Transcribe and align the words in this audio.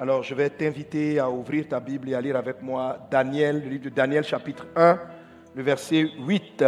Alors, 0.00 0.22
je 0.22 0.32
vais 0.32 0.48
t'inviter 0.48 1.18
à 1.18 1.28
ouvrir 1.28 1.66
ta 1.66 1.80
Bible 1.80 2.08
et 2.08 2.14
à 2.14 2.20
lire 2.20 2.36
avec 2.36 2.62
moi 2.62 3.08
Daniel, 3.10 3.64
le 3.64 3.68
livre 3.68 3.84
de 3.86 3.88
Daniel, 3.88 4.22
chapitre 4.22 4.64
1, 4.76 4.96
le 5.56 5.62
verset 5.64 6.06
8. 6.24 6.64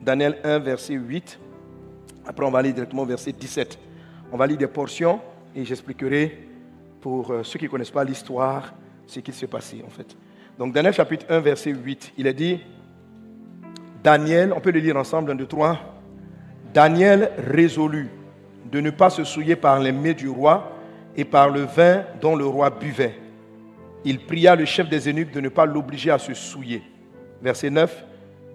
Daniel 0.00 0.38
1, 0.44 0.60
verset 0.60 0.94
8. 0.94 1.40
Après, 2.24 2.46
on 2.46 2.52
va 2.52 2.60
aller 2.60 2.72
directement 2.72 3.02
au 3.02 3.06
verset 3.06 3.32
17. 3.32 3.80
On 4.30 4.36
va 4.36 4.46
lire 4.46 4.58
des 4.58 4.68
portions 4.68 5.20
et 5.56 5.64
j'expliquerai 5.64 6.46
pour 7.00 7.32
euh, 7.32 7.42
ceux 7.42 7.58
qui 7.58 7.64
ne 7.64 7.70
connaissent 7.70 7.90
pas 7.90 8.04
l'histoire 8.04 8.72
ce 9.08 9.18
qui 9.18 9.32
s'est 9.32 9.48
passé 9.48 9.82
en 9.84 9.90
fait. 9.90 10.16
Donc, 10.56 10.72
Daniel, 10.72 10.94
chapitre 10.94 11.26
1, 11.28 11.40
verset 11.40 11.72
8. 11.72 12.12
Il 12.16 12.28
est 12.28 12.34
dit 12.34 12.60
Daniel, 14.04 14.52
on 14.52 14.60
peut 14.60 14.70
le 14.70 14.78
lire 14.78 14.96
ensemble, 14.96 15.32
1, 15.32 15.34
2, 15.34 15.46
3. 15.46 15.80
Daniel 16.72 17.32
résolut 17.38 18.08
de 18.70 18.80
ne 18.80 18.90
pas 18.90 19.10
se 19.10 19.24
souiller 19.24 19.56
par 19.56 19.80
les 19.80 19.92
mets 19.92 20.14
du 20.14 20.28
roi 20.28 20.72
et 21.16 21.24
par 21.24 21.50
le 21.50 21.62
vin 21.62 22.04
dont 22.20 22.36
le 22.36 22.46
roi 22.46 22.70
buvait. 22.70 23.18
Il 24.04 24.20
pria 24.20 24.54
le 24.54 24.64
chef 24.64 24.88
des 24.88 25.08
eunuques 25.08 25.32
de 25.32 25.40
ne 25.40 25.48
pas 25.48 25.66
l'obliger 25.66 26.10
à 26.10 26.18
se 26.18 26.34
souiller. 26.34 26.82
Verset 27.42 27.70
9. 27.70 28.04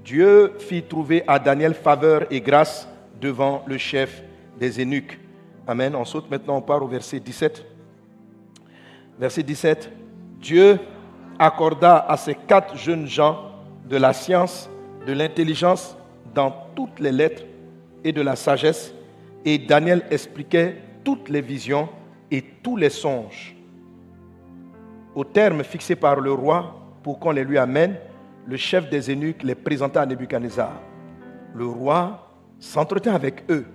Dieu 0.04 0.54
fit 0.59 0.84
trouver 0.84 1.23
à 1.28 1.40
Daniel 1.40 1.73
faveur 1.73 2.26
et 2.31 2.42
grâce 2.42 2.88
devant 3.20 3.64
le 3.68 3.78
chef 3.78 4.23
des 4.59 4.80
eunuques. 4.81 5.20
Amen. 5.68 5.95
On 5.95 6.06
saute 6.06 6.30
maintenant, 6.30 6.58
on 6.58 6.62
part 6.62 6.84
au 6.84 6.88
verset 6.88 7.20
17. 7.20 7.66
Verset 9.20 9.44
17. 9.44 9.90
Dieu 10.40 10.80
accorda 11.40 12.06
à 12.08 12.17
ces 12.17 12.36
quatre 12.36 12.78
jeunes 12.78 13.08
gens 13.08 13.52
de 13.90 13.98
la 13.98 14.14
science, 14.14 14.70
de 15.06 15.14
l'intelligence 15.14 15.98
dans 16.34 16.54
toutes 16.76 17.00
les 17.00 17.12
lettres 17.12 17.44
et 18.04 18.12
de 18.12 18.22
la 18.22 18.36
sagesse 18.36 18.94
et 19.46 19.58
Daniel 19.58 20.04
expliquait 20.10 20.78
toutes 21.04 21.30
les 21.30 21.42
visions 21.42 21.90
et 22.32 22.44
tous 22.64 22.78
les 22.78 22.90
songes. 22.90 23.56
Au 25.16 25.23
terme 25.23 25.64
fixé 25.64 25.95
par 25.95 26.20
le 26.20 26.31
roi 26.31 26.76
pour 27.04 27.20
qu'on 27.20 27.31
les 27.31 27.44
lui 27.44 27.58
amène, 27.58 27.98
le 28.48 28.58
chef 28.58 28.90
des 28.90 29.09
eunuques 29.09 29.44
les 29.44 29.56
présenta 29.56 30.02
à 30.02 30.06
Nebuchadnezzar. 30.06 30.73
Le 31.54 31.66
roi 31.66 32.30
s'entretint 32.59 33.14
avec 33.14 33.44
eux, 33.50 33.66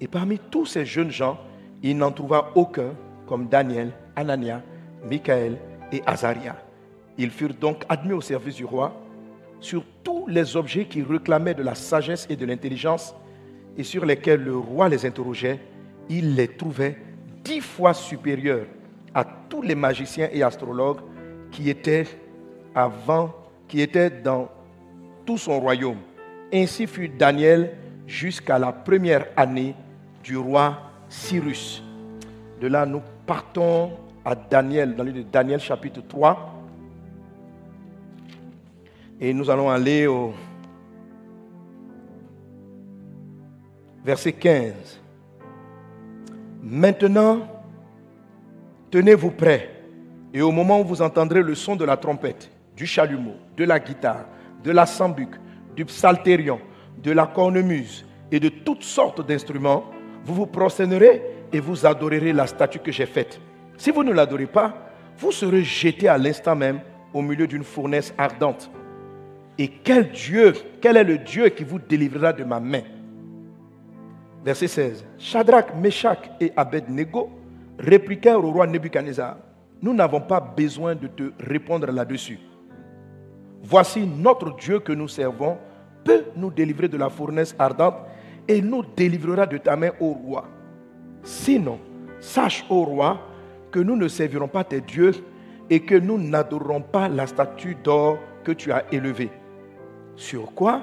et 0.00 0.08
parmi 0.08 0.38
tous 0.38 0.66
ces 0.66 0.84
jeunes 0.84 1.10
gens, 1.10 1.38
il 1.82 1.96
n'en 1.96 2.10
trouva 2.10 2.50
aucun 2.54 2.90
comme 3.26 3.48
Daniel, 3.48 3.92
Anania, 4.16 4.62
Michael 5.08 5.56
et 5.92 6.02
Azaria. 6.06 6.56
Ils 7.18 7.30
furent 7.30 7.54
donc 7.54 7.84
admis 7.88 8.12
au 8.12 8.20
service 8.20 8.56
du 8.56 8.64
roi 8.64 8.92
sur 9.60 9.84
tous 10.02 10.26
les 10.26 10.56
objets 10.56 10.86
qui 10.86 11.02
réclamaient 11.02 11.54
de 11.54 11.62
la 11.62 11.74
sagesse 11.74 12.26
et 12.28 12.36
de 12.36 12.44
l'intelligence 12.44 13.14
et 13.76 13.84
sur 13.84 14.04
lesquels 14.04 14.42
le 14.42 14.56
roi 14.56 14.88
les 14.88 15.06
interrogeait, 15.06 15.58
il 16.08 16.34
les 16.34 16.48
trouvait 16.48 16.96
dix 17.44 17.60
fois 17.60 17.94
supérieurs 17.94 18.66
à 19.14 19.24
tous 19.24 19.62
les 19.62 19.74
magiciens 19.74 20.28
et 20.32 20.42
astrologues 20.42 21.00
qui 21.50 21.68
étaient 21.70 22.06
avant, 22.74 23.34
qui 23.68 23.80
étaient 23.80 24.10
dans 24.10 24.48
tout 25.24 25.38
son 25.38 25.60
royaume. 25.60 25.98
Ainsi 26.52 26.86
fut 26.86 27.08
Daniel 27.08 27.74
jusqu'à 28.06 28.58
la 28.58 28.72
première 28.72 29.26
année 29.36 29.74
du 30.22 30.36
roi 30.36 30.78
Cyrus. 31.08 31.82
De 32.60 32.66
là, 32.66 32.86
nous 32.86 33.02
partons 33.26 33.92
à 34.24 34.34
Daniel, 34.34 34.94
dans 34.94 35.04
le 35.04 35.10
livre 35.10 35.26
de 35.26 35.30
Daniel 35.30 35.60
chapitre 35.60 36.00
3. 36.06 36.62
Et 39.20 39.32
nous 39.32 39.50
allons 39.50 39.70
aller 39.70 40.06
au 40.06 40.32
verset 44.04 44.32
15. 44.32 45.00
Maintenant, 46.62 47.46
tenez-vous 48.90 49.30
prêts, 49.30 49.70
et 50.32 50.42
au 50.42 50.50
moment 50.50 50.80
où 50.80 50.84
vous 50.84 51.02
entendrez 51.02 51.42
le 51.42 51.54
son 51.54 51.76
de 51.76 51.84
la 51.84 51.96
trompette, 51.96 52.50
du 52.76 52.86
chalumeau, 52.86 53.34
de 53.56 53.64
la 53.64 53.78
guitare, 53.78 54.26
de 54.62 54.70
la 54.70 54.86
sambuc, 54.86 55.30
du 55.76 55.84
psalterion, 55.84 56.60
de 57.02 57.12
la 57.12 57.26
cornemuse 57.26 58.06
et 58.30 58.40
de 58.40 58.48
toutes 58.48 58.84
sortes 58.84 59.26
d'instruments, 59.26 59.84
vous 60.24 60.34
vous 60.34 60.46
prosternerez 60.46 61.22
et 61.52 61.60
vous 61.60 61.84
adorerez 61.84 62.32
la 62.32 62.46
statue 62.46 62.78
que 62.78 62.92
j'ai 62.92 63.06
faite. 63.06 63.40
Si 63.76 63.90
vous 63.90 64.04
ne 64.04 64.12
l'adorez 64.12 64.46
pas, 64.46 64.74
vous 65.18 65.32
serez 65.32 65.64
jeté 65.64 66.08
à 66.08 66.16
l'instant 66.16 66.54
même 66.54 66.80
au 67.12 67.20
milieu 67.20 67.46
d'une 67.46 67.64
fournaise 67.64 68.14
ardente. 68.16 68.70
Et 69.58 69.68
quel 69.68 70.10
Dieu, 70.10 70.54
quel 70.80 70.96
est 70.96 71.04
le 71.04 71.18
Dieu 71.18 71.48
qui 71.50 71.64
vous 71.64 71.78
délivrera 71.78 72.32
de 72.32 72.44
ma 72.44 72.60
main? 72.60 72.82
Verset 74.44 74.68
16. 74.68 75.04
Shadrach, 75.18 75.74
Meshach 75.76 76.18
et 76.40 76.52
Abednego 76.56 77.30
répliquèrent 77.78 78.44
au 78.44 78.50
roi 78.50 78.66
Nebuchadnezzar 78.66 79.36
Nous 79.80 79.94
n'avons 79.94 80.20
pas 80.20 80.40
besoin 80.40 80.94
de 80.94 81.06
te 81.06 81.32
répondre 81.38 81.86
là-dessus. 81.92 82.40
Voici 83.62 84.04
notre 84.04 84.56
Dieu 84.56 84.80
que 84.80 84.92
nous 84.92 85.06
servons 85.06 85.58
peut 86.04 86.24
nous 86.34 86.50
délivrer 86.50 86.88
de 86.88 86.96
la 86.96 87.08
fournaise 87.08 87.54
ardente 87.56 87.94
et 88.48 88.60
nous 88.60 88.82
délivrera 88.96 89.46
de 89.46 89.58
ta 89.58 89.76
main, 89.76 89.90
au 90.00 90.12
roi. 90.12 90.48
Sinon, 91.22 91.78
sache, 92.18 92.64
au 92.68 92.82
roi, 92.82 93.20
que 93.70 93.78
nous 93.78 93.94
ne 93.94 94.08
servirons 94.08 94.48
pas 94.48 94.64
tes 94.64 94.80
dieux 94.80 95.12
et 95.70 95.80
que 95.80 95.94
nous 95.94 96.18
n'adorerons 96.18 96.82
pas 96.82 97.08
la 97.08 97.28
statue 97.28 97.76
d'or 97.76 98.18
que 98.42 98.50
tu 98.50 98.72
as 98.72 98.82
élevée. 98.92 99.30
Sur 100.16 100.52
quoi 100.52 100.82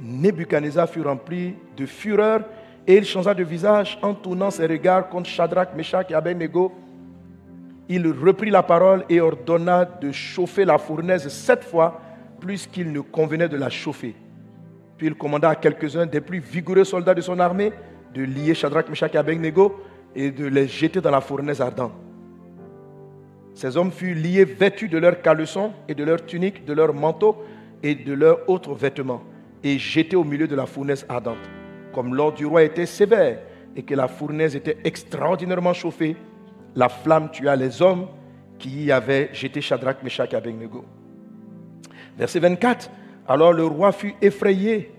Nebuchadnezzar 0.00 0.88
fut 0.88 1.02
rempli 1.02 1.56
de 1.76 1.84
fureur 1.84 2.42
et 2.86 2.96
il 2.96 3.04
changea 3.04 3.34
de 3.34 3.44
visage 3.44 3.98
en 4.02 4.14
tournant 4.14 4.50
ses 4.50 4.66
regards 4.66 5.08
contre 5.08 5.28
Shadrach, 5.28 5.74
Meshach 5.76 6.10
et 6.10 6.14
Abednego. 6.14 6.72
Il 7.88 8.06
reprit 8.06 8.50
la 8.50 8.62
parole 8.62 9.04
et 9.08 9.20
ordonna 9.20 9.84
de 9.84 10.12
chauffer 10.12 10.64
la 10.64 10.78
fournaise 10.78 11.28
sept 11.28 11.64
fois 11.64 12.00
plus 12.40 12.66
qu'il 12.66 12.92
ne 12.92 13.00
convenait 13.00 13.48
de 13.48 13.56
la 13.56 13.68
chauffer. 13.68 14.14
Puis 14.96 15.06
il 15.08 15.14
commanda 15.14 15.50
à 15.50 15.54
quelques-uns 15.54 16.06
des 16.06 16.20
plus 16.20 16.40
vigoureux 16.40 16.84
soldats 16.84 17.14
de 17.14 17.20
son 17.20 17.38
armée 17.38 17.72
de 18.14 18.22
lier 18.22 18.54
Shadrach, 18.54 18.88
Meshach 18.88 19.14
et 19.14 19.18
Abednego 19.18 19.80
et 20.14 20.30
de 20.30 20.46
les 20.46 20.66
jeter 20.66 21.00
dans 21.00 21.10
la 21.10 21.20
fournaise 21.20 21.60
ardente. 21.60 21.92
Ces 23.54 23.76
hommes 23.76 23.92
furent 23.92 24.16
liés 24.16 24.44
vêtus 24.44 24.88
de 24.88 24.98
leurs 24.98 25.20
caleçons 25.20 25.72
et 25.88 25.94
de 25.94 26.04
leurs 26.04 26.24
tuniques, 26.24 26.64
de 26.64 26.72
leurs 26.72 26.94
manteaux 26.94 27.44
et 27.82 27.94
de 27.94 28.14
leurs 28.14 28.48
autres 28.48 28.74
vêtements 28.74 29.22
et 29.62 29.78
jetés 29.78 30.16
au 30.16 30.24
milieu 30.24 30.48
de 30.48 30.54
la 30.54 30.66
fournaise 30.66 31.04
ardente. 31.08 31.59
Comme 31.92 32.14
l'ordre 32.14 32.36
du 32.38 32.46
roi 32.46 32.62
était 32.62 32.86
sévère 32.86 33.38
et 33.74 33.82
que 33.82 33.94
la 33.94 34.08
fournaise 34.08 34.56
était 34.56 34.78
extraordinairement 34.84 35.72
chauffée, 35.72 36.16
la 36.74 36.88
flamme 36.88 37.30
tua 37.30 37.56
les 37.56 37.82
hommes 37.82 38.06
qui 38.58 38.84
y 38.84 38.92
avaient 38.92 39.30
jeté 39.32 39.60
Shadrach, 39.60 40.02
Meshach 40.02 40.32
et 40.32 40.36
Abednego. 40.36 40.84
Verset 42.16 42.40
24. 42.40 42.90
Alors 43.26 43.52
le 43.52 43.64
roi 43.64 43.92
fut 43.92 44.14
effrayé. 44.20 44.92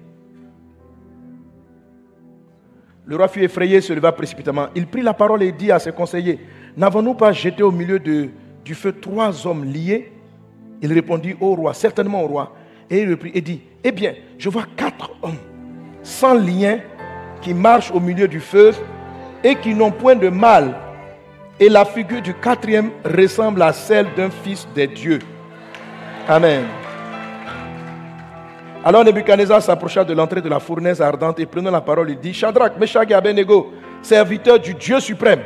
Le 3.05 3.15
roi 3.15 3.27
fut 3.27 3.43
effrayé, 3.43 3.81
se 3.81 3.93
leva 3.93 4.11
précipitamment. 4.11 4.67
Il 4.75 4.87
prit 4.87 5.01
la 5.01 5.13
parole 5.13 5.43
et 5.43 5.51
dit 5.51 5.71
à 5.71 5.79
ses 5.79 5.91
conseillers 5.91 6.39
N'avons-nous 6.77 7.13
pas 7.13 7.31
jeté 7.33 7.63
au 7.63 7.71
milieu 7.71 7.99
du 7.99 8.75
feu 8.75 8.93
trois 8.93 9.45
hommes 9.45 9.65
liés? 9.65 10.11
Il 10.81 10.91
répondit 10.93 11.35
au 11.39 11.55
roi, 11.55 11.73
certainement 11.73 12.23
au 12.23 12.27
roi. 12.27 12.55
Et 12.89 13.01
il 13.01 13.09
reprit 13.09 13.31
et 13.33 13.41
dit 13.41 13.61
Eh 13.83 13.91
bien, 13.91 14.13
je 14.37 14.49
vois 14.49 14.65
quatre 14.75 15.11
hommes 15.21 15.50
sans 16.03 16.33
lien 16.33 16.79
qui 17.41 17.53
marchent 17.53 17.91
au 17.91 17.99
milieu 17.99 18.27
du 18.27 18.39
feu 18.39 18.71
et 19.43 19.55
qui 19.55 19.73
n'ont 19.73 19.91
point 19.91 20.15
de 20.15 20.29
mal. 20.29 20.75
Et 21.59 21.69
la 21.69 21.85
figure 21.85 22.21
du 22.21 22.33
quatrième 22.33 22.91
ressemble 23.05 23.61
à 23.61 23.73
celle 23.73 24.07
d'un 24.15 24.29
fils 24.29 24.67
des 24.73 24.87
dieux. 24.87 25.19
Amen. 26.27 26.63
Alors 28.83 29.03
Nebuchadnezzar 29.03 29.61
s'approcha 29.61 30.03
de 30.03 30.13
l'entrée 30.13 30.41
de 30.41 30.49
la 30.49 30.59
fournaise 30.59 31.01
ardente 31.01 31.39
et 31.39 31.45
prenant 31.45 31.69
la 31.69 31.81
parole, 31.81 32.09
il 32.09 32.19
dit 32.19 32.33
Shadrach, 32.33 32.79
Meshach 32.79 33.09
et 33.11 33.13
Abednego, 33.13 33.71
serviteurs 34.01 34.59
du 34.59 34.73
Dieu 34.73 34.99
suprême, 34.99 35.41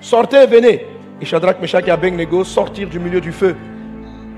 sortez 0.00 0.42
et 0.42 0.46
venez. 0.46 0.86
Et 1.20 1.24
Shadrach, 1.24 1.58
Meshach 1.60 1.86
et 1.86 1.90
Abednego 1.90 2.44
sortirent 2.44 2.90
du 2.90 2.98
milieu 2.98 3.20
du 3.20 3.32
feu. 3.32 3.56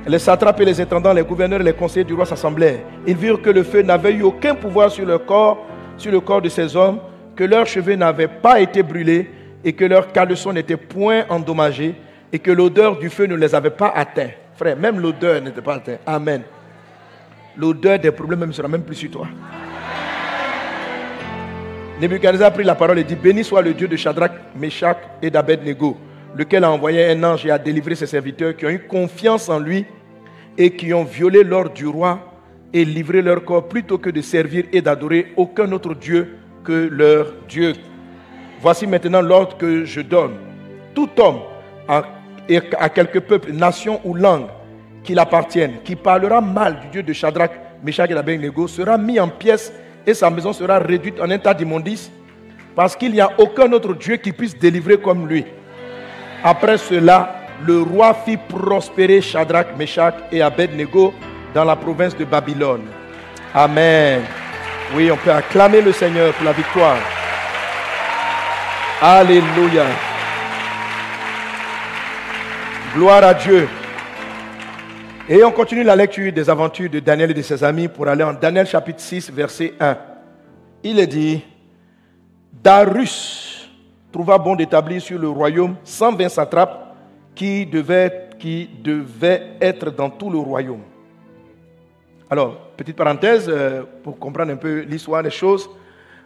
Les 0.08 0.20
satrapes 0.20 0.60
et 0.60 0.64
les 0.64 0.80
intendants, 0.80 1.12
les 1.12 1.24
gouverneurs 1.24 1.60
et 1.60 1.64
les 1.64 1.72
conseillers 1.72 2.04
du 2.04 2.14
roi 2.14 2.24
s'assemblèrent. 2.24 2.78
Ils 3.08 3.16
virent 3.16 3.42
que 3.42 3.50
le 3.50 3.64
feu 3.64 3.82
n'avait 3.82 4.12
eu 4.12 4.22
aucun 4.22 4.54
pouvoir 4.54 4.88
sur 4.88 5.04
leur 5.04 5.24
corps, 5.24 5.66
sur 5.96 6.12
le 6.12 6.20
corps 6.20 6.40
de 6.40 6.48
ces 6.48 6.76
hommes, 6.76 7.00
que 7.34 7.42
leurs 7.42 7.66
cheveux 7.66 7.96
n'avaient 7.96 8.28
pas 8.28 8.60
été 8.60 8.84
brûlés 8.84 9.28
et 9.64 9.72
que 9.72 9.84
leurs 9.84 10.12
caleçons 10.12 10.52
n'étaient 10.52 10.76
point 10.76 11.24
endommagés 11.28 11.96
et 12.32 12.38
que 12.38 12.52
l'odeur 12.52 12.98
du 12.98 13.10
feu 13.10 13.26
ne 13.26 13.34
les 13.34 13.52
avait 13.52 13.70
pas 13.70 13.92
atteints. 13.96 14.30
Frère, 14.54 14.76
même 14.76 15.00
l'odeur 15.00 15.42
n'était 15.42 15.60
pas 15.60 15.74
atteinte. 15.74 15.98
Amen. 16.06 16.42
L'odeur 17.56 17.98
des 17.98 18.12
problèmes 18.12 18.46
ne 18.46 18.52
sera 18.52 18.68
même 18.68 18.82
plus 18.82 18.94
sur 18.94 19.10
toi. 19.10 19.26
Nebuchadnezzar 22.00 22.52
prit 22.52 22.62
la 22.62 22.76
parole 22.76 23.00
et 23.00 23.04
dit 23.04 23.16
Béni 23.16 23.42
soit 23.42 23.62
le 23.62 23.74
Dieu 23.74 23.88
de 23.88 23.96
Shadrach, 23.96 24.32
Meshach 24.54 24.98
et 25.20 25.30
d'Abednego, 25.30 25.96
lequel 26.36 26.62
a 26.62 26.70
envoyé 26.70 27.06
un 27.10 27.24
ange 27.24 27.44
et 27.44 27.50
a 27.50 27.58
délivré 27.58 27.96
ses 27.96 28.06
serviteurs 28.06 28.54
qui 28.54 28.66
ont 28.66 28.70
eu 28.70 28.86
confiance 28.86 29.48
en 29.48 29.58
lui 29.58 29.84
et 30.58 30.70
qui 30.70 30.92
ont 30.94 31.04
violé 31.04 31.44
l'ordre 31.44 31.72
du 31.72 31.86
roi 31.86 32.32
et 32.72 32.84
livré 32.84 33.22
leur 33.22 33.44
corps 33.44 33.68
plutôt 33.68 33.98
que 33.98 34.10
de 34.10 34.20
servir 34.20 34.64
et 34.72 34.80
d'adorer 34.82 35.32
aucun 35.36 35.70
autre 35.72 35.94
Dieu 35.94 36.36
que 36.64 36.88
leur 36.90 37.32
Dieu. 37.48 37.74
Voici 38.60 38.86
maintenant 38.86 39.20
l'ordre 39.22 39.56
que 39.56 39.84
je 39.84 40.00
donne. 40.00 40.32
tout 40.96 41.10
homme 41.18 41.40
à 41.86 42.88
quelque 42.88 43.18
peuple, 43.18 43.52
nation 43.52 44.00
ou 44.02 44.14
langue 44.14 44.46
qu'il 45.04 45.18
appartienne, 45.18 45.74
qui 45.84 45.94
parlera 45.94 46.40
mal 46.40 46.80
du 46.80 46.88
Dieu 46.88 47.02
de 47.02 47.12
Shadrach, 47.12 47.50
Meshach 47.84 48.10
et 48.10 48.14
Abednego, 48.14 48.66
sera 48.66 48.96
mis 48.96 49.20
en 49.20 49.28
pièces 49.28 49.72
et 50.06 50.14
sa 50.14 50.30
maison 50.30 50.52
sera 50.52 50.78
réduite 50.78 51.20
en 51.20 51.30
un 51.30 51.38
tas 51.38 51.52
d'immondices, 51.54 52.10
parce 52.74 52.96
qu'il 52.96 53.12
n'y 53.12 53.20
a 53.20 53.30
aucun 53.38 53.70
autre 53.72 53.94
Dieu 53.94 54.16
qui 54.16 54.32
puisse 54.32 54.58
délivrer 54.58 54.98
comme 54.98 55.28
lui. 55.28 55.44
Après 56.42 56.78
cela, 56.78 57.45
le 57.64 57.82
roi 57.82 58.14
fit 58.14 58.36
prospérer 58.36 59.20
Shadrach, 59.20 59.76
Meshach 59.76 60.14
et 60.30 60.42
Abednego 60.42 61.14
dans 61.54 61.64
la 61.64 61.76
province 61.76 62.16
de 62.16 62.24
Babylone. 62.24 62.82
Amen. 63.54 64.22
Oui, 64.94 65.10
on 65.10 65.16
peut 65.16 65.32
acclamer 65.32 65.80
le 65.80 65.92
Seigneur 65.92 66.32
pour 66.34 66.44
la 66.44 66.52
victoire. 66.52 66.98
Alléluia. 69.00 69.84
Gloire 72.94 73.24
à 73.24 73.34
Dieu. 73.34 73.68
Et 75.28 75.42
on 75.42 75.50
continue 75.50 75.82
la 75.82 75.96
lecture 75.96 76.32
des 76.32 76.48
aventures 76.48 76.88
de 76.88 77.00
Daniel 77.00 77.32
et 77.32 77.34
de 77.34 77.42
ses 77.42 77.64
amis 77.64 77.88
pour 77.88 78.06
aller 78.06 78.22
en 78.22 78.32
Daniel 78.32 78.66
chapitre 78.66 79.00
6, 79.00 79.30
verset 79.32 79.74
1. 79.80 79.96
Il 80.84 81.00
est 81.00 81.06
dit, 81.06 81.42
Darus 82.52 83.68
trouva 84.12 84.38
bon 84.38 84.54
d'établir 84.54 85.02
sur 85.02 85.18
le 85.18 85.28
royaume 85.28 85.76
120 85.82 86.28
satrapes 86.28 86.85
qui 87.36 87.66
devaient, 87.66 88.30
qui 88.38 88.68
devaient 88.82 89.52
être 89.60 89.90
dans 89.90 90.10
tout 90.10 90.30
le 90.30 90.38
royaume. 90.38 90.82
Alors, 92.28 92.58
petite 92.76 92.96
parenthèse 92.96 93.46
euh, 93.48 93.84
pour 94.02 94.18
comprendre 94.18 94.52
un 94.52 94.56
peu 94.56 94.80
l'histoire 94.80 95.22
des 95.22 95.30
choses. 95.30 95.70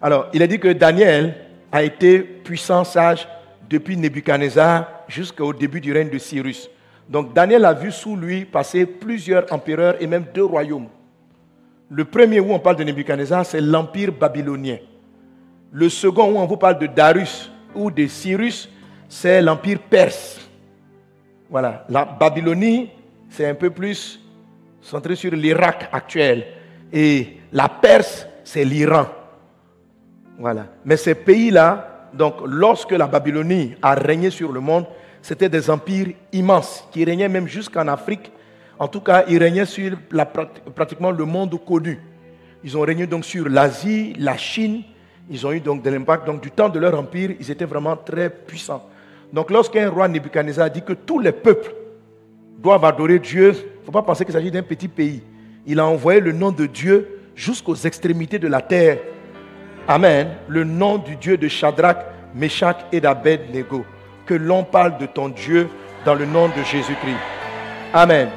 Alors, 0.01 0.29
il 0.33 0.41
est 0.41 0.49
dit 0.49 0.59
que 0.59 0.73
Daniel 0.73 1.35
a 1.71 1.83
été 1.83 2.21
puissant 2.21 2.85
sage 2.85 3.29
depuis 3.69 3.97
Nebuchadnezzar 3.97 4.89
jusqu'au 5.09 5.53
début 5.53 5.81
du 5.81 5.93
règne 5.93 6.09
de 6.11 6.19
Cyrus. 6.19 6.71
Donc 7.09 7.35
Daniel 7.35 7.65
a 7.65 7.73
vu 7.73 7.93
sous 7.93 8.17
lui 8.17 8.45
passer 8.45 8.87
plusieurs 8.87 9.53
empereurs 9.53 9.97
et 10.01 10.07
même 10.07 10.25
deux 10.33 10.45
royaumes. 10.45 10.89
Le 11.91 12.05
premier 12.05 12.41
où 12.41 12.53
on 12.53 12.59
parle 12.61 12.77
de 12.77 12.85
Nebuchadnezzar, 12.85 13.45
c'est 13.45 13.61
l'empire 13.61 14.13
babylonien. 14.13 14.79
Le 15.73 15.89
second 15.89 16.33
où 16.33 16.39
on 16.39 16.47
vous 16.47 16.57
parle 16.57 16.79
de 16.79 16.87
Darius 16.87 17.51
ou 17.75 17.91
de 17.91 18.07
Cyrus, 18.07 18.69
c'est 19.09 19.43
l'empire 19.43 19.79
perse. 19.79 20.40
Voilà, 21.51 21.85
la 21.89 22.05
Babylonie, 22.05 22.91
c'est 23.29 23.47
un 23.47 23.55
peu 23.55 23.71
plus 23.71 24.21
centré 24.81 25.17
sur 25.17 25.33
l'Irak 25.33 25.89
actuel. 25.91 26.47
Et 26.93 27.39
la 27.53 27.69
Perse, 27.69 28.27
c'est 28.45 28.65
l'Iran. 28.65 29.07
Voilà. 30.39 30.67
Mais 30.85 30.97
ces 30.97 31.17
pays-là, 31.17 32.09
donc 32.15 32.37
lorsque 32.47 32.93
la 32.93 33.09
Babylonie 33.09 33.75
a 33.83 33.95
régné 33.95 34.31
sur 34.31 34.53
le 34.53 34.61
monde, 34.61 34.87
c'était 35.21 35.49
des 35.49 35.69
empires 35.69 36.15
immenses 36.33 36.85
qui 36.93 37.05
régnaient 37.05 37.29
même 37.29 37.49
jusqu'en 37.49 37.89
Afrique. 37.89 38.31
En 38.79 38.87
tout 38.87 39.01
cas, 39.01 39.25
ils 39.29 39.39
régnaient 39.39 39.67
sur 39.67 39.99
pratiquement 40.75 41.11
le 41.11 41.25
monde 41.25 41.59
connu. 41.65 42.01
Ils 42.63 42.77
ont 42.79 42.83
régné 42.83 43.07
donc 43.09 43.25
sur 43.25 43.49
l'Asie, 43.49 44.15
la 44.19 44.37
Chine. 44.37 44.83
Ils 45.29 45.45
ont 45.47 45.53
eu 45.53 45.61
donc 45.61 45.83
de 45.83 45.91
l'impact. 45.91 46.27
Donc 46.27 46.43
du 46.43 46.51
temps 46.51 46.69
de 46.69 46.79
leur 46.79 46.99
empire, 46.99 47.33
ils 47.39 47.51
étaient 47.51 47.65
vraiment 47.65 47.97
très 47.97 48.31
puissants. 48.31 48.89
Donc 49.33 49.51
lorsqu'un 49.51 49.89
roi 49.89 50.09
Nebuchadnezzar 50.09 50.71
dit 50.71 50.83
que 50.83 50.93
tous 50.93 51.19
les 51.19 51.33
peuples 51.33 51.75
doivent 52.59 52.85
adorer 52.85 53.19
Dieu, 53.19 53.53
il 53.55 53.81
ne 53.81 53.85
faut 53.87 53.93
pas 53.93 54.03
penser 54.03 54.25
qu'il 54.25 54.35
s'agit 54.35 54.51
d'un 54.51 54.63
petit 54.63 54.89
pays. 54.89 55.23
Il 55.67 55.79
a 55.79 55.87
envoyé 55.87 56.21
le 56.21 56.33
nom 56.33 56.51
de 56.51 56.67
Dieu 56.67 57.21
jusqu'aux 57.35 57.75
extrémités 57.75 58.39
de 58.39 58.49
la 58.49 58.61
terre. 58.61 58.99
Amen. 59.87 60.29
Le 60.49 60.65
nom 60.65 60.99
du 60.99 61.17
Dieu 61.17 61.37
de 61.37 61.49
Shadrach, 61.49 61.99
Meshach 62.35 62.77
et 62.93 63.01
d'Abednego. 63.01 63.85
Que 64.27 64.35
l'on 64.35 64.65
parle 64.65 64.99
de 64.99 65.07
ton 65.07 65.29
Dieu 65.29 65.69
dans 66.05 66.15
le 66.15 66.27
nom 66.27 66.49
de 66.49 66.63
Jésus-Christ. 66.63 67.19
Amen. 67.93 68.29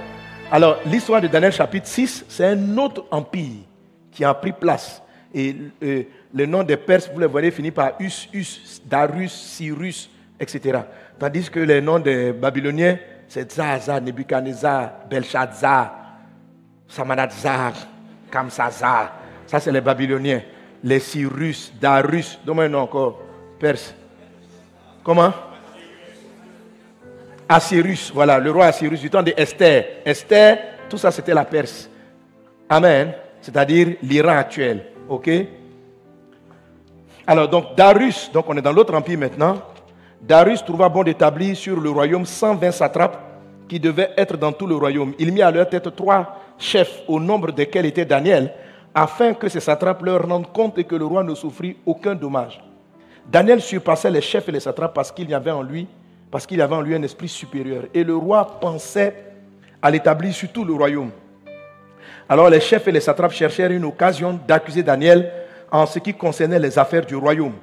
Alors, 0.51 0.78
l'histoire 0.86 1.22
de 1.22 1.28
Daniel 1.28 1.51
chapitre 1.51 1.88
6, 1.88 2.25
c'est 2.28 2.45
un 2.45 2.78
autre 2.78 3.06
empire 3.12 3.63
qui 4.12 4.24
a 4.24 4.34
pris 4.34 4.51
place. 4.51 5.01
Et 5.34 5.56
euh, 5.84 6.04
le 6.34 6.45
nom 6.45 6.63
des 6.63 6.78
Perses, 6.78 7.10
vous 7.12 7.19
le 7.19 7.28
voyez, 7.28 7.50
finit 7.51 7.72
par 7.72 7.94
Us, 8.00 8.30
Us, 8.34 8.81
Darus, 8.86 9.31
Cyrus, 9.31 10.10
etc. 10.39 10.80
Tandis 11.19 11.50
que 11.50 11.59
les 11.59 11.81
noms 11.81 12.00
des 12.00 12.33
Babyloniens, 12.33 12.97
c'est 13.27 13.51
Zaza, 13.51 14.00
Nebuchadnezzar, 14.00 14.91
Belshazzar, 15.09 15.94
Samanazar, 16.88 17.74
Kamsazar. 18.30 19.13
Ça, 19.47 19.59
c'est 19.59 19.71
les 19.71 19.81
Babyloniens. 19.81 20.41
Les 20.83 21.00
Cyrus, 21.00 21.74
Darus, 21.80 22.39
donne-moi 22.45 22.80
encore. 22.80 23.21
Perse. 23.59 23.95
Comment? 25.03 25.33
Assyrus, 27.47 28.12
voilà, 28.13 28.39
le 28.39 28.51
roi 28.51 28.65
Assyrus 28.65 29.01
du 29.01 29.09
temps 29.09 29.24
d'Esther. 29.24 30.01
Esther, 30.06 30.57
tout 30.89 30.97
ça 30.97 31.12
c'était 31.12 31.33
la 31.33 31.45
Perse. 31.45 31.89
Amen. 32.69 33.13
C'est-à-dire 33.41 33.95
l'Iran 34.01 34.38
actuel. 34.38 34.85
Ok? 35.07 35.30
Alors, 37.27 37.47
donc 37.47 37.75
Darus, 37.75 38.31
donc 38.31 38.45
on 38.47 38.57
est 38.57 38.62
dans 38.62 38.71
l'autre 38.71 38.94
empire 38.94 39.18
maintenant. 39.18 39.62
Darius 40.27 40.63
trouva 40.63 40.87
bon 40.87 41.03
d'établir 41.03 41.55
sur 41.57 41.81
le 41.81 41.89
royaume 41.89 42.25
120 42.25 42.71
satrapes 42.71 43.19
qui 43.67 43.77
devaient 43.77 44.11
être 44.15 44.37
dans 44.37 44.53
tout 44.53 44.65
le 44.65 44.75
royaume. 44.75 45.13
Il 45.19 45.33
mit 45.33 45.41
à 45.41 45.51
leur 45.51 45.67
tête 45.67 45.93
trois 45.97 46.39
chefs, 46.57 47.01
au 47.09 47.19
nombre 47.19 47.51
desquels 47.51 47.85
était 47.85 48.05
Daniel, 48.05 48.53
afin 48.95 49.33
que 49.33 49.49
ces 49.49 49.59
satrapes 49.59 50.01
leur 50.01 50.25
rendent 50.25 50.51
compte 50.53 50.77
et 50.77 50.85
que 50.85 50.95
le 50.95 51.05
roi 51.05 51.23
ne 51.23 51.35
souffrit 51.35 51.75
aucun 51.85 52.15
dommage. 52.15 52.63
Daniel 53.29 53.61
surpassait 53.61 54.11
les 54.11 54.21
chefs 54.21 54.47
et 54.47 54.53
les 54.53 54.61
satrapes 54.61 54.93
parce 54.93 55.11
qu'il 55.11 55.29
y 55.29 55.33
avait 55.33 55.51
en 55.51 55.61
lui, 55.61 55.87
parce 56.31 56.45
qu'il 56.45 56.61
avait 56.61 56.75
en 56.75 56.81
lui 56.81 56.95
un 56.95 57.03
esprit 57.03 57.27
supérieur. 57.27 57.83
Et 57.93 58.05
le 58.05 58.15
roi 58.15 58.59
pensait 58.61 59.13
à 59.81 59.91
l'établir 59.91 60.33
sur 60.33 60.49
tout 60.53 60.63
le 60.63 60.73
royaume. 60.73 61.11
Alors 62.29 62.49
les 62.49 62.61
chefs 62.61 62.87
et 62.87 62.93
les 62.93 63.01
satrapes 63.01 63.33
cherchèrent 63.33 63.71
une 63.71 63.83
occasion 63.83 64.39
d'accuser 64.47 64.83
Daniel 64.83 65.29
en 65.69 65.85
ce 65.85 65.99
qui 65.99 66.13
concernait 66.13 66.59
les 66.59 66.79
affaires 66.79 67.05
du 67.05 67.17
royaume. 67.17 67.55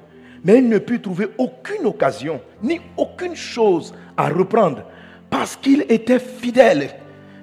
Mais 0.45 0.59
il 0.59 0.69
ne 0.69 0.79
put 0.79 1.01
trouver 1.01 1.29
aucune 1.39 1.87
occasion, 1.87 2.41
ni 2.63 2.81
aucune 2.97 3.37
chose 3.37 3.95
à 4.17 4.29
reprendre, 4.29 4.83
parce 5.29 5.55
qu'il 5.57 5.85
était 5.89 6.19
fidèle 6.19 6.91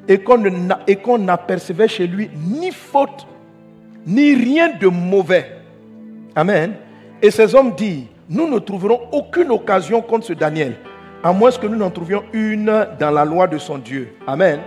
et 0.08 0.18
qu'on 0.20 1.18
n'apercevait 1.18 1.88
chez 1.88 2.08
lui 2.08 2.30
ni 2.36 2.72
faute, 2.72 3.28
ni 4.06 4.34
rien 4.36 4.74
de 4.80 4.88
mauvais. 4.88 5.52
Amen. 6.36 6.74
Et 7.22 7.30
ces 7.30 7.54
hommes 7.54 7.76
disent, 7.76 8.06
nous 8.30 8.48
ne 8.48 8.60
trouverons 8.60 9.02
aucune 9.12 9.52
occasion 9.52 10.02
contre 10.02 10.26
ce 10.26 10.34
Daniel, 10.34 10.74
à 11.24 11.34
moins 11.34 11.52
que 11.52 11.68
nous 11.68 11.78
n'en 11.78 11.90
trouvions 11.92 12.24
une 12.34 12.88
dans 13.00 13.12
la 13.12 13.26
loi 13.26 13.48
de 13.48 13.58
son 13.58 13.78
Dieu. 13.78 14.10
Amen. 14.26 14.60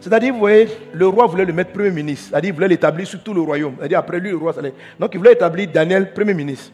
C'est-à-dire, 0.00 0.32
vous 0.32 0.40
voyez, 0.40 0.68
le 0.92 1.06
roi 1.06 1.26
voulait 1.26 1.44
le 1.44 1.52
mettre 1.52 1.72
premier 1.72 1.90
ministre. 1.90 2.28
C'est-à-dire, 2.30 2.50
il 2.50 2.54
voulait 2.54 2.68
l'établir 2.68 3.06
sur 3.06 3.22
tout 3.22 3.34
le 3.34 3.42
royaume. 3.42 3.74
C'est-à-dire, 3.78 3.98
après 3.98 4.18
lui, 4.18 4.30
le 4.30 4.36
roi, 4.36 4.54
donc 4.98 5.10
il 5.12 5.18
voulait 5.18 5.32
établir 5.32 5.68
Daniel 5.72 6.12
premier 6.14 6.32
ministre. 6.32 6.72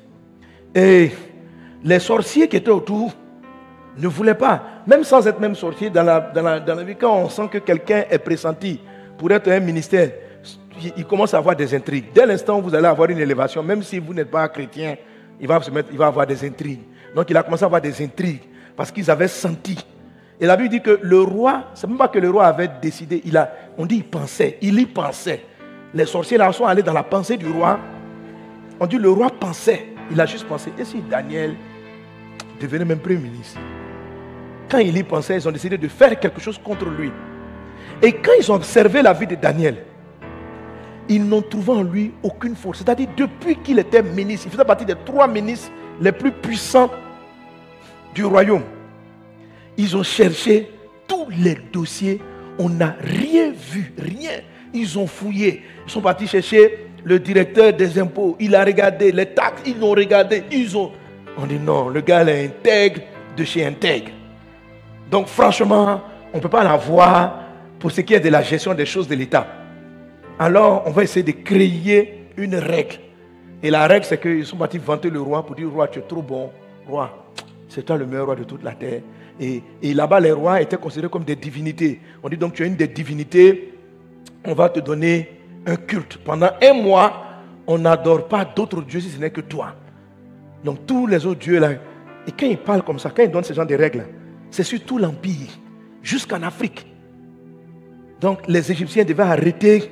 Et 0.77 1.11
les 1.83 1.99
sorciers 1.99 2.49
qui 2.49 2.59
étaient 2.59 2.71
autour 2.71 3.11
ne 3.97 4.07
voulaient 4.09 4.35
pas, 4.35 4.63
même 4.87 5.05
sans 5.05 5.27
être 5.27 5.41
même 5.41 5.55
sorciers, 5.55 5.89
dans 5.89 6.03
la, 6.03 6.21
dans 6.21 6.43
la, 6.43 6.61
dans 6.61 6.75
la 6.75 6.85
vie, 6.85 6.95
quand 6.95 7.17
on 7.17 7.31
sent 7.31 7.49
que 7.51 7.59
quelqu'un 7.59 8.05
est 8.11 8.19
pressenti 8.19 8.79
pour 9.17 9.33
être 9.33 9.49
un 9.49 9.61
ministère, 9.61 10.11
il 10.95 11.07
commence 11.07 11.33
à 11.33 11.39
avoir 11.39 11.57
des 11.57 11.75
intrigues. 11.75 12.13
Dès 12.15 12.27
l'instant 12.27 12.59
où 12.59 12.63
vous 12.63 12.75
allez 12.75 12.87
avoir 12.87 13.09
une 13.09 13.19
élévation, 13.19 13.63
même 13.63 13.83
si 13.83 13.99
vous 13.99 14.13
n'êtes 14.13 14.31
pas 14.31 14.47
chrétien, 14.51 14.97
il 15.41 15.49
va, 15.49 15.63
se 15.63 15.71
mettre, 15.71 15.89
il 15.91 15.97
va 15.97 16.09
avoir 16.09 16.27
des 16.27 16.47
intrigues. 16.47 16.83
Donc 17.15 17.31
il 17.31 17.37
a 17.39 17.43
commencé 17.43 17.63
à 17.63 17.67
avoir 17.67 17.81
des 17.81 18.05
intrigues 18.05 18.43
parce 18.77 18.91
qu'ils 18.91 19.11
avaient 19.11 19.29
senti. 19.29 19.79
Et 20.39 20.45
la 20.45 20.59
Bible 20.59 20.69
dit 20.69 20.83
que 20.83 20.99
le 21.01 21.23
roi, 21.23 21.71
c'est 21.73 21.87
même 21.87 21.97
pas 21.97 22.09
que 22.09 22.19
le 22.19 22.29
roi 22.29 22.45
avait 22.45 22.69
décidé, 22.83 23.23
il 23.25 23.35
a, 23.39 23.51
on 23.79 23.87
dit 23.87 23.97
il 23.97 24.05
pensait, 24.05 24.59
il 24.61 24.79
y 24.79 24.85
pensait. 24.85 25.43
Les 25.95 26.05
sorciers 26.05 26.37
là 26.37 26.53
sont 26.53 26.67
allés 26.67 26.83
dans 26.83 26.93
la 26.93 27.03
pensée 27.03 27.39
du 27.39 27.49
roi. 27.49 27.79
On 28.79 28.87
dit 28.87 28.99
le 28.99 29.09
roi 29.09 29.31
pensait. 29.31 29.96
Il 30.11 30.21
a 30.21 30.27
juste 30.27 30.47
pensé, 30.47 30.73
et 30.79 30.85
si 30.85 31.01
Daniel 31.03 31.55
devenait 32.61 32.85
même 32.85 32.99
premier 33.01 33.19
ministre 33.19 33.59
Quand 34.71 34.79
il 34.79 34.97
y 34.97 35.03
pensait, 35.03 35.37
ils 35.37 35.49
ont 35.49 35.53
décidé 35.53 35.77
de 35.77 35.89
faire 35.89 36.19
quelque 36.19 36.41
chose 36.41 36.59
contre 36.63 36.87
lui. 36.87 37.11
Et 38.03 38.13
quand 38.13 38.33
ils 38.39 38.51
ont 38.51 38.55
observé 38.57 39.03
la 39.03 39.13
vie 39.13 39.27
de 39.27 39.35
Daniel, 39.35 39.85
ils 41.09 41.25
n'ont 41.25 41.43
trouvé 41.43 41.73
en 41.73 41.83
lui 41.83 42.13
aucune 42.23 42.57
force. 42.57 42.79
C'est-à-dire, 42.79 43.09
depuis 43.17 43.57
qu'il 43.57 43.79
était 43.79 44.03
ministre, 44.03 44.47
il 44.47 44.53
faisait 44.53 44.65
partie 44.65 44.85
des 44.85 44.97
trois 45.05 45.29
ministres 45.29 45.71
les 46.01 46.13
plus 46.13 46.33
puissants 46.33 46.91
du 48.15 48.25
royaume. 48.25 48.65
Ils 49.77 49.97
ont 49.97 50.03
cherché 50.03 50.71
tous 51.07 51.29
les 51.31 51.57
dossiers. 51.73 52.21
On 52.59 52.69
n'a 52.69 52.97
rien 53.01 53.53
vu, 53.53 53.93
rien. 53.99 54.41
Ils 54.73 54.99
ont 54.99 55.07
fouillé. 55.07 55.63
Ils 55.87 55.91
sont 55.91 56.01
partis 56.01 56.27
chercher 56.27 56.86
le 57.07 57.21
directeur 57.21 57.73
des 57.73 58.01
impôts, 58.01 58.37
il 58.41 58.53
a 58.57 58.65
regardé 58.65 59.13
les 59.13 59.27
taxes, 59.27 59.63
ils 59.65 59.79
l'ont 59.79 59.93
regardé, 59.93 60.43
ils 60.51 60.77
ont... 60.77 60.91
On 61.39 61.47
dit 61.47 61.61
non, 61.61 61.89
le 61.89 62.01
gars 62.01 62.25
est 62.25 62.47
intègre 62.47 63.01
de 63.37 63.45
chez 63.45 63.65
intègre. 63.65 64.11
Donc 65.09 65.29
franchement, 65.29 66.01
on 66.35 66.39
ne 66.39 66.43
peut 66.43 66.49
pas 66.49 66.65
l'avoir 66.65 67.45
pour 67.79 67.93
ce 67.93 68.01
qui 68.01 68.13
est 68.13 68.19
de 68.19 68.29
la 68.29 68.43
gestion 68.43 68.75
des 68.75 68.87
choses 68.87 69.07
de 69.07 69.15
l'État. 69.15 69.47
Alors, 70.37 70.83
on 70.85 70.91
va 70.91 71.05
essayer 71.05 71.23
de 71.23 71.31
créer 71.31 72.25
une 72.37 72.57
règle. 72.57 72.97
Et 73.63 73.71
la 73.71 73.87
règle, 73.87 74.05
c'est 74.05 74.21
qu'ils 74.21 74.45
sont 74.45 74.57
partis 74.57 74.79
vanter 74.79 75.09
le 75.09 75.21
roi 75.21 75.47
pour 75.47 75.55
dire, 75.55 75.71
roi, 75.71 75.87
tu 75.87 76.01
es 76.01 76.03
trop 76.03 76.23
bon. 76.23 76.51
Roi, 76.89 77.29
c'est 77.69 77.85
toi 77.85 77.97
le 77.97 78.07
meilleur 78.07 78.27
roi 78.27 78.35
de 78.35 78.43
toute 78.43 78.65
la 78.65 78.73
terre. 78.73 79.03
Et, 79.39 79.63
et 79.81 79.95
là-bas, 79.95 80.19
les 80.19 80.33
rois 80.33 80.61
étaient 80.61 80.77
considérés 80.77 81.09
comme 81.09 81.25
des 81.25 81.37
divinités. 81.37 82.01
On 82.25 82.29
dit 82.29 82.37
donc, 82.37 82.55
tu 82.55 82.65
es 82.65 82.67
une 82.67 82.75
des 82.75 82.89
divinités, 82.89 83.75
on 84.45 84.55
va 84.55 84.71
te 84.71 84.81
donner 84.81 85.36
un 85.67 85.77
culte. 85.77 86.19
Pendant 86.19 86.51
un 86.63 86.73
mois, 86.73 87.25
on 87.67 87.79
n'adore 87.79 88.29
pas 88.29 88.45
d'autres 88.45 88.83
dieux 88.83 89.01
si 89.01 89.11
ce 89.11 89.19
n'est 89.19 89.31
que 89.31 89.41
toi. 89.41 89.75
Donc 90.65 90.87
tous 90.87 91.07
les 91.07 91.27
autres 91.27 91.41
dieux 91.41 91.59
là, 91.59 91.73
et 92.27 92.33
quand 92.33 92.47
ils 92.47 92.59
parlent 92.59 92.83
comme 92.83 92.99
ça, 92.99 93.11
quand 93.11 93.23
ils 93.23 93.31
donnent 93.31 93.45
ce 93.45 93.53
genre 93.53 93.67
de 93.67 93.75
règles, 93.75 94.07
c'est 94.51 94.63
sur 94.63 94.83
tout 94.85 94.99
l'empire, 94.99 95.49
jusqu'en 96.03 96.43
Afrique. 96.43 96.87
Donc 98.21 98.47
les 98.49 98.71
Égyptiens 98.71 99.05
devaient 99.05 99.23
arrêter 99.23 99.91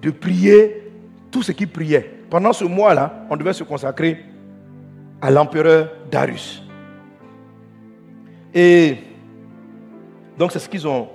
de 0.00 0.10
prier 0.10 0.90
tout 1.30 1.42
ce 1.42 1.52
qu'ils 1.52 1.68
priaient. 1.68 2.18
Pendant 2.28 2.52
ce 2.52 2.64
mois-là, 2.64 3.26
on 3.30 3.36
devait 3.36 3.52
se 3.52 3.64
consacrer 3.64 4.24
à 5.20 5.30
l'empereur 5.30 5.88
Darius. 6.10 6.62
Et 8.54 8.98
donc 10.38 10.52
c'est 10.52 10.58
ce 10.58 10.68
qu'ils 10.68 10.86
ont. 10.86 11.08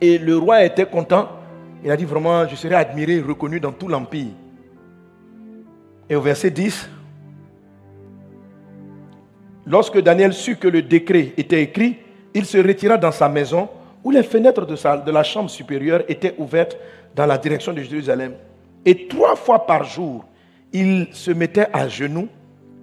Et 0.00 0.18
le 0.18 0.36
roi 0.36 0.64
était 0.64 0.86
content. 0.86 1.28
Il 1.84 1.90
a 1.90 1.96
dit 1.96 2.04
vraiment, 2.04 2.46
je 2.48 2.56
serai 2.56 2.74
admiré, 2.74 3.20
reconnu 3.20 3.60
dans 3.60 3.72
tout 3.72 3.88
l'empire. 3.88 4.28
Et 6.10 6.16
au 6.16 6.20
verset 6.20 6.50
10, 6.50 6.88
lorsque 9.66 10.00
Daniel 10.00 10.32
sut 10.32 10.58
que 10.58 10.68
le 10.68 10.82
décret 10.82 11.34
était 11.36 11.62
écrit, 11.62 11.98
il 12.34 12.44
se 12.46 12.58
retira 12.58 12.96
dans 12.96 13.12
sa 13.12 13.28
maison 13.28 13.68
où 14.02 14.10
les 14.10 14.22
fenêtres 14.22 14.66
de, 14.66 14.74
de 15.04 15.10
la 15.10 15.22
chambre 15.22 15.50
supérieure 15.50 16.02
étaient 16.08 16.34
ouvertes 16.38 16.76
dans 17.14 17.26
la 17.26 17.38
direction 17.38 17.72
de 17.72 17.82
Jérusalem. 17.82 18.34
Et 18.84 19.06
trois 19.06 19.36
fois 19.36 19.66
par 19.66 19.84
jour, 19.84 20.24
il 20.72 21.08
se 21.12 21.30
mettait 21.30 21.68
à 21.72 21.88
genoux, 21.88 22.28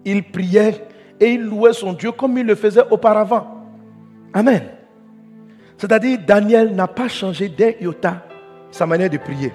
il 0.03 0.23
priait 0.23 0.85
et 1.19 1.31
il 1.31 1.41
louait 1.41 1.73
son 1.73 1.93
Dieu 1.93 2.11
comme 2.11 2.37
il 2.37 2.45
le 2.45 2.55
faisait 2.55 2.83
auparavant. 2.89 3.65
Amen. 4.33 4.63
C'est-à-dire, 5.77 6.19
Daniel 6.25 6.73
n'a 6.73 6.87
pas 6.87 7.07
changé 7.07 7.49
d'un 7.49 7.71
iota 7.81 8.25
sa 8.75 8.86
manière 8.86 9.10
de 9.10 9.17
prier. 9.17 9.53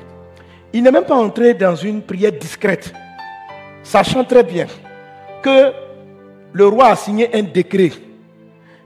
Il 0.73 0.83
n'est 0.83 0.91
même 0.91 1.05
pas 1.05 1.17
entré 1.17 1.53
dans 1.53 1.75
une 1.75 2.00
prière 2.00 2.33
discrète, 2.33 2.93
sachant 3.83 4.25
très 4.25 4.43
bien 4.43 4.67
que 5.43 5.73
le 6.53 6.67
roi 6.67 6.87
a 6.87 6.97
signé 6.97 7.29
un 7.35 7.43
décret 7.43 7.93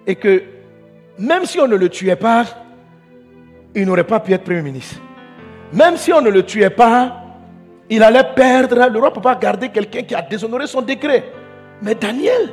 et 0.06 0.16
que 0.16 0.42
même 1.18 1.44
si 1.44 1.60
on 1.60 1.68
ne 1.68 1.76
le 1.76 1.88
tuait 1.88 2.16
pas, 2.16 2.44
il 3.76 3.86
n'aurait 3.86 4.04
pas 4.04 4.18
pu 4.18 4.32
être 4.32 4.42
Premier 4.42 4.62
ministre. 4.62 5.00
Même 5.72 5.96
si 5.96 6.12
on 6.12 6.20
ne 6.20 6.30
le 6.30 6.42
tuait 6.42 6.70
pas, 6.70 7.22
il 7.88 8.02
allait 8.02 8.34
perdre. 8.34 8.88
Le 8.90 8.98
roi 8.98 9.10
ne 9.10 9.14
peut 9.14 9.20
pas 9.20 9.36
garder 9.36 9.68
quelqu'un 9.68 10.02
qui 10.02 10.14
a 10.16 10.22
déshonoré 10.22 10.66
son 10.66 10.82
décret. 10.82 11.24
Mais 11.80 11.94
Daniel, 11.94 12.50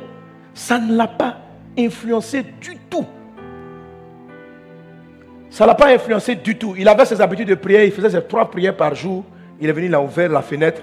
ça 0.54 0.78
ne 0.78 0.96
l'a 0.96 1.08
pas 1.08 1.36
influencé 1.76 2.44
du 2.60 2.76
tout. 2.88 3.06
Ça 5.52 5.64
ne 5.64 5.68
l'a 5.68 5.74
pas 5.74 5.92
influencé 5.92 6.34
du 6.34 6.56
tout. 6.56 6.74
Il 6.78 6.88
avait 6.88 7.04
ses 7.04 7.20
habitudes 7.20 7.48
de 7.48 7.54
prière, 7.54 7.84
il 7.84 7.92
faisait 7.92 8.08
ses 8.08 8.22
trois 8.22 8.50
prières 8.50 8.74
par 8.74 8.94
jour. 8.94 9.22
Il 9.60 9.68
est 9.68 9.72
venu, 9.72 9.84
il 9.84 9.94
a 9.94 10.00
ouvert 10.00 10.30
la 10.30 10.40
fenêtre. 10.40 10.80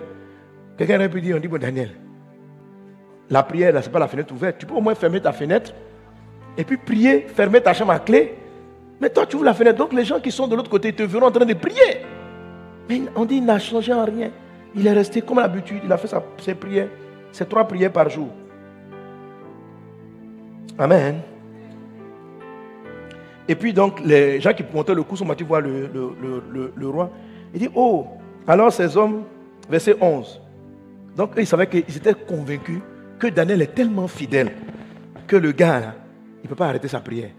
Quelqu'un 0.78 0.98
aurait 0.98 1.10
pu 1.10 1.22
dire, 1.22 1.38
on 1.38 1.40
dit, 1.40 1.48
bon 1.48 1.60
Daniel, 1.60 1.90
la 3.32 3.42
prière, 3.42 3.74
ce 3.82 3.88
n'est 3.88 3.92
pas 3.92 3.98
la 3.98 4.08
fenêtre 4.08 4.32
ouverte. 4.32 4.60
Tu 4.60 4.68
peux 4.68 4.76
au 4.76 4.80
moins 4.80 4.94
fermer 4.94 5.20
ta 5.20 5.32
fenêtre 5.32 5.74
et 6.56 6.64
puis 6.64 6.78
prier, 6.78 7.22
fermer 7.22 7.62
ta 7.62 7.74
chambre 7.74 7.94
à 7.94 8.00
clé. 8.00 8.36
Mais 9.02 9.10
toi, 9.10 9.26
tu 9.26 9.38
ouvres 9.38 9.46
la 9.46 9.56
fenêtre. 9.56 9.80
Donc 9.80 9.92
les 9.92 10.06
gens 10.06 10.20
qui 10.20 10.32
sont 10.32 10.48
de 10.48 10.56
l'autre 10.56 10.70
côté 10.70 10.94
te 10.94 11.02
verront 11.02 11.26
en 11.26 11.32
train 11.32 11.46
de 11.46 11.54
prier. 11.56 12.06
Mais 12.88 13.02
on 13.16 13.26
dit, 13.26 13.38
il 13.38 13.46
n'a 13.46 13.58
changé 13.58 13.92
en 13.92 14.06
rien. 14.06 14.30
Il 14.76 14.86
est 14.86 14.94
resté 14.94 15.24
comme 15.24 15.38
d'habitude. 15.38 15.82
Il 15.84 15.92
a 15.92 15.98
fait 15.98 16.16
ses 16.38 16.54
prières, 16.54 16.90
ses 17.32 17.48
trois 17.48 17.68
prières 17.68 17.92
par 17.92 18.08
jour. 18.08 18.30
Amen. 20.78 21.22
Et 23.50 23.56
puis 23.56 23.74
donc, 23.74 24.00
les 24.06 24.40
gens 24.40 24.54
qui 24.54 24.64
montaient 24.72 24.94
le 24.94 25.02
coup 25.02 25.18
sont 25.18 25.26
partis 25.26 25.44
voir 25.44 25.62
le, 25.62 26.88
roi. 26.88 27.10
Il 27.52 27.60
dit, 27.60 27.70
oh, 27.74 28.06
alors 28.48 28.72
ces 28.72 28.96
hommes, 28.96 29.24
verset 29.68 29.96
11. 30.00 30.40
Donc, 31.18 31.32
ils 31.36 31.48
savaient 31.48 31.66
qu'ils 31.66 31.98
étaient 31.98 32.14
convaincus 32.14 32.80
que 33.18 33.26
Daniel 33.26 33.64
est 33.64 33.74
tellement 33.74 34.08
fidèle 34.08 34.52
que 35.26 35.36
le 35.36 35.52
gars, 35.52 35.96
il 36.42 36.44
ne 36.44 36.50
peut 36.50 36.56
pas 36.56 36.68
arrêter 36.68 36.88
sa 36.88 37.00
prière. 37.00 37.32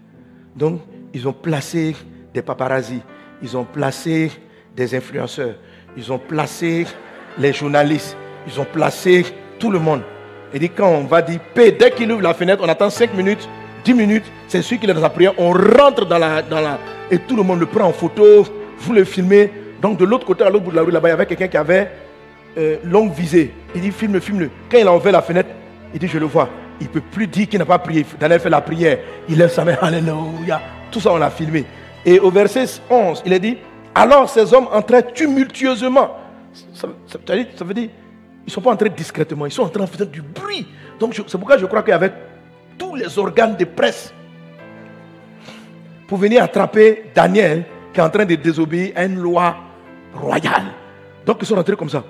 Donc, 0.53 0.81
ils 1.13 1.25
ont 1.29 1.33
placé 1.33 1.95
des 2.33 2.41
paparazzis, 2.41 3.01
ils 3.41 3.55
ont 3.55 3.63
placé 3.63 4.31
des 4.75 4.93
influenceurs, 4.93 5.55
ils 5.95 6.11
ont 6.11 6.19
placé 6.19 6.87
les 7.37 7.53
journalistes, 7.53 8.17
ils 8.47 8.59
ont 8.59 8.65
placé 8.65 9.25
tout 9.59 9.71
le 9.71 9.79
monde. 9.79 10.01
Il 10.53 10.59
dit 10.59 10.69
quand 10.69 10.89
on 10.89 11.05
va 11.05 11.21
dire 11.21 11.39
dès 11.55 11.91
qu'il 11.91 12.11
ouvre 12.11 12.21
la 12.21 12.33
fenêtre, 12.33 12.61
on 12.65 12.67
attend 12.67 12.89
5 12.89 13.13
minutes, 13.13 13.47
10 13.83 13.93
minutes, 13.93 14.25
c'est 14.47 14.61
celui 14.61 14.79
qui 14.79 14.89
est 14.89 14.93
dans 14.93 15.01
sa 15.01 15.09
prière, 15.09 15.33
on 15.37 15.51
rentre 15.51 16.05
dans 16.05 16.17
la, 16.17 16.41
dans. 16.41 16.77
Et 17.09 17.19
tout 17.19 17.35
le 17.35 17.43
monde 17.43 17.59
le 17.59 17.65
prend 17.65 17.85
en 17.85 17.93
photo, 17.93 18.45
vous 18.77 18.93
le 18.93 19.03
filmez. 19.03 19.51
Donc 19.81 19.97
de 19.97 20.05
l'autre 20.05 20.25
côté, 20.25 20.43
à 20.43 20.49
l'autre 20.49 20.65
bout 20.65 20.71
de 20.71 20.75
la 20.75 20.83
rue, 20.83 20.91
là-bas, 20.91 21.09
il 21.09 21.11
y 21.11 21.13
avait 21.13 21.25
quelqu'un 21.25 21.47
qui 21.47 21.57
avait 21.57 21.91
euh, 22.57 22.77
longue 22.83 23.11
visée. 23.11 23.53
Il 23.75 23.81
dit 23.81 23.91
filme, 23.91 24.19
filme-le. 24.19 24.49
Quand 24.69 24.77
il 24.77 24.87
a 24.87 24.95
ouvert 24.95 25.11
la 25.11 25.21
fenêtre, 25.21 25.49
il 25.93 25.99
dit 25.99 26.07
je 26.07 26.17
le 26.17 26.25
vois. 26.25 26.49
Il 26.79 26.87
ne 26.87 26.91
peut 26.91 27.01
plus 27.01 27.27
dire 27.27 27.47
qu'il 27.47 27.59
n'a 27.59 27.65
pas 27.65 27.79
prié. 27.79 28.05
Daniel 28.19 28.39
fait 28.39 28.49
la 28.49 28.61
prière. 28.61 28.99
Il 29.27 29.37
lève 29.37 29.51
sa 29.51 29.65
main, 29.65 29.77
Alléluia. 29.81 30.61
Tout 30.91 30.99
ça, 30.99 31.11
on 31.11 31.17
l'a 31.17 31.29
filmé. 31.29 31.65
Et 32.05 32.19
au 32.19 32.31
verset 32.31 32.65
11, 32.89 33.23
il 33.25 33.33
a 33.33 33.39
dit 33.39 33.57
Alors 33.93 34.29
ces 34.29 34.53
hommes 34.53 34.67
entraient 34.71 35.11
tumultueusement. 35.13 36.17
Ça, 36.73 36.87
ça 37.07 37.65
veut 37.65 37.73
dire 37.73 37.89
ils 38.43 38.49
ne 38.49 38.51
sont 38.51 38.61
pas 38.61 38.71
entrés 38.71 38.89
discrètement, 38.89 39.45
ils 39.45 39.51
sont 39.51 39.63
en 39.63 39.69
train 39.69 39.83
de 39.83 39.89
faire 39.89 40.07
du 40.07 40.21
bruit. 40.21 40.67
Donc 40.99 41.13
c'est 41.15 41.37
pourquoi 41.37 41.57
je 41.57 41.65
crois 41.65 41.83
qu'il 41.83 41.91
y 41.91 41.93
avait 41.93 42.11
tous 42.77 42.95
les 42.95 43.17
organes 43.17 43.55
de 43.55 43.65
presse 43.65 44.13
pour 46.07 46.17
venir 46.17 46.43
attraper 46.43 47.05
Daniel 47.15 47.63
qui 47.93 47.99
est 47.99 48.03
en 48.03 48.09
train 48.09 48.25
de 48.25 48.35
désobéir 48.35 48.93
à 48.95 49.05
une 49.05 49.15
loi 49.15 49.55
royale. 50.13 50.73
Donc 51.25 51.37
ils 51.41 51.45
sont 51.45 51.55
rentrés 51.55 51.75
comme 51.75 51.89
ça. 51.89 52.03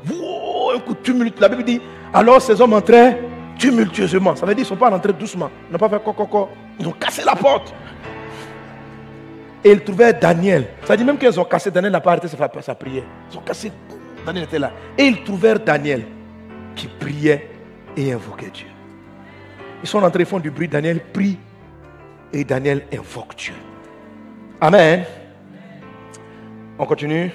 tumulte. 1.04 1.40
La 1.40 1.50
Bible 1.50 1.64
dit, 1.64 1.82
alors 2.14 2.42
ces 2.42 2.60
hommes 2.60 2.74
entraient 2.74 3.20
tumultueusement. 3.58 4.36
Ça 4.36 4.46
veut 4.46 4.56
dire 4.56 4.66
qu'ils 4.66 4.74
ne 4.74 4.80
sont 4.80 4.84
pas 4.84 4.90
rentrés 4.90 5.14
doucement. 5.14 5.50
Ils 5.70 5.74
n'ont 5.74 5.80
pas 5.80 5.90
fait 5.90 6.04
coco. 6.04 6.50
Ils 6.80 6.88
ont 6.88 6.94
cassé 6.94 7.24
la 7.24 7.36
porte. 7.36 7.74
Et 9.64 9.72
ils 9.72 9.82
trouvaient 9.82 10.14
Daniel. 10.14 10.68
Ça 10.86 10.98
dit 10.98 11.04
même 11.04 11.18
qu'ils 11.18 11.40
ont 11.40 11.46
cassé, 11.46 11.70
Daniel 11.70 11.92
n'a 11.92 12.02
pas 12.02 12.14
arrêté 12.14 12.28
sa 12.28 12.76
prière. 12.76 13.04
Ils 13.32 13.38
ont 13.38 13.42
cassé, 13.42 13.72
Daniel 14.26 14.46
était 14.46 14.60
là. 14.60 14.72
Et 14.98 15.04
ils 15.04 15.24
trouvèrent 15.24 15.60
Daniel 15.60 16.04
qui 16.76 16.88
priait 16.88 17.50
et 17.96 18.12
invoquait 18.12 18.50
Dieu. 18.52 18.71
Ils 19.84 19.88
sont 19.88 20.04
entrés, 20.04 20.26
font 20.26 20.40
du 20.40 20.52
bruit. 20.52 20.68
Daniel 20.68 21.00
prie 21.00 21.38
et 22.34 22.44
Daniel 22.44 22.84
invoque 22.94 23.36
Dieu. 23.36 23.54
Amen. 24.60 25.04
On 26.78 26.86
continue. 26.86 27.32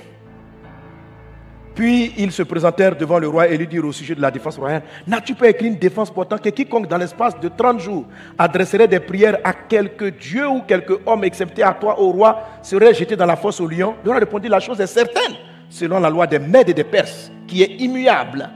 Puis 1.75 2.15
ils 2.17 2.33
se 2.33 2.43
présentèrent 2.43 2.97
devant 2.97 3.19
le 3.19 3.29
roi 3.29 3.49
et 3.49 3.57
lui 3.59 3.67
dirent 3.67 3.85
au 3.85 3.93
sujet 3.93 4.15
de 4.15 4.23
la 4.23 4.31
défense 4.31 4.57
royale 4.57 4.83
N'as-tu 5.07 5.35
pas 5.35 5.51
écrit 5.51 5.67
une 5.67 5.77
défense 5.77 6.11
pourtant 6.11 6.39
que 6.39 6.49
quiconque 6.49 6.89
dans 6.89 6.97
l'espace 6.97 7.39
de 7.39 7.49
30 7.49 7.81
jours 7.81 8.07
adresserait 8.39 8.89
des 8.89 9.01
prières 9.01 9.39
à 9.45 9.53
quelque 9.53 10.07
Dieu 10.07 10.49
ou 10.49 10.63
quelque 10.63 11.01
homme, 11.05 11.25
excepté 11.25 11.63
à 11.63 11.75
toi, 11.75 12.01
au 12.01 12.13
roi, 12.13 12.41
serait 12.63 12.95
jeté 12.95 13.15
dans 13.15 13.27
la 13.27 13.37
fosse 13.37 13.61
au 13.61 13.67
lion? 13.67 13.95
Le 14.03 14.11
roi 14.11 14.21
répondit 14.21 14.49
La 14.49 14.61
chose 14.61 14.81
est 14.81 14.87
certaine, 14.87 15.35
selon 15.69 16.01
la 16.01 16.09
loi 16.09 16.27
des 16.27 16.39
Mèdes 16.39 16.71
et 16.71 16.75
des 16.75 16.85
Perses, 16.85 17.31
qui 17.47 17.63
est 17.63 17.77
immuable 17.79 18.49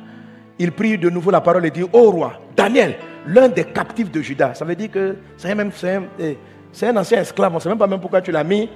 il 0.61 0.73
prit 0.73 0.99
de 0.99 1.09
nouveau 1.09 1.31
la 1.31 1.41
parole 1.41 1.65
et 1.65 1.71
dit, 1.71 1.83
ô 1.91 2.11
roi, 2.11 2.35
Daniel, 2.55 2.95
l'un 3.27 3.49
des 3.49 3.65
captifs 3.65 4.11
de 4.11 4.21
Judas. 4.21 4.55
Ça 4.55 4.65
veut 4.65 4.75
dire 4.75 4.91
que 4.91 5.17
c'est 5.37 5.55
même 5.55 5.71
eh, 6.19 6.37
un, 6.83 6.97
ancien 6.97 7.21
esclave, 7.21 7.53
on 7.53 7.57
ne 7.57 7.61
sait 7.61 7.69
même 7.69 7.79
pas 7.79 7.87
même 7.87 8.01
pourquoi 8.01 8.21
tu 8.21 8.33
l'as 8.33 8.45
mis. 8.45 8.69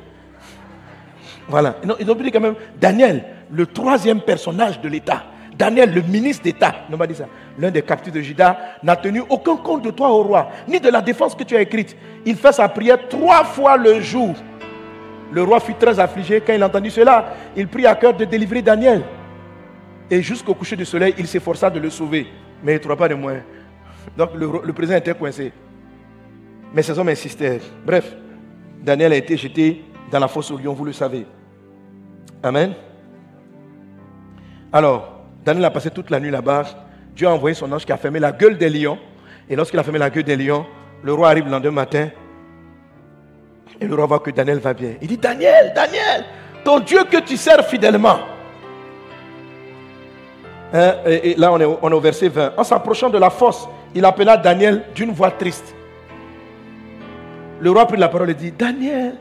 Voilà. 1.49 1.77
Ils 2.01 2.11
ont 2.11 2.15
dit 2.15 2.31
quand 2.31 2.41
même, 2.41 2.55
Daniel, 2.81 3.25
le 3.51 3.67
troisième 3.67 4.21
personnage 4.21 4.81
de 4.81 4.89
l'État. 4.89 5.25
Daniel, 5.57 5.95
le 5.95 6.03
ministre 6.03 6.43
d'État, 6.43 6.75
dit 7.09 7.15
ça. 7.15 7.27
L'un 7.59 7.71
des 7.71 7.83
captifs 7.83 8.13
de 8.13 8.21
Judas 8.21 8.59
n'a 8.83 8.97
tenu 8.97 9.23
aucun 9.29 9.57
compte 9.57 9.83
de 9.83 9.91
toi, 9.91 10.11
ô 10.11 10.23
roi, 10.25 10.51
ni 10.67 10.81
de 10.81 10.89
la 10.89 11.01
défense 11.01 11.35
que 11.35 11.45
tu 11.45 11.55
as 11.57 11.61
écrite. 11.61 11.97
Il 12.27 12.37
fait 12.37 12.53
sa 12.53 12.69
prière 12.69 13.09
trois 13.09 13.45
fois 13.45 13.77
le 13.77 14.01
jour. 14.01 14.35
Le 15.31 15.43
roi 15.43 15.61
fut 15.61 15.75
très 15.75 15.99
affligé 16.01 16.41
quand 16.41 16.53
il 16.53 16.65
entendit 16.65 16.91
cela. 16.91 17.35
Il 17.57 17.69
prit 17.69 17.87
à 17.87 17.95
cœur 17.95 18.15
de 18.15 18.25
délivrer 18.25 18.63
Daniel. 18.63 19.03
Et 20.11 20.23
jusqu'au 20.23 20.55
coucher 20.55 20.77
du 20.77 20.85
soleil, 20.85 21.15
il 21.19 21.27
s'efforça 21.27 21.71
de 21.71 21.79
le 21.79 21.91
sauver. 21.91 22.27
Mais 22.63 22.73
il 22.73 22.75
ne 22.77 22.81
trouva 22.81 22.97
pas 22.97 23.09
de 23.09 23.15
moyens. 23.15 23.45
Donc 24.17 24.31
le, 24.35 24.73
président 24.73 24.97
était 24.97 25.15
coincé. 25.15 25.53
Mais 26.73 26.83
ces 26.83 26.99
hommes 26.99 27.09
insistaient. 27.09 27.61
Bref, 27.85 28.15
Daniel 28.83 29.13
a 29.13 29.17
été 29.17 29.37
jeté 29.37 29.85
dans 30.11 30.19
la 30.19 30.29
fosse 30.29 30.51
au 30.51 30.59
lion, 30.59 30.73
vous 30.73 30.85
le 30.85 30.93
savez. 30.93 31.27
Amen. 32.43 32.75
Alors, 34.73 35.25
Daniel 35.45 35.65
a 35.65 35.71
passé 35.71 35.91
toute 35.91 36.11
la 36.11 36.21
nuit 36.21 36.31
là-bas. 36.31 36.65
Dieu 37.15 37.27
a 37.27 37.31
envoyé 37.33 37.55
son 37.55 37.71
ange 37.73 37.85
qui 37.85 37.93
a 37.93 37.97
fermé 37.97 38.19
la 38.19 38.33
gueule 38.33 38.59
des 38.59 38.69
lions. 38.69 38.99
Et 39.49 39.57
lorsqu'il 39.57 39.79
a 39.79 39.83
fermé 39.83 39.99
la 39.99 40.11
gueule 40.11 40.25
des 40.25 40.37
lions, 40.37 40.67
le 41.03 41.13
roi 41.13 41.29
arrive 41.29 41.45
le 41.45 41.51
lendemain 41.51 41.83
matin. 41.83 42.09
Et 43.81 43.87
le 43.87 43.95
roi 43.95 44.07
voit 44.07 44.21
que 44.21 44.31
Daniel 44.31 44.59
va 44.59 44.75
bien. 44.75 44.95
Il 45.01 45.09
dit, 45.09 45.19
Daniel, 45.19 45.73
Daniel, 45.75 46.25
ton 46.65 46.81
Dieu 46.81 47.05
que 47.05 47.19
tu 47.19 47.37
sers 47.37 47.65
fidèlement, 47.67 48.19
Hein, 50.75 50.95
et, 51.07 51.37
là, 51.37 51.53
on 51.53 51.61
est, 51.61 51.65
au 51.65 52.01
verset 52.01 52.29
20. 52.29 52.55
En 52.57 52.65
s'approchant 52.65 53.09
de 53.09 53.17
la 53.17 53.31
fosse, 53.31 53.69
il 53.95 54.05
appela 54.05 54.37
Daniel 54.37 54.83
d'une 54.93 55.13
voix 55.13 55.31
triste. 55.31 55.73
Le 57.61 57.71
roi 57.71 57.87
prit 57.87 57.97
la 57.97 58.09
parole 58.09 58.31
et 58.31 58.35
dit, 58.35 58.51
Daniel, 58.51 59.15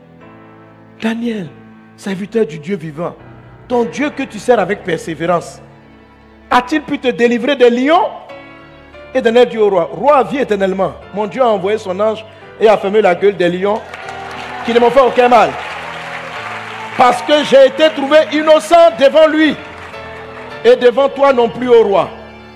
Daniel, 1.00 1.48
serviteur 1.96 2.48
du 2.48 2.58
Dieu 2.58 2.76
vivant, 2.76 3.16
ton 3.68 3.84
Dieu 3.84 4.10
que 4.10 4.24
tu 4.24 4.40
sers 4.40 4.60
avec 4.60 4.84
persévérance, 4.84 5.62
a-t-il 6.50 6.82
pu 6.82 6.98
te 6.98 7.10
délivrer 7.10 7.56
des 7.56 7.70
lions? 7.70 8.08
Et 9.14 9.22
Daniel 9.22 9.48
dit 9.48 9.60
au 9.60 9.70
roi, 9.70 9.90
Roi, 9.92 10.24
vis 10.24 10.40
éternellement. 10.40 10.94
Mon 11.14 11.28
Dieu 11.28 11.44
a 11.44 11.48
envoyé 11.48 11.78
son 11.78 12.00
ange 12.00 12.26
et 12.60 12.68
a 12.68 12.76
fermé 12.78 13.00
la 13.00 13.14
gueule 13.14 13.38
des 13.38 13.50
lions 13.50 13.80
qui 14.66 14.74
ne 14.74 14.80
m'ont 14.80 14.90
fait 14.90 15.02
aucun 15.02 15.30
mal. 15.30 15.52
Parce 16.98 17.22
que 17.22 17.44
j'ai 17.44 17.68
été 17.68 17.90
trouvé 17.96 18.18
innocent 18.32 18.90
devant 19.00 19.28
lui 19.28 19.56
et 20.64 20.76
devant 20.76 21.10
toi 21.10 21.34
non 21.34 21.50
plus, 21.50 21.70
au 21.70 21.84
roi. 21.84 22.10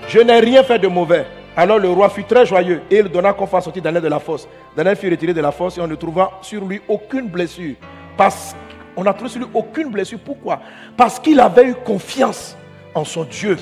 Je 0.08 0.20
n'ai 0.20 0.40
rien 0.40 0.62
fait 0.62 0.78
de 0.78 0.88
mauvais. 0.88 1.26
Alors 1.56 1.78
le 1.78 1.90
roi 1.90 2.08
fut 2.08 2.24
très 2.24 2.46
joyeux 2.46 2.82
et 2.88 2.98
il 2.98 3.08
donna 3.08 3.32
qu'on 3.32 3.46
fasse 3.46 3.64
sortir 3.64 3.82
Daniel 3.82 4.02
de 4.02 4.08
la 4.08 4.20
fosse. 4.20 4.48
Daniel 4.76 4.94
fut 4.96 5.10
retiré 5.10 5.34
de 5.34 5.40
la 5.40 5.50
fosse 5.50 5.76
et 5.76 5.80
on 5.80 5.88
ne 5.88 5.96
trouva 5.96 6.30
sur 6.40 6.64
lui 6.64 6.80
aucune 6.86 7.26
blessure. 7.26 7.74
Parce 8.16 8.54
qu'on 8.94 9.02
n'a 9.02 9.12
trouvé 9.12 9.28
sur 9.28 9.40
lui 9.40 9.48
aucune 9.52 9.90
blessure. 9.90 10.20
Pourquoi? 10.24 10.60
Parce 10.96 11.18
qu'il 11.18 11.40
avait 11.40 11.64
eu 11.64 11.74
confiance 11.74 12.56
en 12.94 13.04
son 13.04 13.24
Dieu. 13.24 13.56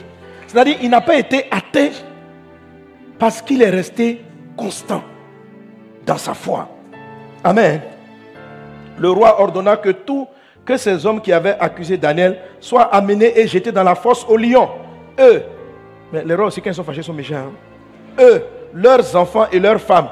C'est-à-dire 0.47 0.77
il 0.83 0.91
n'a 0.91 1.01
pas 1.01 1.17
été 1.17 1.47
atteint 1.51 1.89
parce 3.19 3.41
qu'il 3.41 3.63
est 3.63 3.71
resté 3.71 4.23
constant 4.59 5.03
dans 6.05 6.19
sa 6.19 6.35
foi. 6.35 6.69
Amen. 7.43 7.81
Le 8.99 9.11
roi 9.11 9.41
ordonna 9.41 9.77
que 9.77 9.91
tous 9.91 10.27
que 10.67 10.77
ces 10.77 11.07
hommes 11.07 11.21
qui 11.23 11.33
avaient 11.33 11.57
accusé 11.59 11.97
Daniel 11.97 12.39
soient 12.61 12.93
amenés 12.95 13.39
et 13.39 13.47
jetés 13.47 13.73
dans 13.73 13.85
la 13.85 13.95
fosse 13.95 14.27
aux 14.29 14.37
lions. 14.37 14.69
Eux, 15.19 15.43
mais 16.13 16.25
les 16.25 16.35
rois 16.35 16.47
aussi 16.47 16.61
quand 16.61 16.71
ils 16.71 16.75
sont 16.75 16.85
fâchés 16.85 17.03
sont 17.03 17.15
méchants. 17.15 17.37
Hein. 17.37 17.53
Eux, 18.21 18.43
leurs 18.75 19.15
enfants 19.15 19.47
et 19.53 19.61
leurs 19.61 19.81
femmes. 19.81 20.09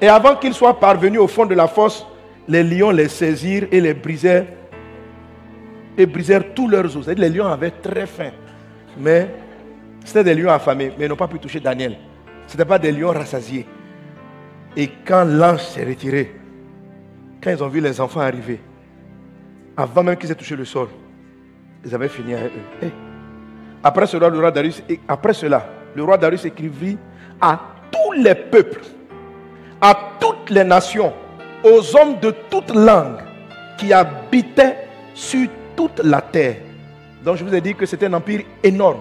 Et 0.00 0.08
avant 0.08 0.36
qu'ils 0.36 0.54
soient 0.54 0.78
parvenus 0.78 1.20
au 1.20 1.26
fond 1.26 1.46
de 1.46 1.54
la 1.54 1.66
fosse, 1.66 2.06
les 2.46 2.62
lions 2.62 2.90
les 2.90 3.08
saisirent 3.08 3.66
et 3.72 3.80
les 3.80 3.94
brisèrent 3.94 4.46
et 5.96 6.06
brisèrent 6.06 6.54
tous 6.54 6.68
leurs 6.68 6.96
os. 6.96 7.06
Les 7.06 7.28
lions 7.28 7.46
avaient 7.46 7.72
très 7.72 8.06
faim. 8.06 8.30
Mais 8.98 9.28
c'était 10.04 10.24
des 10.24 10.34
lions 10.34 10.50
affamés, 10.50 10.92
mais 10.98 11.06
ils 11.06 11.08
n'ont 11.08 11.16
pas 11.16 11.28
pu 11.28 11.38
toucher 11.38 11.60
Daniel. 11.60 11.96
Ce 12.46 12.52
n'était 12.52 12.68
pas 12.68 12.78
des 12.78 12.92
lions 12.92 13.10
rassasiés. 13.10 13.66
Et 14.76 14.88
quand 15.06 15.24
l'ange 15.24 15.62
s'est 15.62 15.84
retiré, 15.84 16.36
quand 17.42 17.50
ils 17.50 17.62
ont 17.62 17.68
vu 17.68 17.80
les 17.80 18.00
enfants 18.00 18.20
arriver, 18.20 18.60
avant 19.78 20.02
même 20.02 20.16
qu'ils 20.16 20.30
aient 20.32 20.34
touché 20.34 20.56
le 20.56 20.64
sol, 20.64 20.88
ils 21.84 21.94
avaient 21.94 22.08
fini 22.08 22.34
avec 22.34 22.50
eux. 22.52 22.86
Eh. 22.86 22.90
Après 23.82 24.06
cela, 24.08 24.28
le 24.28 24.38
roi 24.38 24.50
Darius, 24.50 24.82
après 25.06 25.32
cela, 25.32 25.64
le 25.94 26.02
roi 26.02 26.18
Darius 26.18 26.44
écrivit 26.44 26.98
à 27.40 27.60
tous 27.92 28.12
les 28.12 28.34
peuples, 28.34 28.80
à 29.80 29.96
toutes 30.18 30.50
les 30.50 30.64
nations, 30.64 31.12
aux 31.62 31.96
hommes 31.96 32.18
de 32.20 32.34
toutes 32.50 32.74
langues 32.74 33.22
qui 33.78 33.92
habitaient 33.92 34.88
sur 35.14 35.48
toute 35.76 36.00
la 36.00 36.20
terre. 36.22 36.56
Donc 37.24 37.36
je 37.36 37.44
vous 37.44 37.54
ai 37.54 37.60
dit 37.60 37.74
que 37.76 37.86
c'était 37.86 38.06
un 38.06 38.14
empire 38.14 38.42
énorme 38.64 39.00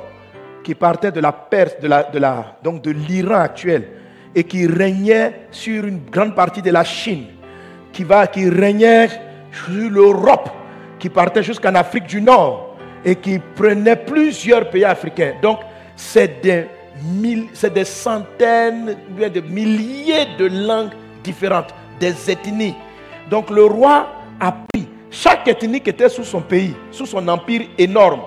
qui 0.63 0.75
partait 0.75 1.11
de 1.11 1.19
la 1.19 1.31
Perse, 1.31 1.79
de 1.79 1.87
de 1.87 2.19
la, 2.19 2.57
donc 2.63 2.83
de 2.83 2.91
l'Iran 2.91 3.39
actuel, 3.39 3.87
et 4.35 4.43
qui 4.43 4.67
régnait 4.67 5.47
sur 5.49 5.85
une 5.85 6.01
grande 6.11 6.35
partie 6.35 6.61
de 6.61 6.69
la 6.69 6.83
Chine, 6.83 7.25
qui, 7.91 8.03
va, 8.03 8.27
qui 8.27 8.47
régnait 8.47 9.09
sur 9.51 9.89
l'Europe, 9.89 10.51
qui 10.99 11.09
partait 11.09 11.43
jusqu'en 11.43 11.75
Afrique 11.75 12.07
du 12.07 12.21
Nord, 12.21 12.75
et 13.05 13.15
qui 13.15 13.39
prenait 13.55 13.95
plusieurs 13.95 14.69
pays 14.69 14.83
africains. 14.83 15.33
Donc, 15.41 15.59
c'est 15.95 16.41
des, 16.41 16.65
des 17.73 17.85
centaines, 17.85 18.97
des 19.17 19.41
milliers 19.41 20.35
de 20.37 20.45
langues 20.45 20.91
différentes, 21.23 21.73
des 21.99 22.29
ethnies. 22.29 22.75
Donc, 23.29 23.49
le 23.49 23.65
roi 23.65 24.07
a 24.39 24.51
pris 24.51 24.87
chaque 25.09 25.47
ethnie 25.47 25.79
qui 25.79 25.89
était 25.89 26.09
sous 26.09 26.23
son 26.23 26.41
pays, 26.41 26.75
sous 26.91 27.05
son 27.05 27.27
empire 27.27 27.67
énorme, 27.77 28.21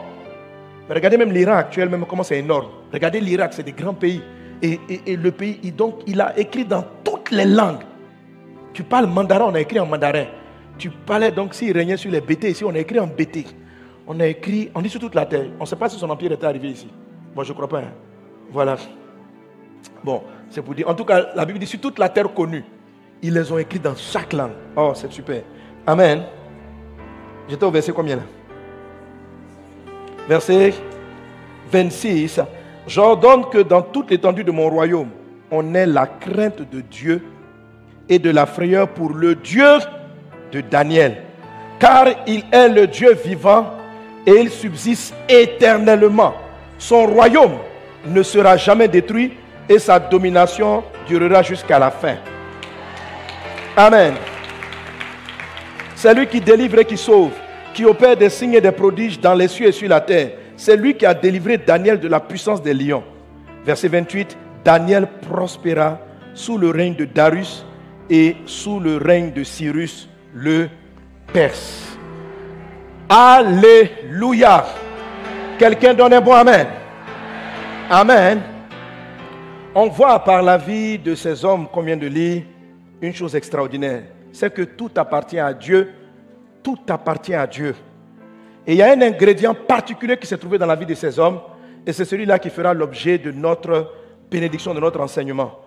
regardez 0.95 1.17
même 1.17 1.33
l'Iran 1.33 1.55
actuel, 1.55 1.89
même 1.89 2.05
comment 2.07 2.23
c'est 2.23 2.39
énorme. 2.39 2.69
Regardez 2.93 3.21
l'Irak, 3.21 3.53
c'est 3.53 3.63
des 3.63 3.73
grands 3.73 3.95
pays. 3.95 4.21
Et, 4.63 4.79
le 5.17 5.31
pays, 5.31 5.59
donc, 5.73 6.01
il 6.07 6.21
a 6.21 6.39
écrit 6.39 6.65
dans 6.65 6.85
toutes 7.05 7.31
les 7.31 7.47
langues. 7.47 7.85
Tu 8.73 8.83
parles 8.83 9.07
mandarin, 9.07 9.47
on 9.49 9.55
a 9.55 9.61
écrit 9.61 9.81
en 9.81 9.87
mandarin. 9.87 10.27
Tu 10.81 10.89
parlais 10.89 11.31
donc, 11.31 11.53
s'il 11.53 11.77
régnait 11.77 11.99
sur 11.99 12.11
les 12.11 12.23
BT, 12.23 12.45
ici, 12.45 12.65
on 12.65 12.75
a 12.75 12.79
écrit 12.79 12.99
en 12.99 13.07
BT. 13.07 13.45
On 14.07 14.19
a 14.19 14.27
écrit, 14.27 14.71
on 14.75 14.81
dit 14.81 14.89
sur 14.89 14.99
toute 14.99 15.15
la 15.15 15.27
terre. 15.27 15.45
On 15.59 15.65
ne 15.65 15.67
sait 15.67 15.77
pas 15.77 15.91
si 15.91 15.99
son 15.99 16.09
empire 16.09 16.33
était 16.33 16.47
arrivé 16.47 16.69
ici. 16.69 16.89
Moi, 17.35 17.45
je 17.45 17.51
ne 17.51 17.55
crois 17.55 17.69
pas. 17.69 17.81
Hein. 17.81 17.93
Voilà. 18.51 18.77
Bon, 20.03 20.23
c'est 20.49 20.63
pour 20.63 20.75
dire. 20.75 20.89
En 20.89 20.95
tout 20.95 21.05
cas, 21.05 21.35
la 21.37 21.45
Bible 21.45 21.59
dit 21.59 21.67
sur 21.67 21.79
toute 21.81 21.99
la 21.99 22.09
terre 22.09 22.33
connue. 22.33 22.65
Ils 23.23 23.35
les 23.35 23.53
ont 23.53 23.59
écrits 23.59 23.79
dans 23.79 23.95
chaque 23.95 24.33
langue. 24.33 24.53
Oh, 24.75 24.93
c'est 24.95 25.13
super. 25.13 25.43
Amen. 25.87 26.23
J'étais 27.47 27.65
au 27.65 27.71
verset 27.71 27.93
combien 27.93 28.17
là? 28.17 28.23
Verset 30.27 30.73
26, 31.71 32.41
j'ordonne 32.87 33.51
que 33.51 33.59
dans 33.59 33.83
toute 33.83 34.11
l'étendue 34.11 34.45
de 34.45 34.51
mon 34.51 34.71
royaume, 34.71 35.11
on 35.51 35.75
ait 35.75 35.85
la 35.85 36.07
crainte 36.07 36.63
de 36.71 36.81
Dieu 36.81 37.23
et 38.09 38.19
de 38.19 38.31
la 38.31 38.47
frayeur 38.47 38.89
pour 38.89 39.13
le 39.13 39.35
Dieu 39.35 39.67
de 40.53 40.61
Daniel. 40.61 41.23
Car 41.79 42.09
il 42.27 42.45
est 42.53 42.69
le 42.69 42.87
Dieu 42.87 43.15
vivant 43.25 43.71
et 44.27 44.33
il 44.33 44.51
subsiste 44.51 45.15
éternellement. 45.29 46.35
Son 46.79 47.07
royaume 47.07 47.59
ne 48.07 48.23
sera 48.23 48.57
jamais 48.57 48.89
détruit 48.89 49.33
et 49.69 49.79
sa 49.79 49.99
domination 49.99 50.85
durera 51.07 51.43
jusqu'à 51.43 51.79
la 51.79 51.91
fin. 51.91 52.17
Amen. 53.77 54.15
C'est 55.95 56.15
lui 56.15 56.27
qui 56.27 56.41
délivre 56.41 56.79
et 56.79 56.85
qui 56.85 56.97
sauve 56.97 57.33
qui 57.81 57.87
opère 57.87 58.15
des 58.15 58.29
signes 58.29 58.53
et 58.53 58.61
des 58.61 58.73
prodiges 58.73 59.19
dans 59.19 59.33
les 59.33 59.49
cieux 59.49 59.69
et 59.69 59.73
sur 59.73 59.89
la 59.89 60.03
terre. 60.03 60.33
C'est 60.55 60.77
lui 60.77 60.95
qui 60.95 61.07
a 61.07 61.15
délivré 61.15 61.57
Daniel 61.57 61.99
de 61.99 62.09
la 62.09 62.21
puissance 62.21 62.63
des 62.63 62.75
lions. 62.75 63.03
Verset 63.65 63.89
28, 63.89 64.37
Daniel 64.63 65.09
prospéra 65.23 65.99
sous 66.35 66.59
le 66.59 66.69
règne 66.69 66.95
de 66.95 67.07
Darius 67.07 67.65
et 68.11 68.37
sous 68.45 68.81
le 68.81 68.99
règne 68.99 69.33
de 69.33 69.45
Cyrus 69.45 70.10
le 70.35 70.69
Perse. 71.33 71.97
Alléluia. 73.09 74.67
Quelqu'un 75.59 75.95
donne 75.95 76.15
un 76.15 76.21
bon 76.21 76.33
Amen. 76.33 76.67
Amen. 77.91 78.41
On 79.75 79.89
voit 79.89 80.19
par 80.25 80.43
la 80.43 80.57
vie 80.59 80.99
de 80.99 81.15
ces 81.15 81.45
hommes 81.45 81.69
qu'on 81.69 81.83
vient 81.83 81.97
de 81.97 82.07
lire 82.07 82.43
une 83.01 83.15
chose 83.15 83.35
extraordinaire. 83.37 84.03
C'est 84.33 84.53
que 84.53 84.63
tout 84.63 84.91
appartient 84.97 85.39
à 85.39 85.53
Dieu 85.53 85.93
tout 86.63 86.79
appartient 86.89 87.35
à 87.35 87.47
Dieu. 87.47 87.75
Et 88.67 88.73
il 88.73 88.79
y 88.79 88.83
a 88.83 88.93
un 88.93 89.03
ingrédient 89.03 89.55
particulier 89.55 90.17
qui 90.17 90.27
s'est 90.27 90.39
trouvé 90.39 90.59
dans 90.59 90.67
la 90.67 90.77
vie 90.77 90.87
de 90.87 90.95
ces 90.95 91.19
hommes, 91.19 91.41
et 91.87 91.93
c'est 91.93 92.05
celui-là 92.05 92.39
qui 92.39 92.51
fera 92.51 92.75
l'objet 92.75 93.19
de 93.19 93.31
notre 93.31 93.93
bénédiction, 94.31 94.75
de 94.75 94.81
notre 94.81 95.01
enseignement. 95.01 95.61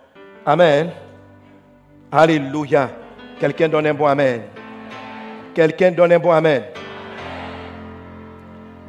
Amen. 0.45 0.91
Alléluia. 2.11 2.89
Quelqu'un 3.39 3.69
donne 3.69 3.87
un 3.87 3.93
bon 3.93 4.05
Amen. 4.05 4.41
Quelqu'un 5.53 5.91
donne 5.91 6.11
un 6.11 6.19
bon 6.19 6.31
Amen. 6.31 6.63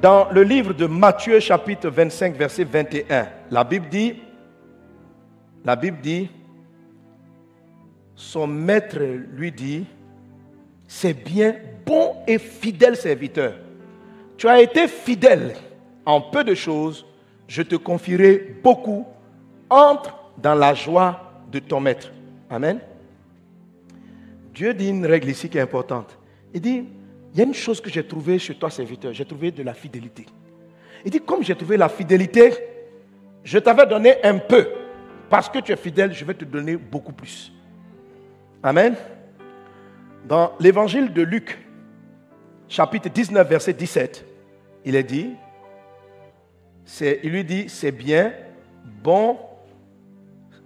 Dans 0.01 0.29
le 0.31 0.43
livre 0.43 0.75
de 0.75 0.87
Matthieu 0.87 1.41
chapitre 1.41 1.89
25 1.89 2.37
verset 2.37 2.65
21, 2.65 3.27
la 3.51 3.65
Bible 3.65 3.89
dit, 3.89 4.17
la 5.65 5.77
Bible 5.77 5.99
dit, 6.03 6.29
son 8.15 8.47
maître 8.47 8.99
lui 8.99 9.51
dit, 9.51 9.87
c'est 10.87 11.15
bien 11.15 11.57
bon 11.87 12.17
et 12.27 12.39
fidèle 12.39 12.97
serviteur. 12.97 13.55
Tu 14.37 14.47
as 14.49 14.61
été 14.61 14.89
fidèle 14.89 15.55
en 16.05 16.21
peu 16.21 16.45
de 16.45 16.55
choses, 16.55 17.07
je 17.49 17.63
te 17.63 17.77
confierai 17.77 18.57
beaucoup. 18.63 19.07
Entre 19.71 20.15
dans 20.37 20.55
la 20.55 20.75
joie 20.75 21.33
de 21.51 21.59
ton 21.59 21.81
maître. 21.81 22.13
Amen. 22.51 22.79
Dieu 24.55 24.73
dit 24.73 24.89
une 24.89 25.05
règle 25.05 25.31
ici 25.31 25.49
qui 25.49 25.59
est 25.59 25.61
importante. 25.61 26.17
Il 26.53 26.61
dit, 26.61 26.85
il 27.33 27.39
y 27.39 27.41
a 27.41 27.45
une 27.45 27.55
chose 27.55 27.81
que 27.81 27.91
j'ai 27.91 28.07
trouvée 28.07 28.39
chez 28.39 28.55
toi, 28.55 28.71
serviteur. 28.71 29.13
J'ai 29.13 29.25
trouvé 29.25 29.51
de 29.51 29.65
la 29.65 29.75
fidélité. 29.75 30.27
Il 31.05 31.11
dit, 31.11 31.21
comme 31.21 31.43
j'ai 31.43 31.57
trouvé 31.57 31.77
la 31.77 31.89
fidélité, 31.89 32.53
je 33.43 33.59
t'avais 33.59 33.85
donné 33.85 34.23
un 34.23 34.39
peu. 34.39 34.69
Parce 35.29 35.49
que 35.49 35.59
tu 35.59 35.73
es 35.73 35.77
fidèle, 35.77 36.13
je 36.13 36.25
vais 36.25 36.35
te 36.35 36.45
donner 36.45 36.77
beaucoup 36.77 37.13
plus. 37.13 37.53
Amen. 38.63 38.95
Dans 40.25 40.53
l'évangile 40.61 41.13
de 41.13 41.23
Luc, 41.23 41.59
chapitre 42.69 43.09
19, 43.09 43.49
verset 43.49 43.73
17, 43.73 44.25
il 44.85 44.95
est 44.95 45.03
dit, 45.03 45.33
il 47.03 47.31
lui 47.31 47.45
dit, 47.45 47.69
c'est 47.69 47.91
bien, 47.93 48.33
bon 49.03 49.37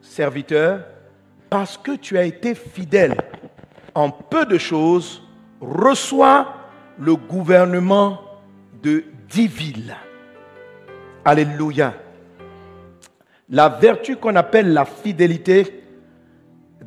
serviteur, 0.03 0.85
parce 1.49 1.79
que 1.79 1.97
tu 1.97 2.19
as 2.19 2.25
été 2.25 2.55
fidèle 2.55 3.17
en 3.99 4.11
peu 4.11 4.47
de 4.47 4.59
choses, 4.59 5.21
reçois 5.61 6.55
le 7.01 7.17
gouvernement 7.17 8.21
de 8.81 9.03
dix 9.29 9.49
villes. 9.49 9.97
Alléluia. 11.25 11.95
La 13.51 13.69
vertu 13.69 14.15
qu'on 14.15 14.37
appelle 14.37 14.73
la 14.73 14.85
fidélité 14.85 15.83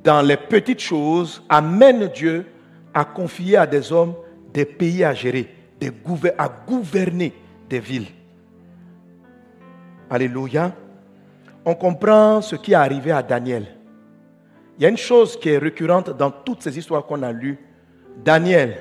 dans 0.01 0.21
les 0.21 0.37
petites 0.37 0.79
choses, 0.79 1.43
amène 1.49 2.07
Dieu 2.07 2.45
à 2.93 3.03
confier 3.03 3.57
à 3.57 3.67
des 3.67 3.91
hommes 3.91 4.15
des 4.53 4.63
pays 4.63 5.03
à 5.03 5.13
gérer, 5.13 5.53
des 5.81 5.91
à 6.37 6.49
gouverner 6.65 7.33
des 7.69 7.79
villes. 7.81 8.07
Alléluia. 10.09 10.71
On 11.65 11.75
comprend 11.75 12.41
ce 12.41 12.55
qui 12.55 12.71
est 12.71 12.75
arrivé 12.75 13.11
à 13.11 13.21
Daniel. 13.21 13.80
Il 14.77 14.83
y 14.83 14.85
a 14.85 14.89
une 14.89 14.97
chose 14.97 15.39
qui 15.39 15.49
est 15.49 15.57
récurrente 15.57 16.09
dans 16.17 16.31
toutes 16.31 16.63
ces 16.63 16.77
histoires 16.77 17.05
qu'on 17.05 17.21
a 17.23 17.31
lues. 17.31 17.57
Daniel 18.17 18.77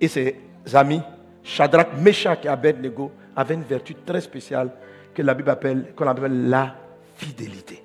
et 0.00 0.08
ses 0.08 0.40
amis, 0.72 1.00
Shadrach, 1.42 1.88
Meshach 1.98 2.44
et 2.44 2.48
Abednego, 2.48 3.12
avaient 3.36 3.54
une 3.54 3.62
vertu 3.62 3.94
très 3.94 4.20
spéciale 4.20 4.70
que 5.12 5.22
la 5.22 5.34
Bible 5.34 5.50
appelle, 5.50 5.92
qu'on 5.94 6.06
appelle 6.06 6.48
la 6.48 6.74
fidélité. 7.16 7.82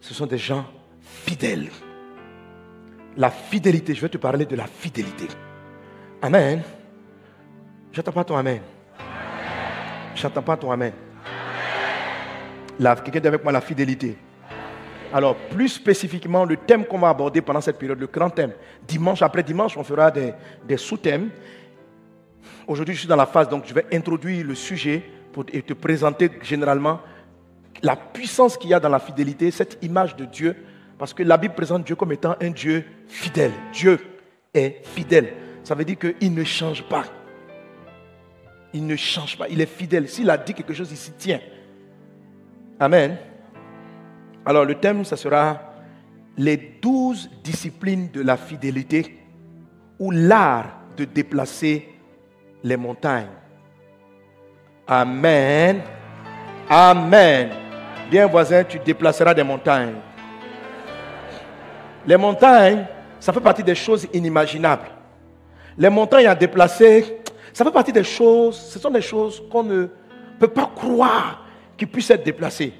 Ce 0.00 0.14
sont 0.14 0.26
des 0.26 0.38
gens 0.38 0.64
fidèles. 1.00 1.68
La 3.16 3.30
fidélité, 3.30 3.94
je 3.94 4.00
vais 4.00 4.08
te 4.08 4.18
parler 4.18 4.46
de 4.46 4.56
la 4.56 4.66
fidélité. 4.66 5.26
Amen. 6.22 6.62
J'attends 7.92 8.12
pas 8.12 8.24
ton 8.24 8.36
Amen. 8.36 8.60
J'attends 10.14 10.42
pas 10.42 10.56
ton 10.56 10.70
Amen. 10.70 10.92
Quelqu'un 12.78 13.20
dit 13.20 13.28
avec 13.28 13.42
moi 13.42 13.52
la 13.52 13.60
fidélité. 13.60 14.16
Alors, 15.12 15.36
plus 15.36 15.68
spécifiquement, 15.68 16.44
le 16.44 16.56
thème 16.56 16.84
qu'on 16.84 16.98
va 16.98 17.08
aborder 17.08 17.40
pendant 17.40 17.60
cette 17.60 17.78
période, 17.78 17.98
le 17.98 18.06
grand 18.06 18.30
thème. 18.30 18.52
Dimanche 18.86 19.22
après 19.22 19.42
dimanche, 19.42 19.76
on 19.76 19.84
fera 19.84 20.10
des, 20.10 20.76
sous-thèmes. 20.76 21.30
Aujourd'hui, 22.66 22.94
je 22.94 23.00
suis 23.00 23.08
dans 23.08 23.16
la 23.16 23.26
phase, 23.26 23.48
donc 23.48 23.64
je 23.66 23.72
vais 23.72 23.86
introduire 23.92 24.46
le 24.46 24.54
sujet 24.54 25.02
pour 25.32 25.46
te 25.46 25.72
présenter 25.72 26.30
généralement 26.42 27.00
la 27.82 27.96
puissance 27.96 28.56
qu'il 28.56 28.70
y 28.70 28.74
a 28.74 28.80
dans 28.80 28.88
la 28.88 28.98
fidélité, 28.98 29.50
cette 29.50 29.78
image 29.82 30.16
de 30.16 30.24
Dieu, 30.24 30.56
parce 30.98 31.14
que 31.14 31.22
la 31.22 31.36
Bible 31.36 31.54
présente 31.54 31.84
Dieu 31.84 31.94
comme 31.94 32.12
étant 32.12 32.34
un 32.40 32.50
Dieu 32.50 32.84
fidèle. 33.06 33.52
Dieu 33.72 33.98
est 34.52 34.84
fidèle. 34.84 35.32
Ça 35.62 35.74
veut 35.74 35.84
dire 35.84 35.98
qu'il 35.98 36.34
ne 36.34 36.44
change 36.44 36.82
pas. 36.82 37.04
Il 38.74 38.84
ne 38.84 38.96
change 38.96 39.38
pas. 39.38 39.48
Il 39.48 39.60
est 39.60 39.66
fidèle. 39.66 40.08
S'il 40.08 40.28
a 40.28 40.36
dit 40.36 40.52
quelque 40.52 40.74
chose, 40.74 40.90
il 40.90 40.96
s'y 40.96 41.12
tient. 41.12 41.40
Amen. 42.80 43.16
Alors 44.48 44.64
le 44.64 44.76
thème, 44.76 45.04
ça 45.04 45.14
sera 45.14 45.60
les 46.38 46.56
douze 46.80 47.28
disciplines 47.44 48.08
de 48.10 48.22
la 48.22 48.38
fidélité 48.38 49.18
ou 49.98 50.10
l'art 50.10 50.72
de 50.96 51.04
déplacer 51.04 51.86
les 52.64 52.78
montagnes. 52.78 53.28
Amen. 54.86 55.82
Amen. 56.66 57.50
Bien 58.10 58.26
voisin, 58.26 58.64
tu 58.64 58.78
déplaceras 58.78 59.34
des 59.34 59.42
montagnes. 59.42 59.96
Les 62.06 62.16
montagnes, 62.16 62.86
ça 63.20 63.34
fait 63.34 63.40
partie 63.40 63.62
des 63.62 63.74
choses 63.74 64.08
inimaginables. 64.14 64.88
Les 65.76 65.90
montagnes 65.90 66.26
à 66.26 66.34
déplacer, 66.34 67.18
ça 67.52 67.66
fait 67.66 67.70
partie 67.70 67.92
des 67.92 68.02
choses, 68.02 68.56
ce 68.56 68.78
sont 68.78 68.90
des 68.90 69.02
choses 69.02 69.42
qu'on 69.50 69.64
ne 69.64 69.88
peut 70.40 70.48
pas 70.48 70.70
croire 70.74 71.44
qui 71.76 71.84
puissent 71.84 72.08
être 72.12 72.24
déplacées. 72.24 72.72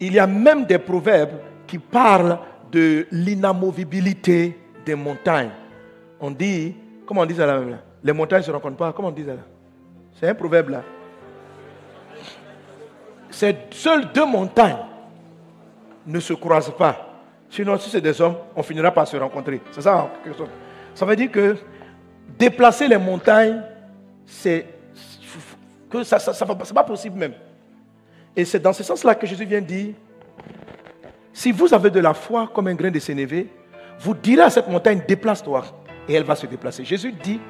Il 0.00 0.12
y 0.12 0.18
a 0.18 0.26
même 0.26 0.64
des 0.64 0.78
proverbes 0.78 1.38
qui 1.66 1.78
parlent 1.78 2.38
de 2.70 3.06
l'inamovibilité 3.10 4.58
des 4.84 4.94
montagnes. 4.94 5.50
On 6.20 6.30
dit, 6.30 6.74
comment 7.06 7.22
on 7.22 7.26
dit 7.26 7.34
ça 7.34 7.46
là 7.46 7.60
Les 8.02 8.12
montagnes 8.12 8.40
ne 8.40 8.44
se 8.44 8.50
rencontrent 8.50 8.76
pas, 8.76 8.92
comment 8.92 9.08
on 9.08 9.12
dit 9.12 9.24
ça 9.24 9.34
là? 9.34 9.42
C'est 10.18 10.28
un 10.28 10.34
proverbe 10.34 10.70
là. 10.70 10.82
Ces 13.30 13.56
seules 13.70 14.10
deux 14.12 14.26
montagnes 14.26 14.78
ne 16.06 16.18
se 16.18 16.32
croisent 16.32 16.74
pas. 16.76 17.08
Sinon, 17.50 17.78
si 17.78 17.88
c'est 17.88 18.00
des 18.00 18.20
hommes, 18.20 18.36
on 18.56 18.62
finira 18.62 18.90
par 18.90 19.06
se 19.06 19.16
rencontrer. 19.16 19.60
C'est 19.70 19.82
ça 19.82 20.10
Ça 20.94 21.06
veut 21.06 21.16
dire 21.16 21.30
que 21.30 21.56
déplacer 22.38 22.88
les 22.88 22.98
montagnes, 22.98 23.62
c'est 24.26 24.66
que 25.90 26.02
ça, 26.02 26.18
ça, 26.18 26.46
pas 26.46 26.84
possible 26.84 27.18
même. 27.18 27.32
Et 28.36 28.44
c'est 28.44 28.60
dans 28.60 28.72
ce 28.72 28.82
sens-là 28.82 29.14
que 29.14 29.26
Jésus 29.26 29.44
vient 29.44 29.60
dire, 29.60 29.94
si 31.32 31.52
vous 31.52 31.72
avez 31.72 31.90
de 31.90 32.00
la 32.00 32.14
foi 32.14 32.50
comme 32.52 32.68
un 32.68 32.74
grain 32.74 32.90
de 32.90 32.98
sénévé, 32.98 33.48
vous 34.00 34.14
direz 34.14 34.42
à 34.42 34.50
cette 34.50 34.68
montagne, 34.68 35.02
déplace-toi, 35.06 35.64
et 36.08 36.14
elle 36.14 36.24
va 36.24 36.36
se 36.36 36.46
déplacer. 36.46 36.84
Jésus 36.84 37.12
dit 37.12 37.40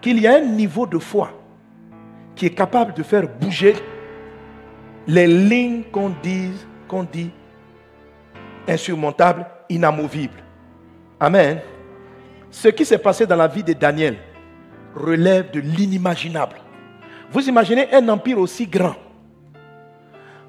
qu'il 0.00 0.20
y 0.20 0.26
a 0.26 0.36
un 0.36 0.40
niveau 0.40 0.86
de 0.86 0.98
foi 0.98 1.30
qui 2.34 2.46
est 2.46 2.54
capable 2.54 2.94
de 2.94 3.02
faire 3.02 3.26
bouger 3.28 3.74
les 5.06 5.26
lignes 5.26 5.84
qu'on 5.84 6.10
dit, 6.22 6.50
qu'on 6.86 7.04
dit 7.04 7.30
insurmontables, 8.68 9.46
inamovibles. 9.68 10.42
Amen. 11.18 11.60
Ce 12.50 12.68
qui 12.68 12.84
s'est 12.84 12.98
passé 12.98 13.26
dans 13.26 13.36
la 13.36 13.48
vie 13.48 13.62
de 13.62 13.72
Daniel 13.72 14.16
relève 14.94 15.50
de 15.50 15.60
l'inimaginable. 15.60 16.56
Vous 17.30 17.48
imaginez 17.48 17.92
un 17.92 18.08
empire 18.08 18.38
aussi 18.38 18.66
grand. 18.66 18.94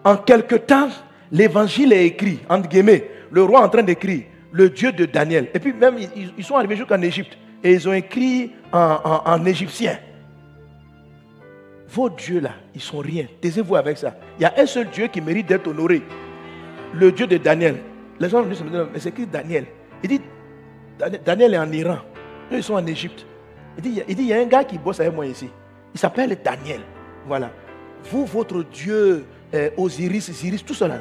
En 0.08 0.16
quelque 0.16 0.56
temps, 0.56 0.88
l'évangile 1.34 1.92
est 1.92 2.06
écrit, 2.06 2.40
entre 2.48 2.70
guillemets, 2.70 3.12
le 3.30 3.44
roi 3.44 3.62
en 3.62 3.68
train 3.68 3.84
d'écrire, 3.84 4.24
le 4.54 4.70
Dieu 4.70 4.94
de 4.94 5.04
Daniel. 5.04 5.50
Et 5.54 5.60
puis 5.60 5.74
même, 5.74 5.98
ils, 6.38 6.46
sont 6.46 6.56
arrivés 6.56 6.78
jusqu'en 6.78 7.02
Égypte 7.02 7.38
et 7.62 7.74
ils 7.74 7.90
ont 7.90 7.92
écrit 7.92 8.54
en, 8.72 9.22
en 9.26 9.46
égyptien. 9.46 10.00
Vos 11.90 12.10
dieux 12.10 12.40
là, 12.40 12.52
ils 12.74 12.80
sont 12.80 13.00
rien. 13.00 13.26
Taisez-vous 13.42 13.76
avec 13.76 13.98
ça. 13.98 14.16
Il 14.40 14.44
y 14.44 14.46
a 14.46 14.54
un 14.58 14.66
seul 14.66 14.88
Dieu 14.88 15.08
qui 15.08 15.20
mérite 15.20 15.48
d'être 15.48 15.68
honoré. 15.68 16.02
Le 16.94 17.12
Dieu 17.12 17.28
de 17.28 17.36
Daniel. 17.36 17.76
Les 18.18 18.30
gens 18.30 18.44
disent, 18.44 18.64
mais 18.64 19.00
c'est 19.00 19.12
qui 19.12 19.28
Daniel? 19.28 19.66
Il 20.02 20.08
dit, 20.08 20.22
Daniel 21.26 21.54
est 21.54 21.58
en 21.58 21.72
Iran. 21.74 21.98
Ils 22.50 22.64
sont 22.64 22.76
en 22.76 22.88
Égypte. 22.88 23.26
Il 23.76 23.84
dit, 23.84 24.02
il 24.08 24.16
dit, 24.16 24.22
il 24.22 24.28
y 24.30 24.34
a 24.34 24.40
un 24.40 24.46
gars 24.46 24.64
qui 24.64 24.78
bosse 24.78 25.02
avec 25.02 25.14
moi 25.14 25.26
ici. 25.26 25.50
Il 25.94 26.00
s'appelle 26.00 26.38
Daniel. 26.42 26.80
Voilà. 27.28 27.52
Vous, 28.10 28.26
votre 28.26 28.64
Dieu, 28.64 29.26
euh, 29.54 29.70
Osiris, 29.78 30.30
Osiris, 30.30 30.64
tout 30.64 30.74
cela, 30.74 31.00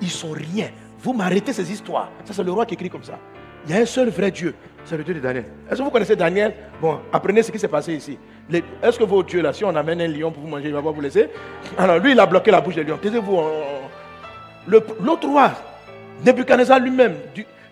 ils 0.00 0.10
sont 0.10 0.30
rien. 0.32 0.68
Vous 1.00 1.12
m'arrêtez 1.12 1.52
ces 1.52 1.70
histoires. 1.70 2.10
Ça, 2.24 2.32
c'est 2.32 2.42
le 2.42 2.52
roi 2.52 2.66
qui 2.66 2.74
écrit 2.74 2.90
comme 2.90 3.04
ça. 3.04 3.18
Il 3.66 3.74
y 3.74 3.78
a 3.78 3.80
un 3.80 3.86
seul 3.86 4.08
vrai 4.10 4.30
Dieu. 4.30 4.54
C'est 4.84 4.96
le 4.96 5.04
Dieu 5.04 5.14
de 5.14 5.20
Daniel. 5.20 5.44
Est-ce 5.70 5.78
que 5.78 5.82
vous 5.84 5.90
connaissez 5.90 6.16
Daniel? 6.16 6.54
Bon, 6.80 7.00
apprenez 7.12 7.42
ce 7.42 7.50
qui 7.50 7.58
s'est 7.58 7.68
passé 7.68 7.94
ici. 7.94 8.18
Est-ce 8.82 8.98
que 8.98 9.04
vos 9.04 9.22
dieux, 9.22 9.40
là, 9.40 9.52
si 9.52 9.64
on 9.64 9.74
amène 9.74 10.00
un 10.02 10.08
lion 10.08 10.30
pour 10.30 10.42
vous 10.42 10.48
manger, 10.48 10.68
il 10.68 10.74
va 10.74 10.82
pas 10.82 10.90
vous 10.90 11.00
laisser? 11.00 11.28
Alors, 11.78 11.98
lui, 11.98 12.12
il 12.12 12.20
a 12.20 12.26
bloqué 12.26 12.50
la 12.50 12.60
bouche 12.60 12.74
des 12.74 12.84
lions. 12.84 12.98
Taisez-vous. 12.98 13.40
L'autre 14.66 15.28
roi, 15.28 15.52
Nebuchadnezzar 16.24 16.80
lui-même, 16.80 17.16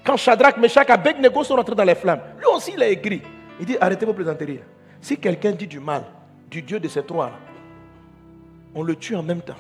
quand 0.04 0.16
Shadrach, 0.16 0.56
Meshach, 0.56 0.88
Abednego 0.88 1.44
sont 1.44 1.56
rentrés 1.56 1.74
dans 1.74 1.85
les 1.85 1.94
flammes, 1.94 2.20
lui 2.38 2.46
aussi, 2.54 2.72
il 2.74 2.82
a 2.82 2.88
écrit. 2.88 3.22
Il 3.61 3.66
dit 3.66 3.76
arrêtez 3.80 4.04
vos 4.04 4.12
plaisanteries. 4.14 4.61
Si 5.00 5.16
quelqu'un 5.16 5.52
dit 5.52 5.66
du 5.66 5.80
mal 5.80 6.04
du 6.50 6.62
Dieu 6.62 6.80
de 6.80 6.88
ces 6.88 7.02
trois-là, 7.02 7.32
on 8.74 8.82
le 8.82 8.96
tue 8.96 9.14
en 9.14 9.22
même 9.22 9.40
temps. 9.40 9.56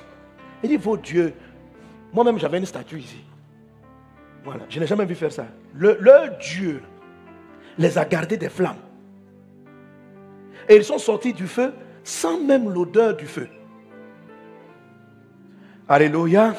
Il 0.62 0.68
dit 0.68 0.76
vos 0.76 0.96
dieux, 0.96 1.34
moi-même, 2.12 2.38
j'avais 2.38 2.58
une 2.58 2.66
statue 2.66 2.98
ici. 2.98 3.24
Voilà, 4.44 4.64
je 4.68 4.80
n'ai 4.80 4.86
jamais 4.86 5.04
vu 5.04 5.14
faire 5.14 5.32
ça. 5.32 5.46
Le, 5.74 5.96
leur 6.00 6.36
Dieu 6.38 6.82
les 7.78 7.96
a 7.96 8.04
gardés 8.04 8.36
des 8.36 8.48
flammes. 8.48 8.76
Et 10.68 10.76
ils 10.76 10.84
sont 10.84 10.98
sortis 10.98 11.32
du 11.32 11.46
feu 11.46 11.72
sans 12.04 12.42
même 12.42 12.68
l'odeur 12.68 13.16
du 13.16 13.26
feu. 13.26 13.48
Alléluia. 15.88 16.54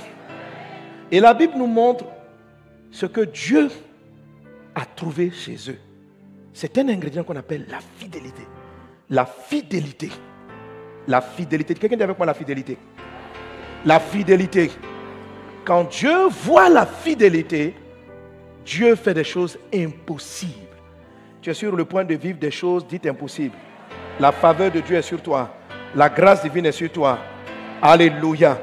Et 1.11 1.19
la 1.19 1.33
Bible 1.33 1.53
nous 1.57 1.67
montre 1.67 2.05
ce 2.91 3.05
que 3.05 3.21
Dieu 3.21 3.69
a 4.75 4.85
trouvé 4.85 5.31
chez 5.31 5.57
eux. 5.69 5.77
C'est 6.53 6.77
un 6.77 6.87
ingrédient 6.87 7.23
qu'on 7.23 7.35
appelle 7.35 7.65
la 7.69 7.79
fidélité. 7.97 8.43
La 9.09 9.25
fidélité. 9.25 10.09
La 11.07 11.21
fidélité. 11.21 11.73
Quelqu'un 11.73 11.97
dit 11.97 12.03
avec 12.03 12.17
moi 12.17 12.25
la 12.25 12.33
fidélité. 12.33 12.77
La 13.85 13.99
fidélité. 13.99 14.71
Quand 15.65 15.83
Dieu 15.89 16.27
voit 16.27 16.69
la 16.69 16.85
fidélité, 16.85 17.75
Dieu 18.65 18.95
fait 18.95 19.13
des 19.13 19.23
choses 19.23 19.57
impossibles. 19.73 20.51
Tu 21.41 21.49
es 21.49 21.53
sur 21.53 21.75
le 21.75 21.83
point 21.83 22.05
de 22.05 22.15
vivre 22.15 22.39
des 22.39 22.51
choses 22.51 22.87
dites 22.87 23.05
impossibles. 23.05 23.55
La 24.19 24.31
faveur 24.31 24.71
de 24.71 24.79
Dieu 24.79 24.95
est 24.95 25.01
sur 25.01 25.21
toi. 25.21 25.53
La 25.95 26.09
grâce 26.09 26.41
divine 26.43 26.65
est 26.65 26.71
sur 26.71 26.91
toi. 26.91 27.19
Alléluia. 27.81 28.57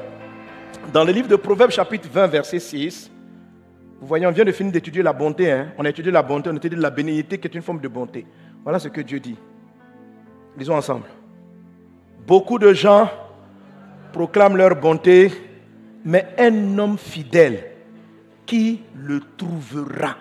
Dans 0.91 1.03
le 1.03 1.11
livre 1.11 1.27
de 1.27 1.35
Proverbes 1.35 1.71
chapitre 1.71 2.09
20 2.11 2.27
verset 2.27 2.59
6, 2.59 3.11
vous 3.99 4.07
voyez, 4.07 4.25
on 4.25 4.31
vient 4.31 4.43
de 4.43 4.51
finir 4.51 4.71
d'étudier 4.71 5.03
la 5.03 5.13
bonté. 5.13 5.51
Hein? 5.51 5.73
On 5.77 5.85
a 5.85 5.89
étudié 5.89 6.11
la 6.11 6.23
bonté, 6.23 6.49
on 6.49 6.53
a 6.53 6.57
étudié 6.57 6.79
la 6.79 6.89
bénédiction 6.89 7.37
qui 7.37 7.47
est 7.47 7.53
une 7.53 7.61
forme 7.61 7.79
de 7.79 7.87
bonté. 7.87 8.25
Voilà 8.63 8.79
ce 8.79 8.87
que 8.87 9.01
Dieu 9.01 9.19
dit. 9.19 9.37
Lisons 10.57 10.75
ensemble. 10.75 11.05
Beaucoup 12.25 12.57
de 12.57 12.73
gens 12.73 13.09
proclament 14.11 14.57
leur 14.57 14.75
bonté, 14.75 15.31
mais 16.03 16.27
un 16.37 16.77
homme 16.77 16.97
fidèle, 16.97 17.71
qui 18.45 18.81
le 18.95 19.21
trouvera 19.37 20.15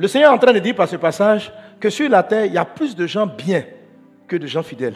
Le 0.00 0.08
Seigneur 0.08 0.32
est 0.32 0.34
en 0.34 0.38
train 0.38 0.52
de 0.54 0.58
dire 0.58 0.74
par 0.74 0.88
ce 0.88 0.96
passage 0.96 1.52
que 1.78 1.90
sur 1.90 2.08
la 2.08 2.22
terre, 2.22 2.46
il 2.46 2.54
y 2.54 2.58
a 2.58 2.64
plus 2.64 2.96
de 2.96 3.06
gens 3.06 3.26
bien 3.26 3.64
que 4.26 4.36
de 4.36 4.46
gens 4.46 4.62
fidèles. 4.62 4.94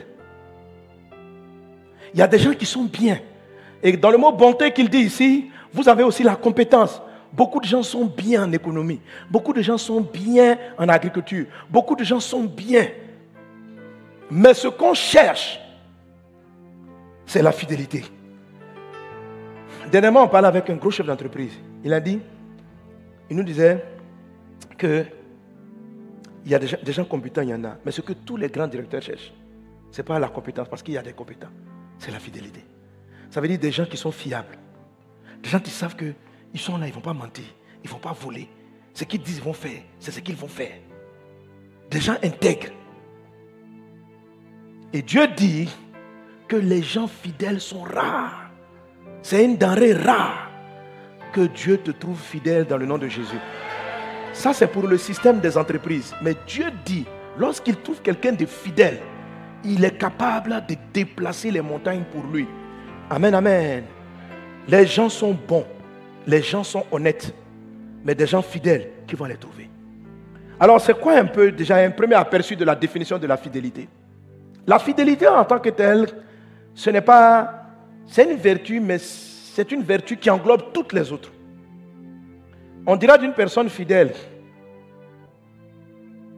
Il 2.15 2.21
y 2.21 2.23
a 2.23 2.27
des 2.27 2.39
gens 2.39 2.55
qui 2.55 2.65
sont 2.65 2.85
bien. 2.85 3.19
Et 3.83 3.97
dans 3.97 4.11
le 4.11 4.17
mot 4.17 4.33
bonté 4.33 4.71
qu'il 4.71 4.89
dit 4.89 5.01
ici, 5.01 5.51
vous 5.73 5.89
avez 5.89 6.05
aussi 6.05 6.23
la 6.23 6.37
compétence. 6.37 7.03
Beaucoup 7.33 7.61
de 7.61 7.67
gens 7.67 7.83
sont 7.83 8.05
bien 8.05 8.45
en 8.45 8.53
économie. 8.53 9.01
Beaucoup 9.29 9.53
de 9.53 9.61
gens 9.61 9.77
sont 9.77 10.01
bien 10.01 10.57
en 10.79 10.89
agriculture. 10.89 11.47
Beaucoup 11.69 11.97
de 11.97 12.05
gens 12.05 12.21
sont 12.21 12.45
bien. 12.45 12.87
Mais 14.31 14.55
ce 14.55 14.69
qu'on 14.69 14.95
cherche, 14.95 15.61
c'est 17.27 17.43
la 17.43 17.53
fidélité. 17.53 18.05
Dernièrement, 19.91 20.25
on 20.25 20.29
parlait 20.29 20.49
avec 20.49 20.69
un 20.71 20.77
gros 20.77 20.91
chef 20.91 21.07
d'entreprise. 21.07 21.53
Il 21.83 21.93
a 21.93 22.01
dit, 22.01 22.21
il 23.31 23.37
nous 23.37 23.45
disait 23.45 23.85
que 24.77 25.05
il 26.45 26.51
y 26.51 26.55
a 26.55 26.59
des 26.59 26.93
gens, 26.93 27.05
compétents, 27.05 27.41
il 27.41 27.49
y 27.49 27.55
en 27.55 27.65
a. 27.65 27.79
Mais 27.85 27.91
ce 27.91 28.03
que 28.03 28.13
tous 28.13 28.37
les 28.37 28.49
grands 28.49 28.67
directeurs 28.67 29.01
cherchent, 29.01 29.33
ce 29.91 29.99
n'est 30.01 30.05
pas 30.05 30.19
la 30.19 30.29
compétence, 30.29 30.69
parce 30.69 30.83
qu'il 30.83 30.95
y 30.95 30.99
a 30.99 31.03
des 31.03 31.15
compétents. 31.15 31.49
C'est 31.99 32.11
la 32.11 32.19
fidélité. 32.19 32.63
Ça 33.31 33.41
veut 33.41 33.49
dire 33.49 33.59
des 33.59 33.73
gens 33.73 33.87
qui 33.87 33.97
sont 33.97 34.13
fiables. 34.13 34.59
Des 35.43 35.49
gens 35.49 35.61
qui 35.61 35.71
savent 35.71 35.97
qu'ils 35.97 36.61
sont 36.61 36.77
là, 36.77 36.87
ils 36.87 36.91
ne 36.91 36.95
vont 36.95 37.01
pas 37.01 37.15
mentir, 37.15 37.45
ils 37.83 37.87
ne 37.87 37.93
vont 37.93 37.99
pas 37.99 38.13
voler. 38.13 38.49
Ce 38.93 39.05
qu'ils 39.05 39.23
disent, 39.23 39.39
ils 39.39 39.43
vont 39.43 39.55
faire, 39.55 39.81
c'est 39.99 40.11
ce 40.11 40.21
qu'ils 40.21 40.37
vont 40.37 40.49
faire. 40.49 40.73
Des 41.91 42.01
gens 42.01 42.17
intègres. 42.23 42.73
Et 44.93 45.01
Dieu 45.03 45.27
dit 45.29 45.69
que 46.49 46.57
les 46.57 46.83
gens 46.83 47.07
fidèles 47.07 47.61
sont 47.61 47.83
rares. 47.83 48.51
C'est 49.23 49.45
une 49.45 49.57
denrée 49.57 49.95
rare 49.95 50.51
que 51.33 51.43
Dieu 51.43 51.79
te 51.79 51.91
trouve 51.91 52.21
fidèle 52.21 52.65
dans 52.65 52.77
le 52.77 52.87
nom 52.87 52.99
de 52.99 53.09
Jésus. 53.09 53.39
Ça, 54.33 54.53
c'est 54.53 54.67
pour 54.67 54.87
le 54.87 54.99
système 54.99 55.41
des 55.41 55.57
entreprises. 55.57 56.15
Mais 56.23 56.35
Dieu 56.47 56.67
dit, 56.85 57.07
lorsqu'il 57.39 57.77
trouve 57.77 58.03
quelqu'un 58.03 58.33
de 58.33 58.47
fidèle, 58.47 58.99
il 59.65 59.85
est 59.85 59.97
capable 59.97 60.63
de 60.69 60.77
déplacer 60.93 61.51
les 61.51 61.63
montagnes 61.63 62.05
pour 62.13 62.23
lui. 62.25 62.47
Amen, 63.09 63.35
amen. 63.35 63.85
Les 64.69 64.87
gens 64.87 65.09
sont 65.09 65.37
bons, 65.47 65.67
les 66.27 66.43
gens 66.43 66.65
sont 66.65 66.85
honnêtes, 66.91 67.35
mais 68.05 68.15
des 68.15 68.27
gens 68.27 68.43
fidèles 68.43 68.91
qui 69.07 69.15
vont 69.15 69.25
les 69.25 69.37
trouver. 69.37 69.71
Alors, 70.61 70.81
c'est 70.81 70.99
quoi 70.99 71.15
un 71.15 71.25
peu 71.25 71.51
déjà 71.51 71.77
un 71.77 71.91
premier 71.91 72.15
aperçu 72.15 72.57
de 72.57 72.65
la 72.65 72.75
définition 72.75 73.19
de 73.19 73.27
la 73.27 73.37
fidélité? 73.37 73.89
La 74.67 74.79
fidélité 74.79 75.27
en 75.27 75.45
tant 75.45 75.59
que 75.59 75.71
telle, 75.71 76.07
ce 76.75 76.91
n'est 76.91 77.01
pas, 77.01 77.67
c'est 78.07 78.25
une 78.25 78.37
vertu, 78.37 78.81
mais 78.81 78.99
c'est 78.99 79.71
une 79.71 79.83
vertu 79.83 80.17
qui 80.17 80.29
englobe 80.29 80.73
toutes 80.73 80.93
les 80.93 81.13
autres. 81.13 81.33
On 82.87 82.97
dira 82.97 83.17
d'une 83.17 83.33
personne 83.33 83.69
fidèle, 83.71 84.13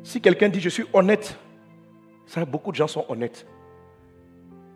si 0.02 0.20
quelqu'un 0.20 0.48
dit 0.48 0.60
je 0.60 0.68
suis 0.68 0.84
honnête, 0.92 1.36
ça, 2.26 2.44
beaucoup 2.44 2.70
de 2.70 2.76
gens 2.76 2.86
sont 2.86 3.04
honnêtes. 3.08 3.46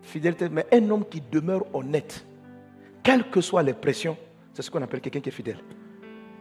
Fidélité, 0.01 0.49
mais 0.49 0.65
un 0.73 0.89
homme 0.89 1.05
qui 1.05 1.21
demeure 1.21 1.63
honnête, 1.73 2.25
quelles 3.03 3.29
que 3.29 3.39
soient 3.39 3.63
les 3.63 3.73
pressions, 3.73 4.17
c'est 4.53 4.61
ce 4.61 4.71
qu'on 4.71 4.81
appelle 4.81 4.99
quelqu'un 4.99 5.21
qui 5.21 5.29
est 5.29 5.33
fidèle. 5.33 5.59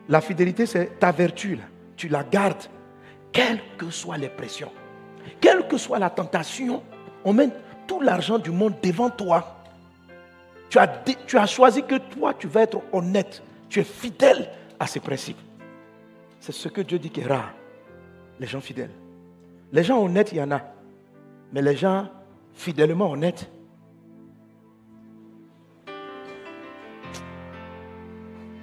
La 0.08 0.20
fidélité, 0.20 0.66
c'est 0.66 0.98
ta 0.98 1.12
vertu, 1.12 1.56
là. 1.56 1.62
tu 1.96 2.08
la 2.08 2.24
gardes, 2.24 2.64
quelles 3.30 3.60
que 3.76 3.90
soient 3.90 4.18
les 4.18 4.28
pressions, 4.28 4.72
quelle 5.40 5.68
que 5.68 5.76
soit 5.76 5.98
la 5.98 6.10
tentation, 6.10 6.82
on 7.24 7.32
met 7.32 7.50
tout 7.90 8.00
l'argent 8.00 8.38
du 8.38 8.52
monde 8.52 8.74
devant 8.80 9.10
toi. 9.10 9.56
Tu 10.68 10.78
as, 10.78 10.86
tu 11.26 11.36
as 11.36 11.46
choisi 11.46 11.82
que 11.82 11.96
toi, 11.96 12.32
tu 12.34 12.46
vas 12.46 12.62
être 12.62 12.80
honnête, 12.92 13.42
tu 13.68 13.80
es 13.80 13.84
fidèle 13.84 14.48
à 14.78 14.86
ces 14.86 15.00
principes. 15.00 15.40
C'est 16.38 16.52
ce 16.52 16.68
que 16.68 16.82
Dieu 16.82 17.00
dit 17.00 17.10
qui 17.10 17.22
est 17.22 17.26
rare, 17.26 17.52
les 18.38 18.46
gens 18.46 18.60
fidèles. 18.60 18.92
Les 19.72 19.82
gens 19.82 20.00
honnêtes, 20.00 20.30
il 20.30 20.38
y 20.38 20.40
en 20.40 20.52
a. 20.52 20.60
Mais 21.52 21.62
les 21.62 21.74
gens 21.74 22.06
fidèlement 22.54 23.10
honnêtes, 23.10 23.50
il 25.88 25.92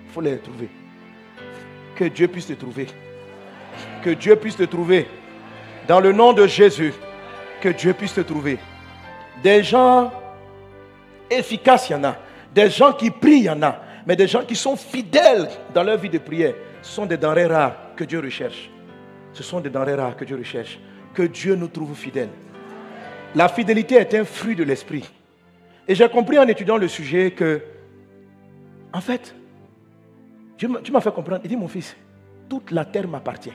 faut 0.07 0.21
les 0.21 0.37
trouver. 0.37 0.69
Que 1.97 2.05
Dieu 2.05 2.29
puisse 2.29 2.47
te 2.47 2.53
trouver. 2.53 2.87
Que 4.03 4.11
Dieu 4.11 4.37
puisse 4.37 4.55
te 4.55 4.63
trouver. 4.63 5.05
Dans 5.85 5.99
le 5.99 6.13
nom 6.13 6.31
de 6.31 6.47
Jésus, 6.47 6.93
que 7.59 7.67
Dieu 7.67 7.93
puisse 7.93 8.13
te 8.13 8.21
trouver. 8.21 8.57
Des 9.43 9.63
gens 9.63 10.11
efficaces, 11.29 11.89
il 11.89 11.93
y 11.93 11.95
en 11.95 12.03
a. 12.03 12.15
Des 12.53 12.69
gens 12.69 12.93
qui 12.93 13.11
prient, 13.11 13.39
il 13.39 13.43
y 13.43 13.49
en 13.49 13.61
a. 13.61 13.79
Mais 14.05 14.15
des 14.15 14.27
gens 14.27 14.43
qui 14.43 14.55
sont 14.55 14.75
fidèles 14.75 15.49
dans 15.73 15.83
leur 15.83 15.97
vie 15.97 16.09
de 16.09 16.17
prière, 16.17 16.53
ce 16.81 16.91
sont 16.91 17.05
des 17.05 17.17
denrées 17.17 17.45
rares 17.45 17.75
que 17.95 18.03
Dieu 18.03 18.19
recherche. 18.19 18.69
Ce 19.33 19.43
sont 19.43 19.59
des 19.59 19.69
denrées 19.69 19.95
rares 19.95 20.15
que 20.15 20.25
Dieu 20.25 20.37
recherche. 20.37 20.79
Que 21.13 21.23
Dieu 21.23 21.55
nous 21.55 21.67
trouve 21.67 21.95
fidèles. 21.95 22.29
La 23.35 23.49
fidélité 23.49 23.95
est 23.95 24.13
un 24.13 24.23
fruit 24.23 24.55
de 24.55 24.63
l'esprit. 24.63 25.09
Et 25.87 25.95
j'ai 25.95 26.07
compris 26.09 26.39
en 26.39 26.47
étudiant 26.47 26.77
le 26.77 26.87
sujet 26.87 27.31
que, 27.31 27.61
en 28.93 29.01
fait, 29.01 29.35
Dieu 30.57 30.69
m'as 30.69 31.01
fait 31.01 31.13
comprendre. 31.13 31.41
Il 31.43 31.49
dit, 31.49 31.55
mon 31.57 31.67
fils, 31.67 31.95
toute 32.49 32.71
la 32.71 32.85
terre 32.85 33.07
m'appartient. 33.07 33.53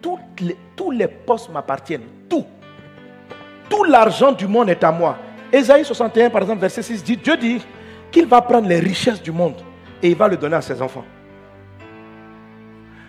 Tous 0.00 0.90
les 0.90 1.08
postes 1.08 1.50
m'appartiennent. 1.50 2.06
Tout. 2.28 2.46
Tout 3.68 3.84
l'argent 3.84 4.32
du 4.32 4.46
monde 4.46 4.70
est 4.70 4.84
à 4.84 4.92
moi. 4.92 5.16
Ésaïe 5.52 5.84
61, 5.84 6.30
par 6.30 6.42
exemple, 6.42 6.60
verset 6.60 6.82
6 6.82 7.04
dit, 7.04 7.16
Dieu 7.16 7.36
dit 7.36 7.62
qu'il 8.10 8.26
va 8.26 8.40
prendre 8.42 8.68
les 8.68 8.80
richesses 8.80 9.22
du 9.22 9.32
monde 9.32 9.56
et 10.02 10.10
il 10.10 10.16
va 10.16 10.28
le 10.28 10.36
donner 10.36 10.56
à 10.56 10.62
ses 10.62 10.80
enfants. 10.82 11.04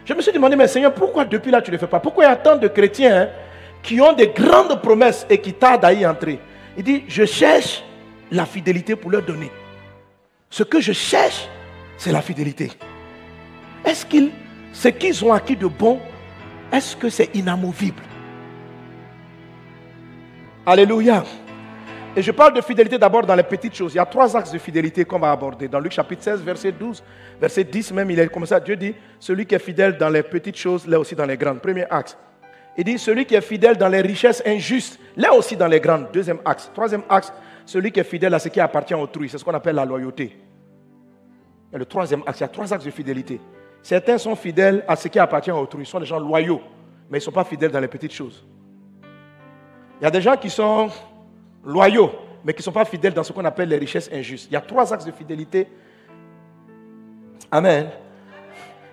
Je 0.05 0.13
me 0.13 0.21
suis 0.21 0.31
demandé, 0.31 0.55
mais 0.55 0.67
Seigneur, 0.67 0.93
pourquoi 0.93 1.25
depuis 1.25 1.51
là 1.51 1.61
tu 1.61 1.71
ne 1.71 1.75
le 1.75 1.79
fais 1.79 1.87
pas? 1.87 1.99
Pourquoi 1.99 2.25
il 2.25 2.27
y 2.27 2.31
a 2.31 2.35
tant 2.35 2.55
de 2.55 2.67
chrétiens 2.67 3.21
hein, 3.21 3.27
qui 3.81 3.99
ont 3.99 4.13
des 4.13 4.27
grandes 4.27 4.79
promesses 4.81 5.25
et 5.29 5.39
qui 5.39 5.53
tardent 5.53 5.85
à 5.85 5.93
y 5.93 6.05
entrer? 6.05 6.39
Il 6.77 6.83
dit, 6.83 7.03
je 7.07 7.25
cherche 7.25 7.83
la 8.31 8.45
fidélité 8.45 8.95
pour 8.95 9.09
leur 9.09 9.23
donner. 9.23 9.51
Ce 10.49 10.61
que 10.63 10.79
je 10.79 10.93
cherche, 10.93 11.47
c'est 11.97 12.11
la 12.11 12.21
fidélité. 12.21 12.71
Est-ce 13.83 14.05
qu'ils, 14.05 14.31
ce 14.71 14.89
qu'ils 14.89 15.25
ont 15.25 15.33
acquis 15.33 15.55
de 15.55 15.67
bon, 15.67 15.99
est-ce 16.71 16.95
que 16.95 17.09
c'est 17.09 17.35
inamovible? 17.35 18.01
Alléluia. 20.67 21.23
Et 22.15 22.23
je 22.23 22.31
parle 22.31 22.53
de 22.53 22.61
fidélité 22.61 22.97
d'abord 22.97 23.23
dans 23.23 23.35
les 23.35 23.43
petites 23.43 23.75
choses. 23.75 23.93
Il 23.93 23.97
y 23.97 23.99
a 23.99 24.05
trois 24.05 24.35
axes 24.35 24.51
de 24.51 24.57
fidélité 24.57 25.05
qu'on 25.05 25.19
va 25.19 25.31
aborder. 25.31 25.67
Dans 25.67 25.79
Luc 25.79 25.91
chapitre 25.91 26.23
16, 26.23 26.41
verset 26.41 26.71
12, 26.71 27.03
verset 27.39 27.63
10 27.65 27.91
même, 27.91 28.09
il 28.09 28.19
est 28.19 28.29
comme 28.29 28.47
ça. 28.47 28.59
Dieu 28.59 28.75
dit, 28.75 28.95
celui 29.19 29.45
qui 29.45 29.53
est 29.53 29.59
fidèle 29.59 29.95
dans 29.97 30.09
les 30.09 30.23
petites 30.23 30.55
choses, 30.57 30.87
l'est 30.87 30.95
aussi 30.95 31.13
dans 31.13 31.25
les 31.25 31.37
grandes. 31.37 31.59
Premier 31.59 31.85
axe. 31.87 32.17
Il 32.77 32.83
dit, 32.83 32.97
celui 32.97 33.25
qui 33.25 33.35
est 33.35 33.41
fidèle 33.41 33.77
dans 33.77 33.89
les 33.89 34.01
richesses 34.01 34.41
injustes, 34.45 34.99
là 35.15 35.33
aussi 35.35 35.55
dans 35.55 35.67
les 35.67 35.79
grandes. 35.79 36.07
Deuxième 36.11 36.39
axe. 36.43 36.71
Troisième 36.73 37.03
axe, 37.09 37.31
celui 37.65 37.91
qui 37.91 37.99
est 37.99 38.03
fidèle 38.03 38.33
à 38.33 38.39
ce 38.39 38.49
qui 38.49 38.59
appartient 38.59 38.93
à 38.93 38.97
autrui. 38.97 39.29
C'est 39.29 39.37
ce 39.37 39.43
qu'on 39.43 39.53
appelle 39.53 39.75
la 39.75 39.85
loyauté. 39.85 40.35
Et 41.71 41.77
le 41.77 41.85
troisième 41.85 42.23
axe, 42.25 42.39
il 42.39 42.41
y 42.41 42.45
a 42.45 42.47
trois 42.49 42.73
axes 42.73 42.85
de 42.85 42.91
fidélité. 42.91 43.39
Certains 43.83 44.17
sont 44.17 44.35
fidèles 44.35 44.83
à 44.87 44.95
ce 44.95 45.09
qui 45.09 45.19
appartient 45.19 45.51
à 45.51 45.57
autrui. 45.57 45.83
Ils 45.83 45.85
sont 45.85 45.99
des 45.99 46.07
gens 46.07 46.19
loyaux, 46.19 46.61
mais 47.09 47.19
ils 47.19 47.21
ne 47.21 47.25
sont 47.25 47.31
pas 47.31 47.43
fidèles 47.43 47.71
dans 47.71 47.81
les 47.81 47.87
petites 47.87 48.13
choses. 48.13 48.43
Il 49.99 50.03
y 50.03 50.07
a 50.07 50.11
des 50.11 50.21
gens 50.21 50.35
qui 50.35 50.49
sont 50.49 50.89
loyaux, 51.63 52.11
mais 52.43 52.53
qui 52.53 52.59
ne 52.59 52.63
sont 52.63 52.71
pas 52.71 52.85
fidèles 52.85 53.13
dans 53.13 53.23
ce 53.23 53.31
qu'on 53.31 53.45
appelle 53.45 53.69
les 53.69 53.77
richesses 53.77 54.09
injustes. 54.11 54.47
Il 54.49 54.53
y 54.53 54.57
a 54.57 54.61
trois 54.61 54.93
axes 54.93 55.05
de 55.05 55.11
fidélité. 55.11 55.67
Amen. 57.51 57.89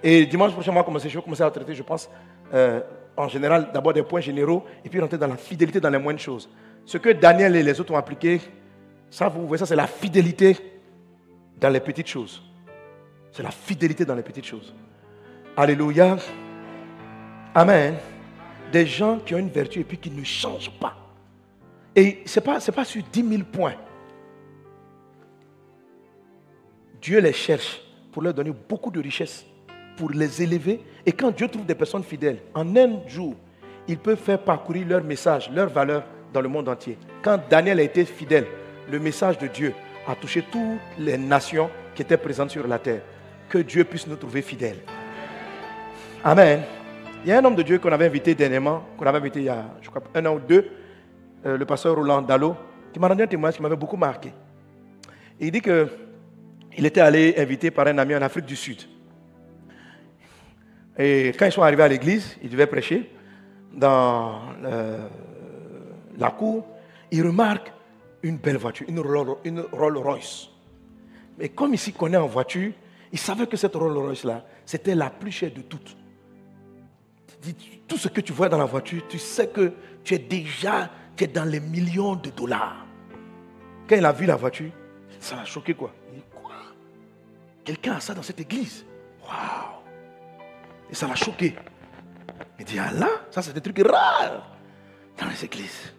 Et 0.02 0.26
dimanche 0.26 0.52
prochain, 0.52 0.72
moi, 0.72 0.84
je 0.98 1.08
vais 1.08 1.22
commencer 1.22 1.42
à 1.42 1.50
traiter, 1.50 1.74
je 1.74 1.82
pense, 1.82 2.10
euh, 2.52 2.80
en 3.16 3.28
général, 3.28 3.70
d'abord 3.72 3.92
des 3.92 4.02
points 4.02 4.20
généraux 4.20 4.64
et 4.84 4.88
puis 4.88 5.00
rentrer 5.00 5.18
dans 5.18 5.26
la 5.26 5.36
fidélité 5.36 5.80
dans 5.80 5.90
les 5.90 5.98
moindres 5.98 6.20
choses. 6.20 6.48
Ce 6.84 6.98
que 6.98 7.10
Daniel 7.10 7.54
et 7.56 7.62
les 7.62 7.80
autres 7.80 7.92
ont 7.92 7.96
appliqué, 7.96 8.40
ça, 9.10 9.28
vous 9.28 9.46
voyez, 9.46 9.58
ça, 9.58 9.66
c'est 9.66 9.76
la 9.76 9.86
fidélité 9.86 10.56
dans 11.60 11.68
les 11.68 11.80
petites 11.80 12.08
choses. 12.08 12.42
C'est 13.30 13.42
la 13.42 13.50
fidélité 13.50 14.04
dans 14.04 14.14
les 14.14 14.22
petites 14.22 14.46
choses. 14.46 14.74
Alléluia. 15.56 16.16
Amen. 17.54 17.94
Des 18.72 18.86
gens 18.86 19.18
qui 19.18 19.34
ont 19.34 19.38
une 19.38 19.50
vertu 19.50 19.80
et 19.80 19.84
puis 19.84 19.98
qui 19.98 20.10
ne 20.10 20.24
changent 20.24 20.72
pas. 20.80 20.96
Et 21.94 22.22
ce 22.24 22.40
n'est 22.40 22.44
pas, 22.44 22.58
pas 22.58 22.84
sur 22.84 23.02
10 23.12 23.28
000 23.28 23.42
points. 23.52 23.74
Dieu 27.00 27.20
les 27.20 27.32
cherche 27.32 27.80
pour 28.10 28.22
leur 28.22 28.32
donner 28.32 28.52
beaucoup 28.68 28.90
de 28.90 29.00
richesses 29.00 29.44
pour 29.96 30.10
les 30.10 30.42
élever. 30.42 30.80
Et 31.04 31.12
quand 31.12 31.30
Dieu 31.30 31.48
trouve 31.48 31.66
des 31.66 31.74
personnes 31.74 32.04
fidèles, 32.04 32.38
en 32.54 32.76
un 32.76 33.06
jour, 33.06 33.34
il 33.88 33.98
peut 33.98 34.16
faire 34.16 34.38
parcourir 34.38 34.86
leur 34.86 35.04
message, 35.04 35.50
leur 35.50 35.68
valeur 35.68 36.04
dans 36.32 36.40
le 36.40 36.48
monde 36.48 36.68
entier. 36.68 36.96
Quand 37.22 37.38
Daniel 37.50 37.80
a 37.80 37.82
été 37.82 38.04
fidèle, 38.04 38.46
le 38.90 38.98
message 38.98 39.38
de 39.38 39.48
Dieu 39.48 39.74
a 40.06 40.14
touché 40.14 40.44
toutes 40.50 40.78
les 40.98 41.18
nations 41.18 41.70
qui 41.94 42.02
étaient 42.02 42.16
présentes 42.16 42.50
sur 42.50 42.66
la 42.66 42.78
terre. 42.78 43.02
Que 43.48 43.58
Dieu 43.58 43.84
puisse 43.84 44.06
nous 44.06 44.16
trouver 44.16 44.42
fidèles. 44.42 44.78
Amen. 46.24 46.62
Il 47.24 47.28
y 47.28 47.32
a 47.32 47.38
un 47.38 47.44
homme 47.44 47.54
de 47.54 47.62
Dieu 47.62 47.78
qu'on 47.78 47.92
avait 47.92 48.06
invité 48.06 48.34
dernièrement, 48.34 48.82
qu'on 48.98 49.06
avait 49.06 49.18
invité 49.18 49.38
il 49.38 49.44
y 49.44 49.48
a, 49.48 49.64
un 50.14 50.26
an 50.26 50.34
ou 50.34 50.40
deux, 50.40 50.68
euh, 51.46 51.56
le 51.56 51.64
pasteur 51.64 51.94
Roland 51.94 52.20
Dallot, 52.20 52.56
qui 52.92 52.98
m'a 52.98 53.06
rendu 53.06 53.22
un 53.22 53.28
témoignage 53.28 53.56
qui 53.56 53.62
m'avait 53.62 53.76
beaucoup 53.76 53.96
marqué. 53.96 54.32
il 55.38 55.52
dit 55.52 55.60
qu'il 55.60 56.84
était 56.84 57.00
allé 57.00 57.34
invité 57.38 57.70
par 57.70 57.86
un 57.86 57.96
ami 57.98 58.16
en 58.16 58.22
Afrique 58.22 58.46
du 58.46 58.56
Sud. 58.56 58.82
Et 60.98 61.32
quand 61.38 61.46
ils 61.46 61.52
sont 61.52 61.62
arrivés 61.62 61.84
à 61.84 61.88
l'église, 61.88 62.36
ils 62.42 62.50
devaient 62.50 62.66
prêcher. 62.66 63.08
Dans 63.72 64.40
euh, 64.64 65.06
la 66.18 66.30
cour, 66.30 66.66
ils 67.12 67.24
remarquent 67.24 67.72
une 68.24 68.36
belle 68.36 68.56
voiture, 68.56 68.86
une 68.88 68.98
Rolls, 68.98 69.96
Royce. 69.96 70.48
Mais 71.38 71.50
comme 71.50 71.72
il 71.72 71.78
s'y 71.78 71.92
connaît 71.92 72.16
en 72.16 72.26
voiture, 72.26 72.72
Il 73.12 73.18
savait 73.18 73.46
que 73.46 73.58
cette 73.58 73.74
Rolls 73.74 73.96
Royce-là, 73.96 74.42
c'était 74.64 74.94
la 74.94 75.10
plus 75.10 75.30
chère 75.30 75.52
de 75.52 75.60
toutes. 75.60 75.96
Tout 77.88 77.96
ce 77.96 78.08
que 78.08 78.20
tu 78.20 78.32
vois 78.32 78.48
dans 78.48 78.58
la 78.58 78.64
voiture, 78.64 79.02
tu 79.08 79.18
sais 79.18 79.48
que 79.48 79.72
tu 80.04 80.14
es 80.14 80.18
déjà 80.18 80.90
tu 81.16 81.24
es 81.24 81.26
dans 81.26 81.44
les 81.44 81.60
millions 81.60 82.14
de 82.14 82.30
dollars. 82.30 82.86
Quand 83.88 83.96
il 83.96 84.04
a 84.04 84.12
vu 84.12 84.26
la 84.26 84.36
voiture, 84.36 84.70
ça 85.20 85.36
l'a 85.36 85.44
choqué 85.44 85.74
quoi. 85.74 85.92
Il 86.10 86.18
dit 86.18 86.24
quoi? 86.34 86.54
Quelqu'un 87.64 87.94
a 87.94 88.00
ça 88.00 88.14
dans 88.14 88.22
cette 88.22 88.40
église? 88.40 88.84
Waouh 89.22 89.82
Et 90.90 90.94
ça 90.94 91.06
l'a 91.06 91.14
choqué. 91.14 91.54
Il 92.58 92.64
dit, 92.64 92.78
ah 92.78 92.92
là, 92.92 93.08
ça 93.30 93.42
c'est 93.42 93.52
des 93.52 93.60
trucs 93.60 93.86
rares 93.86 94.56
dans 95.18 95.26
les 95.26 95.44
églises. 95.44 95.92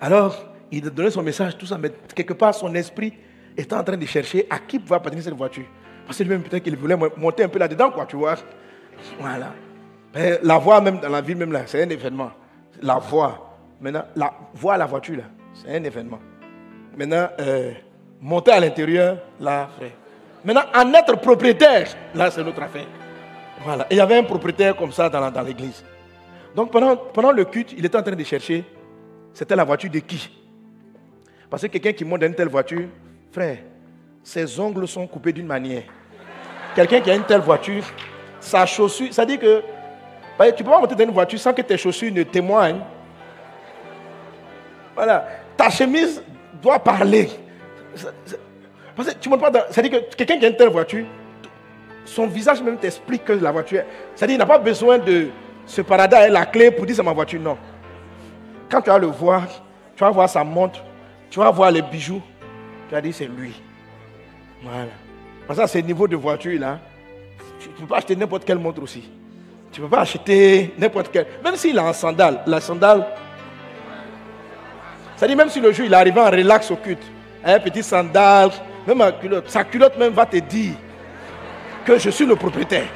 Alors, 0.00 0.36
il 0.70 0.86
a 0.86 0.90
donné 0.90 1.10
son 1.10 1.22
message, 1.22 1.56
tout 1.56 1.66
ça, 1.66 1.78
mais 1.78 1.90
quelque 2.14 2.34
part, 2.34 2.54
son 2.54 2.74
esprit 2.74 3.14
était 3.56 3.74
en 3.74 3.82
train 3.82 3.96
de 3.96 4.06
chercher 4.06 4.46
à 4.50 4.58
qui 4.58 4.78
pouvait 4.78 4.96
appartenir 4.96 5.24
cette 5.24 5.34
voiture. 5.34 5.64
Parce 6.06 6.18
que 6.18 6.22
lui-même, 6.22 6.42
peut-être 6.42 6.62
qu'il 6.62 6.76
voulait 6.76 6.96
monter 7.16 7.44
un 7.44 7.48
peu 7.48 7.58
là-dedans, 7.58 7.90
quoi, 7.90 8.06
tu 8.06 8.16
vois. 8.16 8.36
Voilà. 9.18 9.54
La 10.14 10.58
voix, 10.58 10.80
même 10.80 11.00
dans 11.00 11.08
la 11.08 11.20
ville, 11.20 11.36
même 11.36 11.52
là, 11.52 11.62
c'est 11.66 11.82
un 11.82 11.88
événement. 11.88 12.30
La 12.82 12.98
voix. 12.98 13.56
Maintenant, 13.80 14.04
la 14.16 14.32
voix 14.54 14.74
à 14.74 14.78
la 14.78 14.86
voiture, 14.86 15.18
là, 15.18 15.24
c'est 15.54 15.76
un 15.76 15.84
événement. 15.84 16.18
Maintenant, 16.96 17.28
euh, 17.38 17.72
monter 18.20 18.52
à 18.52 18.60
l'intérieur, 18.60 19.18
là, 19.40 19.68
frère. 19.76 19.92
Maintenant, 20.44 20.64
en 20.74 20.92
être 20.94 21.16
propriétaire, 21.20 21.88
là, 22.14 22.30
c'est 22.30 22.42
notre 22.42 22.62
affaire. 22.62 22.86
Voilà. 23.64 23.84
Et 23.90 23.94
il 23.94 23.98
y 23.98 24.00
avait 24.00 24.18
un 24.18 24.22
propriétaire 24.22 24.76
comme 24.76 24.92
ça 24.92 25.08
dans, 25.08 25.42
l'église. 25.42 25.84
Donc, 26.54 26.70
pendant, 26.70 26.96
pendant 26.96 27.32
le 27.32 27.44
culte, 27.44 27.72
il 27.76 27.84
était 27.84 27.98
en 27.98 28.02
train 28.02 28.14
de 28.14 28.24
chercher, 28.24 28.64
c'était 29.32 29.56
la 29.56 29.64
voiture 29.64 29.90
de 29.90 29.98
qui? 29.98 30.30
Parce 31.50 31.62
que 31.62 31.68
quelqu'un 31.68 31.92
qui 31.92 32.04
monte 32.04 32.20
dans 32.20 32.26
une 32.26 32.34
telle 32.34 32.48
voiture, 32.48 32.88
frère, 33.30 33.58
ses 34.22 34.58
ongles 34.60 34.86
sont 34.86 35.06
coupés 35.06 35.32
d'une 35.32 35.46
manière. 35.46 35.82
Quelqu'un 36.74 37.00
qui 37.00 37.10
a 37.10 37.14
une 37.14 37.24
telle 37.24 37.40
voiture, 37.40 37.84
sa 38.40 38.66
chaussure, 38.66 39.12
ça 39.12 39.24
dit 39.24 39.38
que 39.38 39.62
bah, 40.38 40.52
tu 40.52 40.62
peux 40.62 40.70
pas 40.70 40.78
monter 40.78 40.94
dans 40.94 41.04
une 41.04 41.10
voiture 41.10 41.40
sans 41.40 41.52
que 41.52 41.62
tes 41.62 41.76
chaussures 41.76 42.12
ne 42.12 42.22
témoignent. 42.22 42.80
Voilà. 44.94 45.26
Ta 45.56 45.68
chemise 45.68 46.22
doit 46.62 46.78
parler. 46.78 47.28
Parce 48.94 49.08
que 49.08 49.14
tu 49.18 49.28
montes 49.28 49.40
pas 49.40 49.50
dans. 49.50 49.82
Dit 49.82 49.90
que 49.90 50.14
quelqu'un 50.14 50.38
qui 50.38 50.44
a 50.44 50.48
une 50.48 50.56
telle 50.56 50.68
voiture, 50.68 51.06
son 52.04 52.26
visage 52.28 52.62
même 52.62 52.76
t'explique 52.78 53.24
que 53.24 53.32
la 53.32 53.50
voiture. 53.50 53.82
Dit 54.16 54.26
qu'il 54.26 54.38
n'a 54.38 54.46
pas 54.46 54.58
besoin 54.58 54.98
de 54.98 55.28
se 55.66 55.82
parader 55.82 56.16
avec 56.16 56.32
la 56.32 56.46
clé 56.46 56.70
pour 56.70 56.86
dire 56.86 56.94
c'est 56.94 57.02
ma 57.02 57.12
voiture. 57.12 57.40
Non. 57.40 57.58
Quand 58.70 58.80
tu 58.80 58.90
vas 58.90 58.98
le 58.98 59.08
voir, 59.08 59.44
tu 59.96 60.04
vas 60.04 60.10
voir 60.10 60.28
sa 60.28 60.44
montre, 60.44 60.84
tu 61.30 61.40
vas 61.40 61.50
voir 61.50 61.70
les 61.72 61.82
bijoux, 61.82 62.22
tu 62.88 62.94
vas 62.94 63.00
dire 63.00 63.14
c'est 63.14 63.26
lui. 63.26 63.60
Voilà. 64.62 64.92
Parce 65.46 65.58
que 65.58 65.64
à 65.64 65.66
ce 65.66 65.78
niveau 65.78 66.06
de 66.06 66.16
voiture 66.16 66.60
là, 66.60 66.78
tu 67.58 67.68
ne 67.68 67.74
peux 67.74 67.86
pas 67.86 67.98
acheter 67.98 68.14
n'importe 68.14 68.44
quelle 68.44 68.58
montre 68.58 68.82
aussi. 68.82 69.08
Tu 69.72 69.80
ne 69.80 69.86
peux 69.86 69.90
pas 69.90 70.02
acheter 70.02 70.74
n'importe 70.78 71.10
quelle. 71.12 71.26
Même 71.44 71.56
s'il 71.56 71.78
a 71.78 71.86
un 71.86 71.92
sandal, 71.92 72.40
la 72.46 72.60
sandale. 72.60 73.06
Dit 75.20 75.36
même 75.36 75.50
si 75.50 75.60
le 75.60 75.72
jour 75.72 75.84
il 75.86 75.92
est 75.92 75.96
arrivé 75.96 76.20
en 76.20 76.30
relax 76.30 76.70
au 76.70 76.76
culte, 76.76 77.02
un 77.44 77.58
petit 77.58 77.82
sandal, 77.82 78.50
même 78.86 79.02
culotte, 79.20 79.50
sa 79.50 79.64
culotte 79.64 79.98
même 79.98 80.12
va 80.12 80.24
te 80.24 80.36
dire 80.36 80.74
que 81.84 81.98
je 81.98 82.10
suis 82.10 82.24
le 82.24 82.36
propriétaire. 82.36 82.86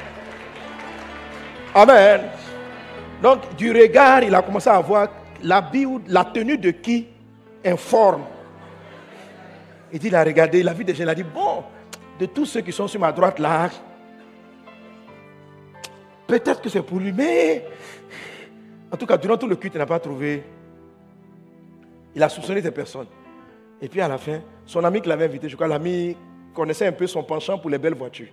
Amen. 1.75 2.21
Donc 3.21 3.55
du 3.55 3.71
regard, 3.71 4.23
il 4.23 4.33
a 4.33 4.41
commencé 4.41 4.69
à 4.69 4.79
voir 4.79 5.07
l'habit 5.41 5.85
ou 5.85 6.01
la 6.07 6.23
tenue 6.23 6.57
de 6.57 6.71
qui 6.71 7.07
informe. 7.65 8.23
Il 9.91 9.99
dit, 9.99 10.07
il 10.07 10.15
a 10.15 10.23
regardé, 10.23 10.59
il 10.59 10.67
a 10.67 10.73
vu 10.73 10.83
des 10.83 10.95
gens, 10.95 11.03
il 11.03 11.09
a 11.09 11.15
dit, 11.15 11.23
bon, 11.23 11.63
de 12.19 12.25
tous 12.25 12.45
ceux 12.45 12.61
qui 12.61 12.71
sont 12.71 12.87
sur 12.87 12.99
ma 12.99 13.11
droite 13.11 13.39
là, 13.39 13.69
peut-être 16.27 16.61
que 16.61 16.69
c'est 16.69 16.81
pour 16.81 16.99
lui, 16.99 17.11
mais 17.11 17.65
en 18.91 18.97
tout 18.97 19.05
cas, 19.05 19.17
durant 19.17 19.37
tout 19.37 19.47
le 19.47 19.55
culte, 19.55 19.73
il 19.75 19.79
n'a 19.79 19.85
pas 19.85 19.99
trouvé. 19.99 20.43
Il 22.15 22.21
a 22.21 22.29
soupçonné 22.29 22.61
des 22.61 22.71
personnes. 22.71 23.07
Et 23.81 23.89
puis 23.89 24.01
à 24.01 24.07
la 24.07 24.17
fin, 24.17 24.39
son 24.65 24.83
ami 24.83 25.01
qui 25.01 25.09
l'avait 25.09 25.25
invité, 25.25 25.49
je 25.49 25.55
crois, 25.55 25.67
l'ami 25.67 26.15
connaissait 26.53 26.87
un 26.87 26.91
peu 26.91 27.07
son 27.07 27.23
penchant 27.23 27.57
pour 27.57 27.69
les 27.69 27.77
belles 27.77 27.95
voitures. 27.95 28.31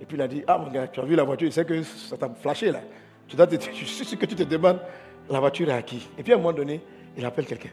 Et 0.00 0.06
puis 0.06 0.16
il 0.16 0.22
a 0.22 0.28
dit, 0.28 0.42
ah 0.46 0.58
mon 0.58 0.70
gars, 0.70 0.88
tu 0.88 1.00
as 1.00 1.04
vu 1.04 1.14
la 1.14 1.24
voiture, 1.24 1.46
il 1.46 1.52
sait 1.52 1.64
que 1.64 1.82
ça 1.82 2.16
t'a 2.16 2.30
flashé 2.30 2.70
là. 2.70 2.80
Tu 3.26 3.36
dois 3.36 3.46
je 3.50 3.84
suis 3.84 4.04
sûr 4.04 4.18
que 4.18 4.26
tu 4.26 4.34
te 4.34 4.42
demandes, 4.44 4.80
la 5.28 5.40
voiture 5.40 5.68
est 5.68 5.72
à 5.72 5.82
qui? 5.82 6.08
Et 6.16 6.22
puis 6.22 6.32
à 6.32 6.36
un 6.36 6.38
moment 6.38 6.52
donné, 6.52 6.80
il 7.16 7.24
appelle 7.24 7.46
quelqu'un. 7.46 7.70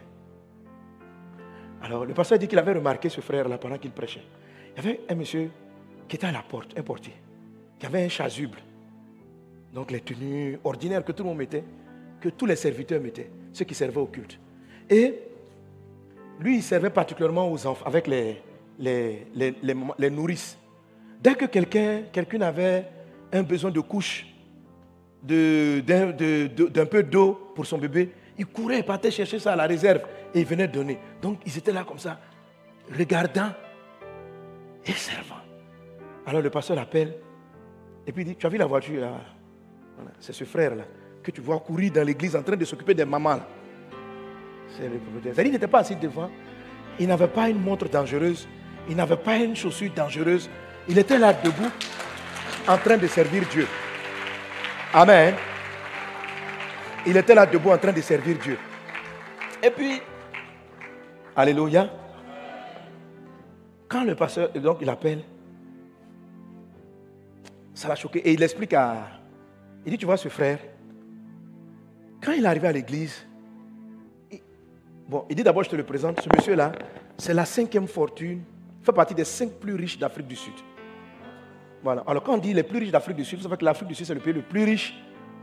Alors, 1.82 2.04
le 2.04 2.12
pasteur 2.12 2.38
dit 2.38 2.48
qu'il 2.48 2.58
avait 2.58 2.72
remarqué 2.72 3.08
ce 3.08 3.20
frère-là 3.20 3.56
pendant 3.58 3.78
qu'il 3.78 3.92
prêchait. 3.92 4.24
Il 4.76 4.84
y 4.84 4.86
avait 4.86 5.00
un 5.08 5.14
monsieur 5.14 5.50
qui 6.08 6.16
était 6.16 6.26
à 6.26 6.32
la 6.32 6.42
porte, 6.42 6.76
un 6.76 6.82
portier, 6.82 7.14
qui 7.78 7.86
avait 7.86 8.04
un 8.04 8.08
chasuble. 8.08 8.58
Donc, 9.78 9.92
les 9.92 10.00
tenues 10.00 10.58
ordinaires 10.64 11.04
que 11.04 11.12
tout 11.12 11.22
le 11.22 11.28
monde 11.28 11.38
mettait, 11.38 11.62
que 12.20 12.30
tous 12.30 12.46
les 12.46 12.56
serviteurs 12.56 13.00
mettaient, 13.00 13.30
ceux 13.52 13.64
qui 13.64 13.76
servaient 13.76 14.00
au 14.00 14.06
culte. 14.06 14.36
Et 14.90 15.20
lui, 16.40 16.56
il 16.56 16.62
servait 16.64 16.90
particulièrement 16.90 17.48
aux 17.48 17.64
enfants, 17.64 17.86
avec 17.86 18.08
les, 18.08 18.42
les, 18.76 19.24
les, 19.36 19.54
les 19.96 20.10
nourrices. 20.10 20.58
Dès 21.22 21.36
que 21.36 21.44
quelqu'un 21.44 22.40
avait 22.40 22.86
un 23.32 23.44
besoin 23.44 23.70
de 23.70 23.78
couche, 23.78 24.26
d'un 25.22 26.86
peu 26.90 27.04
d'eau 27.04 27.52
pour 27.54 27.64
son 27.64 27.78
bébé, 27.78 28.10
il 28.36 28.46
courait, 28.46 28.78
il 28.78 28.84
partait 28.84 29.12
chercher 29.12 29.38
ça 29.38 29.52
à 29.52 29.56
la 29.56 29.68
réserve 29.68 30.00
et 30.34 30.40
il 30.40 30.44
venait 30.44 30.66
donner. 30.66 30.98
Donc 31.22 31.38
ils 31.46 31.56
étaient 31.56 31.72
là 31.72 31.84
comme 31.84 32.00
ça, 32.00 32.18
regardant 32.98 33.50
et 34.84 34.90
servant. 34.90 35.36
Alors 36.26 36.42
le 36.42 36.50
pasteur 36.50 36.74
l'appelle 36.74 37.14
et 38.04 38.10
puis 38.10 38.24
il 38.24 38.26
dit, 38.26 38.34
tu 38.34 38.44
as 38.44 38.48
vu 38.48 38.58
la 38.58 38.66
voiture 38.66 39.02
là? 39.02 39.20
C'est 40.20 40.32
ce 40.32 40.44
frère-là 40.44 40.84
que 41.22 41.30
tu 41.30 41.40
vois 41.40 41.58
courir 41.60 41.92
dans 41.92 42.04
l'église 42.04 42.34
en 42.36 42.42
train 42.42 42.56
de 42.56 42.64
s'occuper 42.64 42.94
des 42.94 43.04
mamans. 43.04 43.40
C'est 44.76 44.88
le 44.88 44.98
propriétaire. 44.98 45.46
Il 45.46 45.52
n'était 45.52 45.66
pas 45.66 45.80
assis 45.80 45.96
devant. 45.96 46.30
Il 46.98 47.08
n'avait 47.08 47.28
pas 47.28 47.48
une 47.48 47.60
montre 47.60 47.88
dangereuse. 47.88 48.48
Il 48.88 48.96
n'avait 48.96 49.16
pas 49.16 49.36
une 49.36 49.54
chaussure 49.54 49.92
dangereuse. 49.94 50.48
Il 50.88 50.98
était 50.98 51.18
là 51.18 51.32
debout 51.32 51.70
en 52.66 52.78
train 52.78 52.96
de 52.96 53.06
servir 53.06 53.44
Dieu. 53.50 53.66
Amen. 54.92 55.34
Il 57.06 57.16
était 57.16 57.34
là 57.34 57.46
debout 57.46 57.70
en 57.70 57.78
train 57.78 57.92
de 57.92 58.00
servir 58.00 58.36
Dieu. 58.38 58.58
Et 59.62 59.70
puis, 59.70 60.00
Alléluia. 61.38 61.88
Quand 63.86 64.02
le 64.02 64.16
pasteur, 64.16 64.50
donc 64.54 64.78
il 64.80 64.90
appelle, 64.90 65.22
ça 67.72 67.86
l'a 67.86 67.94
choqué. 67.94 68.18
Et 68.18 68.32
il 68.32 68.42
explique 68.42 68.74
à. 68.74 69.17
Il 69.84 69.92
dit 69.92 69.98
Tu 69.98 70.06
vois 70.06 70.16
ce 70.16 70.28
frère, 70.28 70.58
quand 72.22 72.32
il 72.32 72.44
est 72.44 72.46
arrivé 72.46 72.68
à 72.68 72.72
l'église, 72.72 73.26
bon, 75.08 75.24
il 75.30 75.36
dit 75.36 75.42
d'abord 75.42 75.64
Je 75.64 75.70
te 75.70 75.76
le 75.76 75.84
présente. 75.84 76.20
Ce 76.20 76.28
monsieur-là, 76.34 76.72
c'est 77.16 77.34
la 77.34 77.44
cinquième 77.44 77.86
fortune, 77.86 78.42
fait 78.82 78.92
partie 78.92 79.14
des 79.14 79.24
cinq 79.24 79.52
plus 79.52 79.74
riches 79.74 79.98
d'Afrique 79.98 80.26
du 80.26 80.36
Sud. 80.36 80.54
Voilà. 81.82 82.02
Alors 82.06 82.22
quand 82.22 82.34
on 82.34 82.38
dit 82.38 82.52
les 82.52 82.62
plus 82.62 82.78
riches 82.78 82.90
d'Afrique 82.90 83.16
du 83.16 83.24
Sud, 83.24 83.40
ça 83.42 83.48
veut 83.48 83.56
que 83.56 83.64
l'Afrique 83.64 83.88
du 83.88 83.94
Sud, 83.94 84.06
c'est 84.06 84.14
le 84.14 84.20
pays 84.20 84.32
le 84.32 84.42
plus 84.42 84.64
riche 84.64 84.94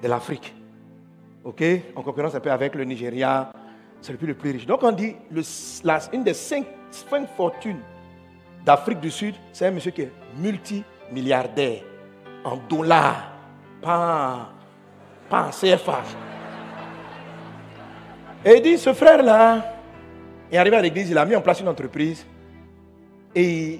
de 0.01 0.07
l'Afrique. 0.07 0.53
OK? 1.43 1.63
En 1.95 2.01
concurrence 2.01 2.35
un 2.35 2.39
peu 2.39 2.51
avec 2.51 2.75
le 2.75 2.83
Nigeria, 2.83 3.51
c'est 4.01 4.11
le 4.11 4.17
pays 4.17 4.27
le 4.27 4.35
plus 4.35 4.51
riche. 4.51 4.65
Donc 4.65 4.83
on 4.83 4.91
dit, 4.91 5.15
le, 5.31 5.41
une 6.13 6.23
des 6.23 6.33
cinq, 6.33 6.65
fortunes 7.35 7.79
d'Afrique 8.65 8.99
du 8.99 9.11
Sud, 9.11 9.35
c'est 9.53 9.67
un 9.67 9.71
monsieur 9.71 9.91
qui 9.91 10.03
est 10.03 10.11
multimilliardaire 10.37 11.81
en 12.43 12.57
dollars, 12.69 13.34
pas, 13.85 14.49
pas 15.29 15.47
en 15.47 15.49
CFA. 15.51 16.01
Et 18.43 18.57
il 18.57 18.61
dit, 18.61 18.77
ce 18.77 18.93
frère-là 18.93 19.75
est 20.51 20.57
arrivé 20.57 20.75
à 20.75 20.81
l'église, 20.81 21.09
il 21.09 21.17
a 21.17 21.25
mis 21.25 21.35
en 21.35 21.41
place 21.41 21.59
une 21.59 21.67
entreprise 21.67 22.25
et 23.33 23.79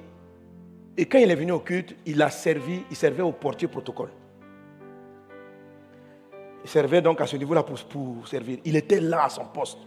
et 0.98 1.04
quand 1.04 1.18
il 1.18 1.30
est 1.30 1.34
venu 1.34 1.52
au 1.52 1.60
culte, 1.60 1.94
il 2.06 2.22
a 2.22 2.30
servi, 2.30 2.82
il 2.90 2.96
servait 2.96 3.22
au 3.22 3.32
portier 3.32 3.68
protocole. 3.68 4.08
Il 6.64 6.70
servait 6.70 7.02
donc 7.02 7.20
à 7.20 7.26
ce 7.26 7.36
niveau-là 7.36 7.62
pour, 7.62 7.78
pour, 7.84 8.26
servir. 8.26 8.58
Il 8.64 8.76
était 8.76 9.00
là 9.00 9.24
à 9.24 9.28
son 9.28 9.44
poste. 9.44 9.78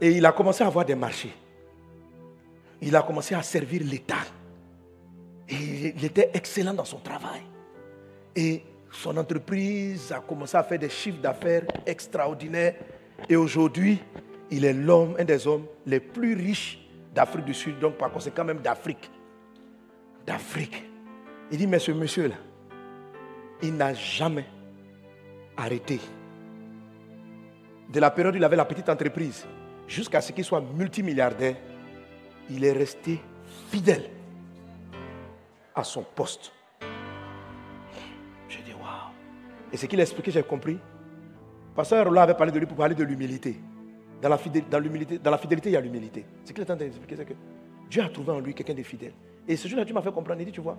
Et 0.00 0.12
il 0.12 0.24
a 0.24 0.32
commencé 0.32 0.64
à 0.64 0.68
avoir 0.68 0.86
des 0.86 0.94
marchés. 0.94 1.34
Il 2.80 2.96
a 2.96 3.02
commencé 3.02 3.34
à 3.34 3.42
servir 3.42 3.82
l'État. 3.84 4.24
Et 5.48 5.92
il 5.94 6.04
était 6.04 6.30
excellent 6.32 6.72
dans 6.72 6.86
son 6.86 6.98
travail. 6.98 7.42
Et 8.34 8.62
son 8.94 9.16
entreprise 9.16 10.12
a 10.12 10.20
commencé 10.20 10.56
à 10.56 10.62
faire 10.62 10.78
des 10.78 10.88
chiffres 10.88 11.20
d'affaires 11.20 11.64
extraordinaires. 11.84 12.74
Et 13.28 13.36
aujourd'hui, 13.36 13.98
il 14.50 14.64
est 14.64 14.72
l'homme, 14.72 15.16
un 15.18 15.24
des 15.24 15.46
hommes 15.46 15.66
les 15.84 16.00
plus 16.00 16.34
riches 16.34 16.78
d'Afrique 17.14 17.44
du 17.44 17.54
Sud, 17.54 17.78
donc 17.78 17.96
par 17.96 18.10
conséquent 18.10 18.44
même 18.44 18.60
d'Afrique 18.60 19.10
d'Afrique. 20.26 20.84
Il 21.50 21.58
dit, 21.58 21.66
mais 21.66 21.78
ce 21.78 21.92
monsieur-là, 21.92 22.36
il 23.62 23.76
n'a 23.76 23.92
jamais 23.92 24.46
arrêté. 25.56 26.00
De 27.90 28.00
la 28.00 28.10
période 28.10 28.34
où 28.34 28.38
il 28.38 28.44
avait 28.44 28.56
la 28.56 28.64
petite 28.64 28.88
entreprise 28.88 29.44
jusqu'à 29.86 30.20
ce 30.20 30.32
qu'il 30.32 30.44
soit 30.44 30.62
multimilliardaire, 30.62 31.56
il 32.48 32.64
est 32.64 32.72
resté 32.72 33.20
fidèle 33.70 34.08
à 35.74 35.84
son 35.84 36.02
poste. 36.02 36.53
Et 39.74 39.76
ce 39.76 39.86
qu'il 39.86 39.98
a 39.98 40.04
expliqué, 40.04 40.30
j'ai 40.30 40.44
compris. 40.44 40.78
Pasteur 41.74 42.06
Roland 42.06 42.20
avait 42.20 42.34
parlé 42.34 42.52
de 42.52 42.60
lui 42.60 42.66
pour 42.66 42.76
parler 42.76 42.94
de 42.94 43.02
l'humilité. 43.02 43.56
Dans 44.22 44.28
la, 44.28 44.38
fidélité, 44.38 44.70
dans, 44.70 44.80
dans 45.24 45.30
la 45.32 45.38
fidélité, 45.38 45.70
il 45.70 45.72
y 45.72 45.76
a 45.76 45.80
l'humilité. 45.80 46.24
Ce 46.44 46.52
qu'il 46.52 46.60
est 46.60 46.62
en 46.62 46.66
train 46.66 46.76
d'expliquer, 46.76 47.16
c'est 47.16 47.24
que 47.24 47.34
Dieu 47.90 48.00
a 48.00 48.08
trouvé 48.08 48.30
en 48.30 48.38
lui 48.38 48.54
quelqu'un 48.54 48.74
de 48.74 48.84
fidèle. 48.84 49.14
Et 49.48 49.56
ce 49.56 49.66
jour-là, 49.66 49.84
Dieu 49.84 49.92
m'a 49.92 50.00
fait 50.00 50.12
comprendre. 50.12 50.40
Il 50.40 50.46
dit, 50.46 50.52
tu 50.52 50.60
vois, 50.60 50.78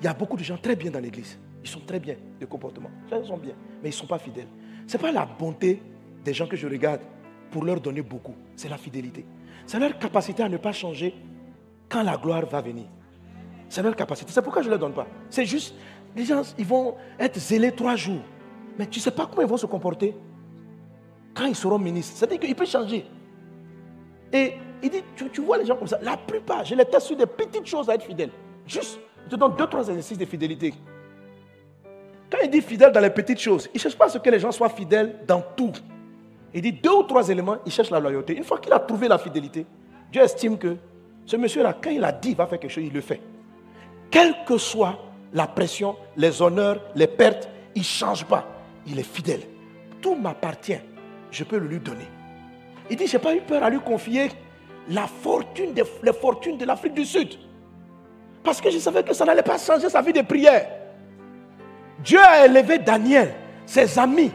il 0.00 0.04
y 0.06 0.08
a 0.08 0.14
beaucoup 0.14 0.38
de 0.38 0.42
gens 0.42 0.56
très 0.56 0.74
bien 0.74 0.90
dans 0.90 1.00
l'église. 1.00 1.38
Ils 1.62 1.68
sont 1.68 1.80
très 1.80 2.00
bien 2.00 2.16
de 2.40 2.46
comportement. 2.46 2.90
Ils 3.12 3.26
sont 3.26 3.36
bien, 3.36 3.52
mais 3.82 3.90
ils 3.90 3.92
ne 3.92 3.96
sont 3.96 4.06
pas 4.06 4.18
fidèles. 4.18 4.48
Ce 4.86 4.96
n'est 4.96 5.02
pas 5.02 5.12
la 5.12 5.26
bonté 5.26 5.82
des 6.24 6.32
gens 6.32 6.46
que 6.46 6.56
je 6.56 6.66
regarde 6.66 7.02
pour 7.50 7.62
leur 7.62 7.78
donner 7.78 8.00
beaucoup. 8.00 8.36
C'est 8.56 8.70
la 8.70 8.78
fidélité. 8.78 9.26
C'est 9.66 9.78
leur 9.78 9.98
capacité 9.98 10.44
à 10.44 10.48
ne 10.48 10.56
pas 10.56 10.72
changer 10.72 11.14
quand 11.90 12.02
la 12.02 12.16
gloire 12.16 12.46
va 12.46 12.62
venir. 12.62 12.86
C'est 13.68 13.82
leur 13.82 13.94
capacité. 13.94 14.32
C'est 14.32 14.40
pourquoi 14.40 14.62
je 14.62 14.68
ne 14.68 14.70
leur 14.70 14.78
donne 14.78 14.94
pas. 14.94 15.06
C'est 15.28 15.44
juste, 15.44 15.74
les 16.18 16.24
gens, 16.24 16.42
ils 16.58 16.66
vont 16.66 16.96
être 17.18 17.38
zélés 17.38 17.72
trois 17.72 17.96
jours. 17.96 18.20
Mais 18.78 18.86
tu 18.86 18.98
ne 18.98 19.02
sais 19.02 19.10
pas 19.10 19.26
comment 19.26 19.42
ils 19.42 19.48
vont 19.48 19.56
se 19.56 19.66
comporter 19.66 20.14
quand 21.34 21.46
ils 21.46 21.54
seront 21.54 21.78
ministres. 21.78 22.16
C'est-à-dire 22.16 22.40
qu'ils 22.40 22.54
peuvent 22.54 22.68
changer. 22.68 23.06
Et 24.32 24.54
il 24.82 24.90
dit, 24.90 25.02
tu, 25.32 25.40
vois 25.40 25.58
les 25.58 25.64
gens 25.64 25.76
comme 25.76 25.86
ça. 25.86 25.98
La 26.02 26.16
plupart, 26.16 26.64
je 26.64 26.74
les 26.74 26.84
teste 26.84 27.06
sur 27.06 27.16
des 27.16 27.26
petites 27.26 27.66
choses 27.66 27.88
à 27.88 27.94
être 27.94 28.04
fidèles. 28.04 28.30
Juste, 28.66 28.98
je 29.24 29.30
te 29.30 29.36
donne 29.36 29.54
deux, 29.56 29.66
trois 29.66 29.88
exercices 29.88 30.18
de 30.18 30.24
fidélité. 30.24 30.74
Quand 32.30 32.38
il 32.42 32.50
dit 32.50 32.60
fidèle 32.60 32.92
dans 32.92 33.00
les 33.00 33.10
petites 33.10 33.40
choses, 33.40 33.68
il 33.72 33.76
ne 33.76 33.80
cherche 33.80 33.96
pas 33.96 34.06
à 34.06 34.08
ce 34.08 34.18
que 34.18 34.28
les 34.28 34.40
gens 34.40 34.52
soient 34.52 34.68
fidèles 34.68 35.20
dans 35.26 35.42
tout. 35.56 35.72
Il 36.52 36.62
dit 36.62 36.72
deux 36.72 36.90
ou 36.90 37.02
trois 37.04 37.28
éléments, 37.28 37.56
il 37.64 37.72
cherche 37.72 37.90
la 37.90 38.00
loyauté. 38.00 38.36
Une 38.36 38.44
fois 38.44 38.58
qu'il 38.58 38.72
a 38.72 38.78
trouvé 38.80 39.08
la 39.08 39.18
fidélité, 39.18 39.64
Dieu 40.10 40.22
estime 40.22 40.58
que 40.58 40.76
ce 41.24 41.36
monsieur-là, 41.36 41.76
quand 41.80 41.90
il 41.90 42.04
a 42.04 42.12
dit 42.12 42.28
qu'il 42.28 42.36
va 42.36 42.46
faire 42.46 42.58
quelque 42.58 42.70
chose, 42.70 42.84
il 42.84 42.92
le 42.92 43.00
fait. 43.00 43.20
Quelle 44.10 44.34
que 44.46 44.58
soit 44.58 44.98
la 45.32 45.46
pression, 45.46 45.96
les 46.16 46.40
honneurs, 46.42 46.80
les 46.94 47.06
pertes, 47.06 47.48
il 47.74 47.80
ne 47.80 47.84
change 47.84 48.24
pas. 48.24 48.46
Il 48.86 48.98
est 48.98 49.02
fidèle. 49.02 49.42
Tout 50.00 50.14
m'appartient. 50.14 50.80
Je 51.30 51.44
peux 51.44 51.58
le 51.58 51.66
lui 51.66 51.80
donner. 51.80 52.08
Il 52.90 52.96
dit, 52.96 53.06
je 53.06 53.16
n'ai 53.16 53.22
pas 53.22 53.34
eu 53.34 53.40
peur 53.40 53.62
à 53.62 53.70
lui 53.70 53.80
confier 53.80 54.30
la 54.88 55.06
fortune 55.06 55.74
les 56.02 56.12
fortunes 56.12 56.56
de 56.56 56.64
l'Afrique 56.64 56.94
du 56.94 57.04
Sud. 57.04 57.34
Parce 58.42 58.60
que 58.60 58.70
je 58.70 58.78
savais 58.78 59.02
que 59.02 59.12
ça 59.12 59.24
n'allait 59.24 59.42
pas 59.42 59.58
changer 59.58 59.90
sa 59.90 60.00
vie 60.00 60.12
de 60.12 60.22
prière. 60.22 60.66
Dieu 62.02 62.20
a 62.20 62.46
élevé 62.46 62.78
Daniel, 62.78 63.34
ses 63.66 63.98
amis, 63.98 64.30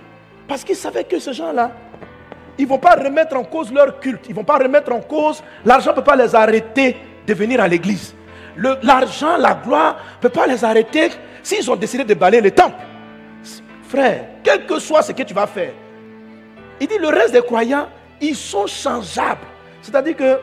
parce 0.48 0.64
qu'il 0.64 0.76
savait 0.76 1.06
que 1.06 1.18
ces 1.18 1.34
gens-là, 1.34 1.72
ils 2.58 2.66
ne 2.66 2.70
vont 2.70 2.78
pas 2.78 2.96
remettre 2.96 3.36
en 3.36 3.44
cause 3.44 3.72
leur 3.72 4.00
culte, 4.00 4.26
ils 4.28 4.32
ne 4.32 4.36
vont 4.36 4.44
pas 4.44 4.58
remettre 4.58 4.92
en 4.92 5.00
cause, 5.00 5.42
l'argent 5.66 5.92
ne 5.92 5.96
peut 5.96 6.04
pas 6.04 6.16
les 6.16 6.36
arrêter 6.36 6.98
de 7.26 7.34
venir 7.34 7.60
à 7.62 7.68
l'église. 7.68 8.14
L'argent, 8.58 9.38
la 9.38 9.56
gloire 9.56 9.98
ne 10.18 10.22
peut 10.22 10.30
pas 10.30 10.48
les 10.48 10.64
arrêter 10.64 11.10
s'ils 11.42 11.70
ont 11.70 11.76
décidé 11.76 12.04
de 12.04 12.14
balayer 12.14 12.42
le 12.42 12.52
temple. 12.52 12.76
Frère, 13.84 14.26
quel 14.44 14.66
que 14.66 14.80
soit 14.80 15.02
ce 15.02 15.12
que 15.12 15.24
tu 15.24 15.34
vas 15.34 15.48
faire, 15.48 15.74
il 16.80 16.88
dit 16.88 16.98
le 16.98 17.08
reste 17.08 17.34
des 17.34 17.42
croyants, 17.42 17.88
ils 18.22 18.36
sont 18.36 18.68
changeables. 18.68 19.42
C'est-à-dire 19.82 20.16
que 20.16 20.40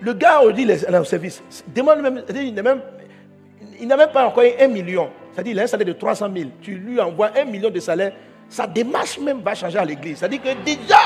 le 0.00 0.12
gars, 0.12 0.40
on 0.42 0.50
dit 0.50 0.64
le 0.64 1.04
service, 1.04 1.42
demande 1.74 2.00
même, 2.00 2.22
il 2.28 2.54
n'a 2.54 3.96
même, 3.96 4.10
pas 4.12 4.26
encore 4.26 4.44
un 4.60 4.68
million. 4.68 5.10
C'est-à-dire 5.32 5.52
qu'il 5.52 5.60
a 5.60 5.62
un 5.62 5.66
salaire 5.66 5.86
de 5.86 5.92
300 5.92 6.28
000. 6.34 6.50
Tu 6.60 6.74
lui 6.74 7.00
envoies 7.00 7.30
un 7.36 7.44
million 7.44 7.70
de 7.70 7.80
salaire, 7.80 8.12
sa 8.48 8.66
démarche 8.66 9.18
même 9.18 9.40
va 9.40 9.54
changer 9.54 9.78
à 9.78 9.84
l'église. 9.84 10.18
C'est-à-dire 10.18 10.42
que 10.42 10.64
déjà, 10.64 10.98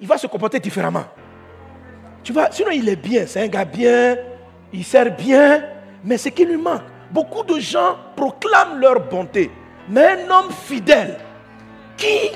il 0.00 0.06
va 0.06 0.16
se 0.16 0.26
comporter 0.26 0.58
différemment. 0.58 1.04
Tu 2.22 2.32
vois, 2.32 2.48
sinon 2.50 2.70
il 2.70 2.88
est 2.88 2.96
bien, 2.96 3.24
c'est 3.26 3.42
un 3.42 3.48
gars 3.48 3.64
bien, 3.64 4.16
il 4.72 4.84
sert 4.84 5.14
bien, 5.16 5.64
mais 6.04 6.16
ce 6.16 6.28
qui 6.28 6.44
lui 6.44 6.56
manque, 6.56 6.82
beaucoup 7.10 7.42
de 7.42 7.58
gens 7.58 7.96
proclament 8.16 8.78
leur 8.80 9.00
bonté. 9.00 9.50
Mais 9.88 10.06
un 10.06 10.30
homme 10.30 10.50
fidèle, 10.64 11.18
qui 11.96 12.30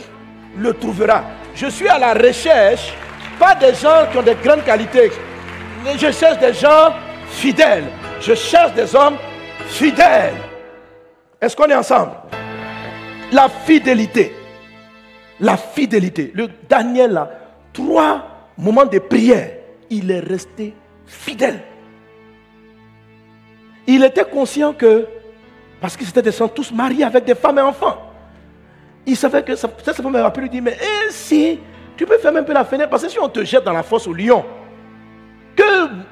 le 0.56 0.74
trouvera? 0.74 1.24
Je 1.54 1.66
suis 1.68 1.88
à 1.88 1.98
la 1.98 2.14
recherche, 2.14 2.92
pas 3.38 3.54
des 3.54 3.74
gens 3.74 4.06
qui 4.10 4.18
ont 4.18 4.22
de 4.22 4.34
grandes 4.42 4.64
qualités, 4.64 5.12
mais 5.84 5.96
je 5.96 6.10
cherche 6.10 6.38
des 6.38 6.52
gens 6.52 6.92
fidèles. 7.28 7.84
Je 8.20 8.34
cherche 8.34 8.72
des 8.74 8.94
hommes 8.96 9.16
fidèles. 9.68 10.34
Est-ce 11.40 11.54
qu'on 11.54 11.66
est 11.66 11.74
ensemble? 11.74 12.12
La 13.30 13.48
fidélité. 13.48 14.34
La 15.38 15.56
fidélité. 15.56 16.32
Le 16.34 16.48
Daniel 16.68 17.16
a 17.16 17.30
trois 17.72 18.26
moments 18.56 18.86
de 18.86 18.98
prière. 18.98 19.50
Il 19.90 20.10
est 20.10 20.20
resté 20.20 20.74
fidèle. 21.06 21.60
Il 23.86 24.02
était 24.02 24.24
conscient 24.24 24.72
que, 24.72 25.06
parce 25.80 25.96
qu'ils 25.96 26.08
étaient 26.08 26.22
des 26.22 26.32
tous 26.54 26.72
mariés 26.72 27.04
avec 27.04 27.24
des 27.24 27.34
femmes 27.34 27.58
et 27.58 27.62
enfants, 27.62 27.98
il 29.06 29.16
savait 29.16 29.44
que 29.44 29.54
ça, 29.54 29.70
ça, 29.84 29.94
femme 29.94 30.14
aurait 30.14 30.32
pu 30.32 30.40
lui 30.40 30.50
dire, 30.50 30.62
mais 30.62 30.76
eh, 30.80 31.10
si, 31.10 31.60
tu 31.96 32.04
peux 32.04 32.18
faire 32.18 32.34
un 32.34 32.42
peu 32.42 32.52
la 32.52 32.64
fenêtre, 32.64 32.90
parce 32.90 33.04
que 33.04 33.08
si 33.08 33.18
on 33.20 33.28
te 33.28 33.44
jette 33.44 33.62
dans 33.62 33.72
la 33.72 33.84
fosse 33.84 34.08
au 34.08 34.12
lion, 34.12 34.44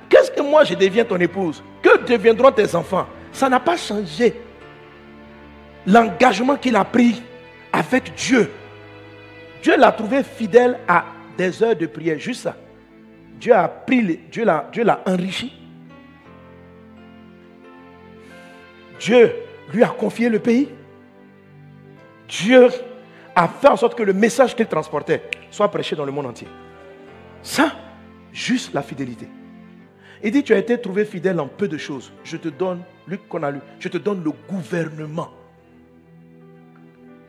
qu'est-ce 0.08 0.30
que 0.30 0.40
moi 0.40 0.62
je 0.62 0.74
deviens 0.74 1.04
ton 1.04 1.18
épouse? 1.18 1.62
Que 1.82 2.04
deviendront 2.06 2.52
tes 2.52 2.72
enfants? 2.76 3.06
Ça 3.32 3.48
n'a 3.48 3.58
pas 3.58 3.76
changé 3.76 4.40
l'engagement 5.86 6.56
qu'il 6.56 6.76
a 6.76 6.84
pris 6.84 7.20
avec 7.72 8.14
Dieu. 8.14 8.50
Dieu 9.62 9.76
l'a 9.76 9.90
trouvé 9.92 10.22
fidèle 10.22 10.78
à 10.86 11.04
des 11.36 11.62
heures 11.62 11.76
de 11.76 11.86
prière, 11.86 12.18
juste 12.18 12.42
ça. 12.42 12.56
Dieu 13.44 13.52
a 13.52 13.68
pris, 13.68 14.20
Dieu 14.32 14.42
l'a, 14.42 14.70
Dieu 14.72 14.84
l'a 14.84 15.02
enrichi. 15.04 15.52
Dieu 18.98 19.34
lui 19.70 19.82
a 19.82 19.88
confié 19.88 20.30
le 20.30 20.38
pays. 20.38 20.70
Dieu 22.26 22.68
a 23.36 23.46
fait 23.46 23.68
en 23.68 23.76
sorte 23.76 23.98
que 23.98 24.02
le 24.02 24.14
message 24.14 24.56
qu'il 24.56 24.66
transportait 24.66 25.28
soit 25.50 25.70
prêché 25.70 25.94
dans 25.94 26.06
le 26.06 26.10
monde 26.10 26.24
entier. 26.24 26.48
Ça, 27.42 27.72
juste 28.32 28.72
la 28.72 28.80
fidélité. 28.80 29.28
Il 30.22 30.30
dit, 30.30 30.42
tu 30.42 30.54
as 30.54 30.58
été 30.58 30.80
trouvé 30.80 31.04
fidèle 31.04 31.38
en 31.38 31.46
peu 31.46 31.68
de 31.68 31.76
choses. 31.76 32.14
Je 32.24 32.38
te 32.38 32.48
donne, 32.48 32.80
Luc 33.06 33.28
qu'on 33.28 33.42
a 33.42 33.50
lu, 33.50 33.60
je 33.78 33.90
te 33.90 33.98
donne 33.98 34.24
le 34.24 34.30
gouvernement. 34.48 35.28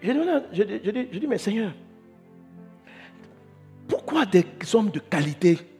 Je 0.02 0.64
dis, 0.64 1.10
je 1.12 1.20
dis 1.20 1.28
mais 1.28 1.40
Seigneur, 1.40 1.74
pourquoi 3.90 4.26
des 4.26 4.46
hommes 4.74 4.92
de 4.92 5.00
qualité 5.00 5.75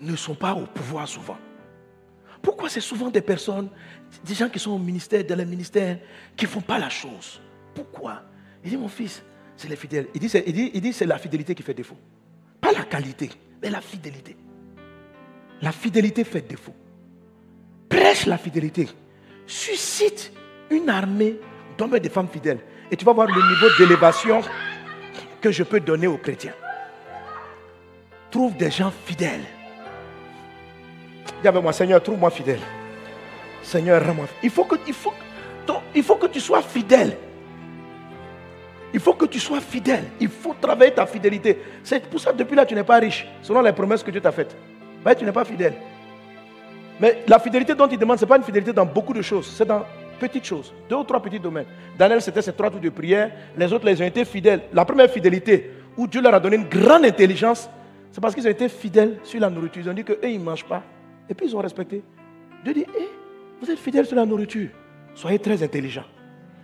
ne 0.00 0.16
sont 0.16 0.34
pas 0.34 0.54
au 0.54 0.66
pouvoir 0.66 1.08
souvent 1.08 1.38
Pourquoi 2.42 2.68
c'est 2.68 2.80
souvent 2.80 3.10
des 3.10 3.20
personnes, 3.20 3.68
des 4.24 4.34
gens 4.34 4.48
qui 4.48 4.58
sont 4.58 4.72
au 4.72 4.78
ministère, 4.78 5.24
dans 5.24 5.36
les 5.36 5.44
ministères, 5.44 5.98
qui 6.36 6.44
ne 6.44 6.50
font 6.50 6.60
pas 6.60 6.78
la 6.78 6.88
chose? 6.88 7.40
Pourquoi? 7.74 8.22
Il 8.64 8.70
dit, 8.70 8.76
mon 8.76 8.88
fils, 8.88 9.22
c'est 9.56 9.68
les 9.68 9.76
fidèles. 9.76 10.08
Il 10.14 10.20
dit, 10.20 10.70
il 10.74 10.80
dit, 10.80 10.92
c'est 10.92 11.06
la 11.06 11.18
fidélité 11.18 11.54
qui 11.54 11.62
fait 11.62 11.74
défaut. 11.74 11.96
Pas 12.60 12.72
la 12.72 12.84
qualité, 12.84 13.30
mais 13.62 13.70
la 13.70 13.80
fidélité. 13.80 14.36
La 15.60 15.72
fidélité 15.72 16.24
fait 16.24 16.42
défaut. 16.42 16.74
Prêche 17.88 18.26
la 18.26 18.38
fidélité. 18.38 18.88
Suscite 19.46 20.32
une 20.70 20.88
armée 20.88 21.40
d'hommes 21.76 21.96
et 21.96 22.00
de 22.00 22.08
femmes 22.08 22.28
fidèles. 22.28 22.60
Et 22.90 22.96
tu 22.96 23.04
vas 23.04 23.12
voir 23.12 23.26
le 23.26 23.34
niveau 23.34 23.66
d'élévation 23.78 24.40
que 25.40 25.50
je 25.50 25.62
peux 25.62 25.80
donner 25.80 26.06
aux 26.06 26.18
chrétiens. 26.18 26.54
Trouve 28.30 28.56
des 28.56 28.70
gens 28.70 28.92
fidèles. 29.06 29.44
Dis 31.42 31.48
avec 31.48 31.62
moi, 31.62 31.72
Seigneur, 31.72 32.02
trouve-moi 32.02 32.30
fidèle. 32.30 32.60
Seigneur, 33.62 34.04
rends-moi. 34.04 34.26
Il 34.42 34.50
faut 34.50 34.64
que, 34.64 34.76
il 34.86 34.94
faut, 34.94 35.12
il 35.94 36.02
faut 36.02 36.16
que 36.16 36.26
tu 36.26 36.40
sois 36.40 36.62
fidèle. 36.62 37.16
Il 38.92 39.00
faut 39.00 39.12
que 39.12 39.26
tu 39.26 39.38
sois 39.38 39.60
fidèle. 39.60 40.04
Il 40.18 40.28
faut 40.28 40.54
travailler 40.58 40.92
ta 40.92 41.06
fidélité. 41.06 41.60
C'est 41.84 42.08
pour 42.08 42.20
ça 42.20 42.32
que 42.32 42.38
depuis 42.38 42.56
là, 42.56 42.64
tu 42.64 42.74
n'es 42.74 42.84
pas 42.84 42.98
riche, 42.98 43.26
selon 43.42 43.60
les 43.60 43.72
promesses 43.72 44.02
que 44.02 44.10
Dieu 44.10 44.20
t'a 44.20 44.32
faites. 44.32 44.56
Tu 45.18 45.24
n'es 45.24 45.32
pas 45.32 45.44
fidèle. 45.44 45.74
Mais 47.00 47.22
la 47.26 47.38
fidélité 47.38 47.74
dont 47.74 47.86
il 47.86 47.98
demande, 47.98 48.18
ce 48.18 48.24
n'est 48.24 48.28
pas 48.28 48.36
une 48.36 48.42
fidélité 48.42 48.72
dans 48.72 48.84
beaucoup 48.86 49.12
de 49.12 49.22
choses. 49.22 49.46
C'est 49.56 49.64
dans 49.64 49.84
petites 50.18 50.44
choses. 50.44 50.74
Deux 50.88 50.96
ou 50.96 51.04
trois 51.04 51.22
petits 51.22 51.38
domaines. 51.38 51.66
Daniel, 51.96 52.20
c'était 52.20 52.42
ses 52.42 52.52
trois 52.52 52.70
tours 52.70 52.80
de 52.80 52.88
prière. 52.88 53.30
Les 53.56 53.72
autres, 53.72 53.88
ils 53.88 54.02
ont 54.02 54.06
été 54.06 54.24
fidèles. 54.24 54.62
La 54.72 54.84
première 54.84 55.08
fidélité, 55.08 55.70
où 55.96 56.06
Dieu 56.06 56.20
leur 56.20 56.34
a 56.34 56.40
donné 56.40 56.56
une 56.56 56.68
grande 56.68 57.04
intelligence, 57.04 57.70
c'est 58.10 58.20
parce 58.20 58.34
qu'ils 58.34 58.46
ont 58.46 58.50
été 58.50 58.68
fidèles 58.68 59.18
sur 59.22 59.40
la 59.40 59.48
nourriture. 59.48 59.82
Ils 59.84 59.90
ont 59.90 59.94
dit 59.94 60.04
qu'eux, 60.04 60.18
ils 60.24 60.38
ne 60.38 60.44
mangent 60.44 60.64
pas. 60.64 60.82
Et 61.28 61.34
puis, 61.34 61.46
ils 61.46 61.56
ont 61.56 61.60
respecté. 61.60 62.02
Dieu 62.64 62.74
dit, 62.74 62.86
eh, 62.98 63.08
vous 63.60 63.70
êtes 63.70 63.78
fidèles 63.78 64.06
sur 64.06 64.16
la 64.16 64.26
nourriture. 64.26 64.70
Soyez 65.14 65.38
très 65.38 65.62
intelligents. 65.62 66.04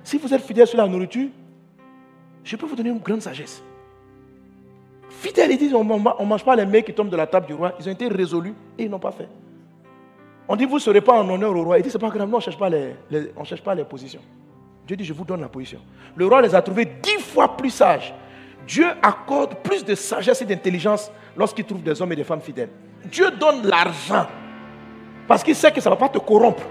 Si 0.02 0.18
vous 0.18 0.32
êtes 0.32 0.42
fidèles 0.42 0.66
sur 0.66 0.78
la 0.78 0.86
nourriture, 0.86 1.28
je 2.42 2.56
peux 2.56 2.66
vous 2.66 2.76
donner 2.76 2.90
une 2.90 2.98
grande 2.98 3.22
sagesse. 3.22 3.62
Fidèles, 5.08 5.52
ils 5.52 5.58
disent, 5.58 5.74
on 5.74 5.84
ne 5.84 6.24
mange 6.26 6.44
pas 6.44 6.56
les 6.56 6.66
mecs 6.66 6.84
qui 6.84 6.92
tombent 6.92 7.08
de 7.10 7.16
la 7.16 7.26
table 7.26 7.46
du 7.46 7.54
roi. 7.54 7.74
Ils 7.80 7.88
ont 7.88 7.92
été 7.92 8.08
résolus 8.08 8.54
et 8.78 8.84
ils 8.84 8.90
n'ont 8.90 8.98
pas 8.98 9.12
fait. 9.12 9.28
On 10.46 10.56
dit, 10.56 10.66
vous 10.66 10.74
ne 10.74 10.80
serez 10.80 11.00
pas 11.00 11.14
en 11.14 11.28
honneur 11.28 11.56
au 11.56 11.64
roi. 11.64 11.78
Il 11.78 11.82
dit, 11.82 11.90
c'est 11.90 11.98
pas 11.98 12.10
grave, 12.10 12.28
non, 12.28 12.34
on 12.34 12.38
ne 12.38 12.42
cherche, 12.42 12.58
pas 12.58 12.68
les, 12.68 12.94
cherche 13.44 13.62
pas 13.62 13.74
les 13.74 13.84
positions. 13.84 14.20
Dieu 14.86 14.96
dit, 14.96 15.04
je 15.04 15.14
vous 15.14 15.24
donne 15.24 15.40
la 15.40 15.48
position. 15.48 15.80
Le 16.14 16.26
roi 16.26 16.42
les 16.42 16.54
a 16.54 16.60
trouvés 16.60 16.84
dix 16.84 17.18
fois 17.18 17.56
plus 17.56 17.70
sages. 17.70 18.12
Dieu 18.66 18.86
accorde 19.02 19.56
plus 19.62 19.84
de 19.84 19.94
sagesse 19.94 20.42
et 20.42 20.44
d'intelligence 20.44 21.10
lorsqu'il 21.36 21.64
trouve 21.64 21.82
des 21.82 22.00
hommes 22.00 22.12
et 22.12 22.16
des 22.16 22.24
femmes 22.24 22.40
fidèles. 22.40 22.70
Dieu 23.10 23.30
donne 23.30 23.66
l'argent 23.66 24.26
parce 25.26 25.42
qu'il 25.42 25.54
sait 25.54 25.72
que 25.72 25.80
ça 25.80 25.90
ne 25.90 25.94
va 25.94 25.98
pas 25.98 26.08
te 26.08 26.18
corrompre. 26.18 26.62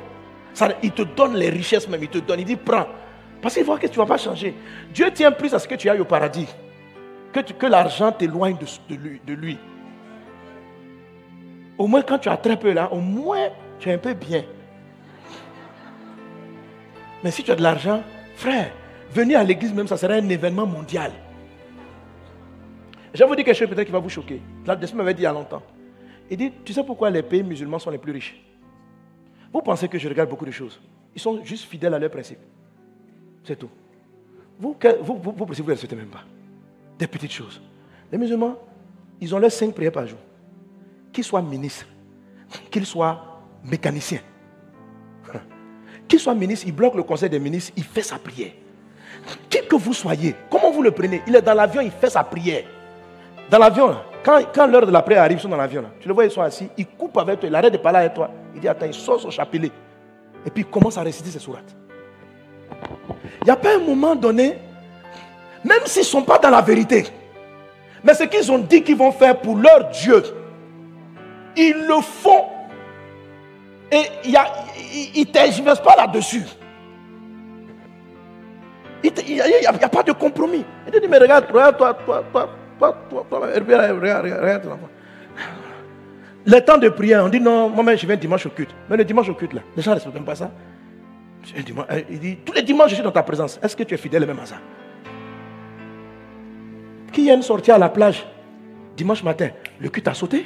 il 0.81 0.91
te 0.91 1.01
donne 1.01 1.35
les 1.35 1.49
richesses 1.49 1.87
même, 1.87 2.03
il 2.03 2.09
te 2.09 2.19
donne, 2.19 2.39
il 2.39 2.45
dit 2.45 2.55
prends. 2.55 2.87
Parce 3.41 3.55
qu'il 3.55 3.63
voit 3.65 3.77
que 3.77 3.87
tu 3.87 3.99
ne 3.99 4.03
vas 4.03 4.07
pas 4.07 4.17
changer. 4.17 4.55
Dieu 4.93 5.11
tient 5.11 5.31
plus 5.31 5.53
à 5.53 5.59
ce 5.59 5.67
que 5.67 5.75
tu 5.75 5.89
ailles 5.89 5.99
au 5.99 6.05
paradis 6.05 6.47
que, 7.33 7.39
que 7.51 7.65
l'argent 7.65 8.11
t'éloigne 8.11 8.55
de, 8.57 9.33
lui. 9.33 9.57
Au 11.77 11.87
moins 11.87 12.03
quand 12.03 12.19
tu 12.19 12.29
as 12.29 12.37
très 12.37 12.57
peu 12.57 12.71
là, 12.71 12.91
au 12.93 12.99
moins 12.99 13.49
tu 13.79 13.89
es 13.89 13.93
un 13.93 13.97
peu 13.97 14.13
bien. 14.13 14.43
Mais 17.23 17.31
si 17.31 17.43
tu 17.43 17.51
as 17.51 17.55
de 17.55 17.63
l'argent, 17.63 18.03
frère, 18.35 18.71
venir 19.11 19.39
à 19.39 19.43
l'église 19.43 19.73
même, 19.73 19.87
ça 19.87 19.97
serait 19.97 20.19
un 20.19 20.29
événement 20.29 20.65
mondial. 20.65 21.11
Je 23.13 23.19
vais 23.19 23.25
vous 23.25 23.35
dire 23.35 23.45
quelque 23.45 23.57
chose 23.57 23.69
peut-être 23.69 23.85
qui 23.85 23.91
va 23.91 23.99
vous 23.99 24.09
choquer. 24.09 24.41
La 24.65 24.75
dessus 24.75 24.95
m'avait 24.95 25.13
dit 25.13 25.21
il 25.21 25.25
y 25.25 25.27
a 25.27 25.33
longtemps. 25.33 25.61
Il 26.33 26.37
dit, 26.37 26.51
tu 26.65 26.73
sais 26.73 26.83
pourquoi 26.83 27.11
les 27.11 27.21
pays 27.21 27.43
musulmans 27.43 27.77
sont 27.77 27.91
les 27.91 27.99
plus 27.99 28.11
riches? 28.11 28.43
Vous 29.53 29.61
pensez 29.61 29.87
que 29.87 29.99
je 29.99 30.09
regarde 30.09 30.31
beaucoup 30.31 30.47
de 30.47 30.51
choses. 30.51 30.81
Ils 31.13 31.21
sont 31.21 31.45
juste 31.45 31.65
fidèles 31.65 31.93
à 31.93 31.99
leurs 31.99 32.09
principes. 32.09 32.39
C'est 33.43 33.55
tout. 33.55 33.69
Vous, 34.59 34.75
vous, 35.03 35.15
vous, 35.15 35.31
vous, 35.31 35.45
vous 35.45 35.53
ne 35.53 35.91
le 35.91 35.95
même 35.95 36.07
pas. 36.07 36.23
Des 36.97 37.05
petites 37.05 37.33
choses. 37.33 37.61
Les 38.11 38.17
musulmans, 38.17 38.55
ils 39.21 39.35
ont 39.35 39.37
leurs 39.37 39.51
cinq 39.51 39.75
prières 39.75 39.91
par 39.91 40.07
jour. 40.07 40.17
Qu'ils 41.11 41.23
soient 41.23 41.43
ministres, 41.43 41.85
qu'ils 42.71 42.87
soient 42.87 43.43
mécaniciens. 43.63 44.21
Qu'il 46.07 46.19
soit 46.19 46.33
ministre, 46.33 46.65
il 46.65 46.73
bloque 46.73 46.95
le 46.95 47.03
conseil 47.03 47.29
des 47.29 47.39
ministres, 47.39 47.73
il 47.77 47.83
fait 47.83 48.01
sa 48.01 48.17
prière. 48.17 48.53
Qui 49.51 49.59
que 49.67 49.75
vous 49.75 49.93
soyez, 49.93 50.33
comment 50.49 50.71
vous 50.71 50.81
le 50.81 50.89
prenez? 50.89 51.21
Il 51.27 51.35
est 51.35 51.43
dans 51.43 51.53
l'avion, 51.53 51.81
il 51.81 51.91
fait 51.91 52.09
sa 52.09 52.23
prière. 52.23 52.63
Dans 53.51 53.59
l'avion, 53.59 53.95
quand, 54.23 54.67
l'heure 54.67 54.85
de 54.85 54.91
la 54.91 55.01
prière 55.01 55.23
arrive, 55.23 55.37
ils 55.37 55.41
sont 55.41 55.49
dans 55.49 55.57
l'avion. 55.57 55.83
Tu 55.99 56.07
le 56.07 56.13
vois, 56.13 56.25
ils 56.25 56.31
sont 56.31 56.41
assis, 56.41 56.69
il 56.77 56.87
coupe 56.87 57.17
avec 57.17 57.39
toi, 57.39 57.49
il 57.49 57.55
arrête 57.55 57.73
de 57.73 57.77
parler 57.77 57.99
avec 57.99 58.13
toi. 58.13 58.29
Il 58.55 58.61
dit, 58.61 58.67
attends, 58.67 58.85
il 58.85 58.93
sort 58.93 59.19
son 59.19 59.29
chapelet. 59.29 59.71
Et 60.45 60.49
puis 60.49 60.63
il 60.63 60.65
commence 60.65 60.97
à 60.97 61.01
réciter 61.01 61.29
ses 61.29 61.39
sourates. 61.39 61.75
Il 63.41 63.45
n'y 63.45 63.51
a 63.51 63.55
pas 63.55 63.75
un 63.75 63.79
moment 63.79 64.15
donné, 64.15 64.57
même 65.63 65.85
s'ils 65.85 66.03
ne 66.03 66.07
sont 66.07 66.23
pas 66.23 66.39
dans 66.39 66.49
la 66.49 66.61
vérité, 66.61 67.05
mais 68.03 68.13
ce 68.13 68.23
qu'ils 68.23 68.51
ont 68.51 68.59
dit 68.59 68.81
qu'ils 68.83 68.97
vont 68.97 69.11
faire 69.11 69.39
pour 69.39 69.57
leur 69.57 69.89
Dieu, 69.89 70.23
ils 71.55 71.85
le 71.87 72.01
font. 72.01 72.45
Et 73.91 74.03
ils 74.25 74.31
ne 74.31 75.75
pas 75.83 75.95
là-dessus. 75.95 76.43
Il 79.03 79.35
n'y 79.35 79.39
a, 79.67 79.69
a, 79.69 79.89
pas 79.89 80.03
de 80.03 80.13
compromis. 80.13 80.65
Il 80.87 80.99
dit, 80.99 81.07
mais 81.07 81.17
regarde, 81.17 81.45
regarde 81.51 81.77
toi, 81.77 81.93
toi, 81.93 82.23
toi, 82.31 82.49
le 86.45 86.59
temps 86.59 86.77
de 86.77 86.89
prière, 86.89 87.23
on 87.23 87.29
dit 87.29 87.39
non, 87.39 87.69
moi-même 87.69 87.97
je 87.97 88.05
viens 88.05 88.15
dimanche 88.15 88.45
au 88.45 88.49
culte. 88.49 88.75
Mais 88.89 88.97
le 88.97 89.05
dimanche 89.05 89.29
au 89.29 89.33
culte, 89.33 89.53
là, 89.53 89.61
les 89.75 89.81
gens 89.81 89.91
ne 89.91 89.95
respectent 89.95 90.15
même 90.15 90.25
pas 90.25 90.35
ça. 90.35 90.51
Euh, 91.55 92.01
il 92.09 92.19
dit, 92.19 92.37
tous 92.37 92.53
les 92.53 92.61
dimanches 92.61 92.89
je 92.89 92.95
suis 92.95 93.03
dans 93.03 93.11
ta 93.11 93.23
présence. 93.23 93.59
Est-ce 93.61 93.75
que 93.75 93.83
tu 93.83 93.93
es 93.93 93.97
fidèle 93.97 94.25
même 94.25 94.39
à 94.39 94.45
ça? 94.45 94.55
Qui 97.11 97.23
vient 97.23 97.41
sortir 97.41 97.75
à 97.75 97.77
la 97.77 97.89
plage 97.89 98.25
dimanche 98.97 99.23
matin? 99.23 99.49
Le 99.79 99.89
culte 99.89 100.07
a 100.07 100.13
sauté 100.13 100.45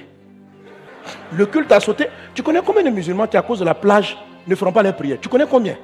Le 1.33 1.45
culte 1.45 1.71
a 1.71 1.79
sauté. 1.79 2.07
Tu 2.33 2.43
connais 2.43 2.61
combien 2.65 2.83
de 2.83 2.89
musulmans 2.89 3.27
qui, 3.27 3.37
à 3.37 3.41
cause 3.41 3.59
de 3.59 3.65
la 3.65 3.75
plage, 3.75 4.17
ne 4.47 4.55
feront 4.55 4.71
pas 4.71 4.83
les 4.83 4.93
prières 4.93 5.19
Tu 5.21 5.29
connais 5.29 5.47
combien? 5.49 5.77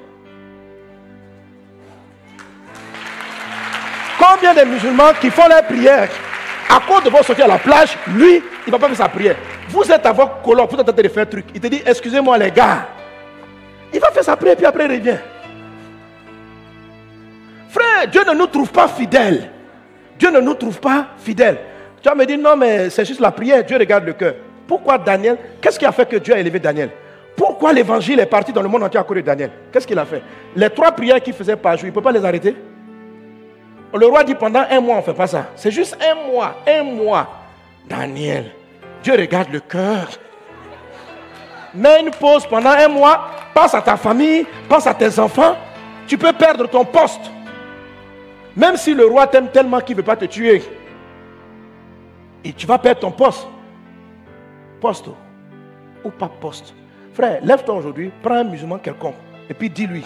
Combien 4.18 4.54
de 4.54 4.68
musulmans 4.68 5.12
qui 5.20 5.30
font 5.30 5.48
les 5.48 5.62
prières 5.66 6.08
à 6.68 6.80
cause 6.80 7.04
de 7.04 7.10
votre 7.10 7.24
sortie 7.24 7.42
à 7.42 7.46
la 7.46 7.58
plage, 7.58 7.96
lui, 8.08 8.36
il 8.36 8.66
ne 8.66 8.72
va 8.72 8.78
pas 8.78 8.88
faire 8.88 8.96
sa 8.96 9.08
prière. 9.08 9.36
Vous 9.68 9.82
êtes 9.90 10.04
à 10.06 10.12
votre 10.12 10.42
colloque, 10.42 10.70
vous 10.70 10.80
êtes 10.80 10.88
en 10.88 10.92
train 10.92 11.02
de 11.02 11.08
faire 11.08 11.22
un 11.22 11.26
truc. 11.26 11.46
Il 11.54 11.60
te 11.60 11.66
dit, 11.66 11.82
excusez-moi 11.84 12.38
les 12.38 12.50
gars. 12.50 12.88
Il 13.92 14.00
va 14.00 14.10
faire 14.10 14.24
sa 14.24 14.36
prière, 14.36 14.56
puis 14.56 14.66
après 14.66 14.86
il 14.86 14.92
revient. 14.92 15.18
Frère, 17.68 18.08
Dieu 18.10 18.22
ne 18.26 18.34
nous 18.34 18.46
trouve 18.46 18.70
pas 18.70 18.88
fidèles. 18.88 19.50
Dieu 20.18 20.30
ne 20.30 20.40
nous 20.40 20.54
trouve 20.54 20.78
pas 20.78 21.08
fidèles. 21.18 21.58
Tu 22.02 22.08
vas 22.08 22.14
me 22.14 22.24
dire, 22.24 22.38
non, 22.38 22.56
mais 22.56 22.90
c'est 22.90 23.04
juste 23.04 23.20
la 23.20 23.30
prière, 23.30 23.64
Dieu 23.64 23.76
regarde 23.78 24.04
le 24.04 24.12
cœur. 24.12 24.34
Pourquoi 24.66 24.98
Daniel 24.98 25.38
Qu'est-ce 25.60 25.78
qui 25.78 25.86
a 25.86 25.92
fait 25.92 26.08
que 26.08 26.16
Dieu 26.16 26.34
a 26.34 26.38
élevé 26.38 26.58
Daniel? 26.58 26.90
Pourquoi 27.36 27.72
l'évangile 27.72 28.20
est 28.20 28.26
parti 28.26 28.52
dans 28.52 28.62
le 28.62 28.68
monde 28.68 28.84
entier 28.84 29.00
à 29.00 29.02
cause 29.02 29.16
de 29.16 29.22
Daniel? 29.22 29.50
Qu'est-ce 29.72 29.86
qu'il 29.86 29.98
a 29.98 30.04
fait? 30.04 30.22
Les 30.54 30.70
trois 30.70 30.92
prières 30.92 31.20
qu'il 31.20 31.34
faisait 31.34 31.56
par 31.56 31.76
jour, 31.76 31.86
il 31.86 31.88
ne 31.88 31.94
peut 31.94 32.00
pas 32.00 32.12
les 32.12 32.24
arrêter? 32.24 32.54
Le 33.98 34.06
roi 34.06 34.24
dit 34.24 34.34
pendant 34.34 34.64
un 34.68 34.80
mois, 34.80 34.96
on 34.96 34.98
ne 34.98 35.02
fait 35.02 35.14
pas 35.14 35.26
ça. 35.26 35.46
C'est 35.54 35.70
juste 35.70 35.96
un 36.02 36.30
mois, 36.30 36.56
un 36.66 36.82
mois. 36.82 37.28
Daniel, 37.88 38.50
Dieu 39.02 39.14
regarde 39.14 39.50
le 39.52 39.60
cœur. 39.60 40.08
Mets 41.74 42.00
une 42.00 42.10
pause 42.10 42.46
pendant 42.46 42.70
un 42.70 42.88
mois, 42.88 43.30
pense 43.52 43.74
à 43.74 43.82
ta 43.82 43.96
famille, 43.96 44.46
pense 44.68 44.86
à 44.86 44.94
tes 44.94 45.18
enfants. 45.18 45.56
Tu 46.06 46.18
peux 46.18 46.32
perdre 46.32 46.68
ton 46.68 46.84
poste. 46.84 47.30
Même 48.56 48.76
si 48.76 48.94
le 48.94 49.06
roi 49.06 49.26
t'aime 49.26 49.48
tellement 49.48 49.80
qu'il 49.80 49.96
ne 49.96 50.00
veut 50.00 50.06
pas 50.06 50.16
te 50.16 50.24
tuer. 50.26 50.62
Et 52.44 52.52
tu 52.52 52.66
vas 52.66 52.78
perdre 52.78 53.00
ton 53.00 53.10
poste. 53.10 53.46
Poste 54.80 55.06
ou 56.04 56.10
pas 56.10 56.28
poste. 56.28 56.74
Frère, 57.12 57.40
lève-toi 57.42 57.74
aujourd'hui, 57.74 58.10
prends 58.22 58.34
un 58.34 58.44
musulman 58.44 58.78
quelconque 58.78 59.14
et 59.48 59.54
puis 59.54 59.70
dis-lui, 59.70 60.04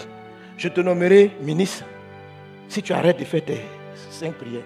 je 0.57 0.67
te 0.67 0.81
nommerai 0.81 1.31
ministre 1.41 1.85
si 2.67 2.83
tu 2.83 2.93
arrêtes 2.93 3.19
de 3.19 3.25
faire 3.25 3.43
tes 3.43 3.61
cinq 4.09 4.33
prières. 4.35 4.63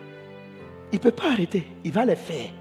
Il 0.91 0.95
ne 0.95 1.01
peut 1.01 1.11
pas 1.11 1.31
arrêter. 1.31 1.67
Il 1.84 1.91
va 1.91 2.05
les 2.05 2.15
faire. 2.15 2.51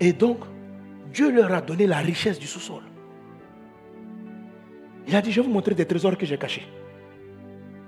Et 0.00 0.12
donc, 0.12 0.40
Dieu 1.12 1.30
leur 1.30 1.52
a 1.52 1.60
donné 1.60 1.86
la 1.86 1.98
richesse 1.98 2.38
du 2.38 2.46
sous-sol. 2.46 2.82
Il 5.06 5.14
a 5.14 5.22
dit, 5.22 5.30
je 5.30 5.40
vais 5.40 5.46
vous 5.46 5.52
montrer 5.52 5.74
des 5.74 5.86
trésors 5.86 6.16
que 6.16 6.26
j'ai 6.26 6.36
cachés. 6.36 6.66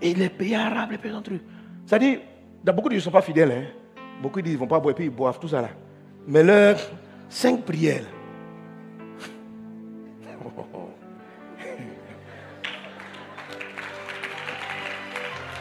Et 0.00 0.14
les 0.14 0.28
pays 0.28 0.54
arabes, 0.54 0.92
les 0.92 0.98
pays 0.98 1.12
en 1.12 1.22
truc. 1.22 1.42
C'est-à-dire, 1.84 2.20
beaucoup 2.64 2.88
ne 2.88 2.98
sont 2.98 3.10
pas 3.10 3.22
fidèles. 3.22 3.52
Hein. 3.52 3.64
Beaucoup 4.22 4.40
disent, 4.40 4.52
ils 4.52 4.56
ne 4.56 4.60
vont 4.60 4.66
pas 4.66 4.80
boire, 4.80 4.92
et 4.92 4.94
puis 4.94 5.04
ils 5.04 5.10
boivent, 5.10 5.38
tout 5.38 5.48
ça 5.48 5.60
là. 5.60 5.70
Mais 6.26 6.42
leurs 6.42 6.78
cinq 7.28 7.64
prières, 7.64 8.04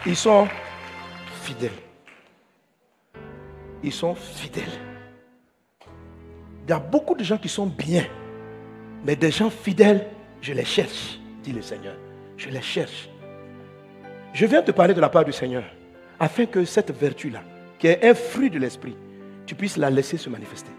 Ils 0.08 0.16
sont 0.16 0.47
fidèles. 1.41 1.72
Ils 3.84 3.91
sont 3.91 4.14
fidèles. 4.14 4.64
Il 6.64 6.70
y 6.70 6.74
a 6.74 6.80
beaucoup 6.80 7.16
de 7.16 7.24
gens 7.24 7.38
qui 7.38 7.49
sont 7.49 7.66
bien, 7.66 8.06
mais 9.03 9.16
des 9.16 9.32
gens 9.32 9.49
fidèles, 9.49 10.08
je 10.41 10.53
les 10.53 10.66
cherche, 10.66 11.20
dit 11.43 11.53
le 11.53 11.62
Seigneur. 11.62 11.95
Je 12.38 12.49
les 12.49 12.62
cherche. 12.62 13.10
Je 14.34 14.45
viens 14.45 14.62
te 14.62 14.72
parler 14.72 14.93
de 14.93 15.01
la 15.01 15.10
part 15.10 15.26
du 15.26 15.32
Seigneur, 15.32 15.64
afin 16.20 16.45
que 16.45 16.66
cette 16.66 16.91
vertu-là, 16.91 17.41
qui 17.80 17.88
est 17.88 18.03
un 18.08 18.14
fruit 18.14 18.49
de 18.49 18.60
l'esprit, 18.60 18.95
tu 19.45 19.56
puisses 19.56 19.78
la 19.78 19.89
laisser 19.89 20.18
se 20.18 20.30
manifester. 20.30 20.72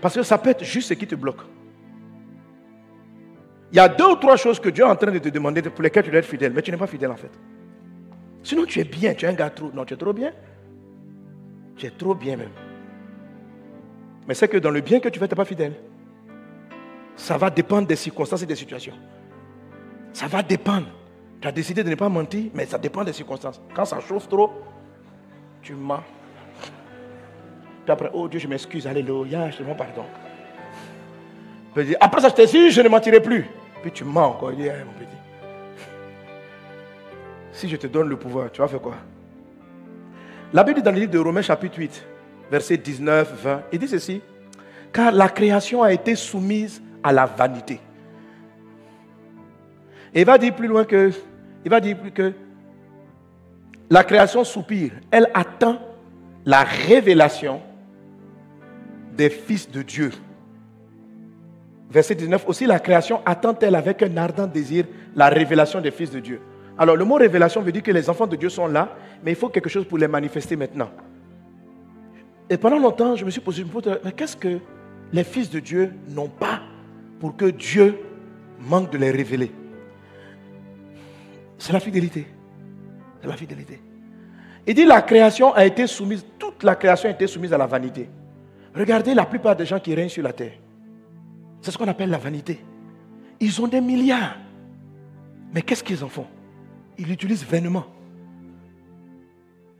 Parce 0.00 0.14
que 0.14 0.22
ça 0.22 0.38
peut 0.38 0.50
être 0.50 0.64
juste 0.64 0.88
ce 0.88 0.94
qui 0.94 1.06
te 1.06 1.14
bloque. 1.14 1.40
Il 3.72 3.76
y 3.76 3.80
a 3.80 3.88
deux 3.88 4.12
ou 4.12 4.16
trois 4.16 4.36
choses 4.36 4.60
que 4.60 4.68
Dieu 4.68 4.84
est 4.84 4.88
en 4.88 4.96
train 4.96 5.10
de 5.10 5.18
te 5.18 5.28
demander 5.28 5.62
pour 5.62 5.82
lesquelles 5.82 6.04
tu 6.04 6.10
dois 6.10 6.20
être 6.20 6.26
fidèle, 6.26 6.52
mais 6.52 6.62
tu 6.62 6.70
n'es 6.70 6.76
pas 6.76 6.86
fidèle 6.86 7.10
en 7.10 7.16
fait. 7.16 7.32
Sinon, 8.42 8.64
tu 8.64 8.80
es 8.80 8.84
bien, 8.84 9.14
tu 9.14 9.24
es 9.24 9.28
un 9.28 9.34
gars 9.34 9.50
trop. 9.50 9.70
Non, 9.72 9.84
tu 9.84 9.94
es 9.94 9.96
trop 9.96 10.12
bien. 10.12 10.32
Tu 11.76 11.86
es 11.86 11.90
trop 11.90 12.14
bien 12.14 12.36
même. 12.36 12.50
Mais 14.26 14.34
c'est 14.34 14.48
que 14.48 14.58
dans 14.58 14.70
le 14.70 14.80
bien 14.80 15.00
que 15.00 15.08
tu 15.08 15.18
fais, 15.18 15.26
tu 15.26 15.34
n'es 15.34 15.36
pas 15.36 15.44
fidèle. 15.44 15.74
Ça 17.16 17.36
va 17.36 17.50
dépendre 17.50 17.88
des 17.88 17.96
circonstances 17.96 18.42
et 18.42 18.46
des 18.46 18.56
situations. 18.56 18.94
Ça 20.12 20.26
va 20.26 20.42
dépendre. 20.42 20.86
Tu 21.40 21.48
as 21.48 21.52
décidé 21.52 21.84
de 21.84 21.90
ne 21.90 21.94
pas 21.94 22.08
mentir, 22.08 22.50
mais 22.54 22.66
ça 22.66 22.78
dépend 22.78 23.04
des 23.04 23.12
circonstances. 23.12 23.60
Quand 23.74 23.84
ça 23.84 24.00
chauffe 24.00 24.28
trop, 24.28 24.50
tu 25.62 25.74
mens. 25.74 26.02
Puis 27.84 27.92
après, 27.92 28.10
oh 28.12 28.28
Dieu, 28.28 28.40
je 28.40 28.48
m'excuse, 28.48 28.86
alléluia, 28.86 29.50
je 29.50 29.58
te 29.58 29.62
demande 29.62 29.78
pardon. 29.78 30.04
Après 32.00 32.20
ça, 32.20 32.28
je 32.28 32.34
t'ai 32.34 32.46
dit, 32.46 32.70
je 32.70 32.80
ne 32.80 32.88
mentirai 32.88 33.20
plus. 33.20 33.46
Puis 33.82 33.92
tu 33.92 34.04
mens 34.04 34.30
encore, 34.30 34.52
il 34.52 34.58
mon 34.58 34.92
petit 34.98 35.17
si 37.58 37.68
je 37.68 37.76
te 37.76 37.86
donne 37.88 38.08
le 38.08 38.16
pouvoir, 38.16 38.50
tu 38.52 38.60
vas 38.60 38.68
faire 38.68 38.80
quoi? 38.80 38.94
La 40.52 40.62
Bible 40.62 40.76
dit 40.78 40.82
dans 40.82 40.92
le 40.92 41.00
livre 41.00 41.10
de 41.10 41.18
Romains 41.18 41.42
chapitre 41.42 41.76
8, 41.78 42.06
verset 42.50 42.76
19, 42.76 43.42
20, 43.42 43.62
il 43.72 43.78
dit 43.80 43.88
ceci, 43.88 44.22
car 44.92 45.12
la 45.12 45.28
création 45.28 45.82
a 45.82 45.92
été 45.92 46.14
soumise 46.14 46.80
à 47.02 47.12
la 47.12 47.26
vanité. 47.26 47.80
Et 50.14 50.20
il 50.20 50.26
va 50.26 50.38
dire 50.38 50.54
plus 50.54 50.68
loin 50.68 50.84
que, 50.84 51.10
il 51.64 51.70
va 51.70 51.80
dire 51.80 51.98
plus 51.98 52.12
que 52.12 52.32
la 53.90 54.04
création 54.04 54.44
soupire, 54.44 54.92
elle 55.10 55.28
attend 55.34 55.80
la 56.46 56.62
révélation 56.62 57.60
des 59.16 59.30
fils 59.30 59.70
de 59.70 59.82
Dieu. 59.82 60.12
Verset 61.90 62.14
19, 62.14 62.44
aussi 62.46 62.66
la 62.66 62.78
création 62.78 63.20
attend-elle 63.26 63.74
avec 63.74 64.02
un 64.02 64.16
ardent 64.16 64.46
désir 64.46 64.84
la 65.16 65.28
révélation 65.28 65.80
des 65.80 65.90
fils 65.90 66.10
de 66.10 66.20
Dieu. 66.20 66.40
Alors 66.78 66.96
le 66.96 67.04
mot 67.04 67.16
révélation 67.16 67.60
veut 67.60 67.72
dire 67.72 67.82
que 67.82 67.90
les 67.90 68.08
enfants 68.08 68.26
de 68.26 68.36
Dieu 68.36 68.48
sont 68.48 68.68
là, 68.68 68.96
mais 69.24 69.32
il 69.32 69.36
faut 69.36 69.48
quelque 69.48 69.68
chose 69.68 69.84
pour 69.84 69.98
les 69.98 70.06
manifester 70.06 70.54
maintenant. 70.54 70.90
Et 72.48 72.56
pendant 72.56 72.78
longtemps, 72.78 73.16
je 73.16 73.24
me 73.24 73.30
suis 73.30 73.40
posé 73.40 73.62
une 73.62 73.68
question, 73.68 73.98
mais 74.04 74.12
qu'est-ce 74.12 74.36
que 74.36 74.60
les 75.12 75.24
fils 75.24 75.50
de 75.50 75.58
Dieu 75.58 75.92
n'ont 76.08 76.28
pas 76.28 76.60
pour 77.18 77.36
que 77.36 77.46
Dieu 77.46 77.98
manque 78.60 78.90
de 78.92 78.98
les 78.98 79.10
révéler? 79.10 79.50
C'est 81.58 81.72
la 81.72 81.80
fidélité. 81.80 82.26
C'est 83.20 83.28
la 83.28 83.36
fidélité. 83.36 83.82
Il 84.64 84.74
dit 84.74 84.84
la 84.84 85.02
création 85.02 85.52
a 85.52 85.66
été 85.66 85.86
soumise, 85.88 86.24
toute 86.38 86.62
la 86.62 86.76
création 86.76 87.08
a 87.08 87.12
été 87.12 87.26
soumise 87.26 87.52
à 87.52 87.58
la 87.58 87.66
vanité. 87.66 88.08
Regardez 88.74 89.14
la 89.14 89.26
plupart 89.26 89.56
des 89.56 89.66
gens 89.66 89.80
qui 89.80 89.94
règnent 89.94 90.08
sur 90.08 90.22
la 90.22 90.32
terre. 90.32 90.52
C'est 91.60 91.72
ce 91.72 91.78
qu'on 91.78 91.88
appelle 91.88 92.10
la 92.10 92.18
vanité. 92.18 92.60
Ils 93.40 93.60
ont 93.60 93.66
des 93.66 93.80
milliards. 93.80 94.36
Mais 95.52 95.62
qu'est-ce 95.62 95.82
qu'ils 95.82 96.04
en 96.04 96.08
font? 96.08 96.26
Ils 96.98 97.06
l'utilisent 97.06 97.44
vainement. 97.44 97.86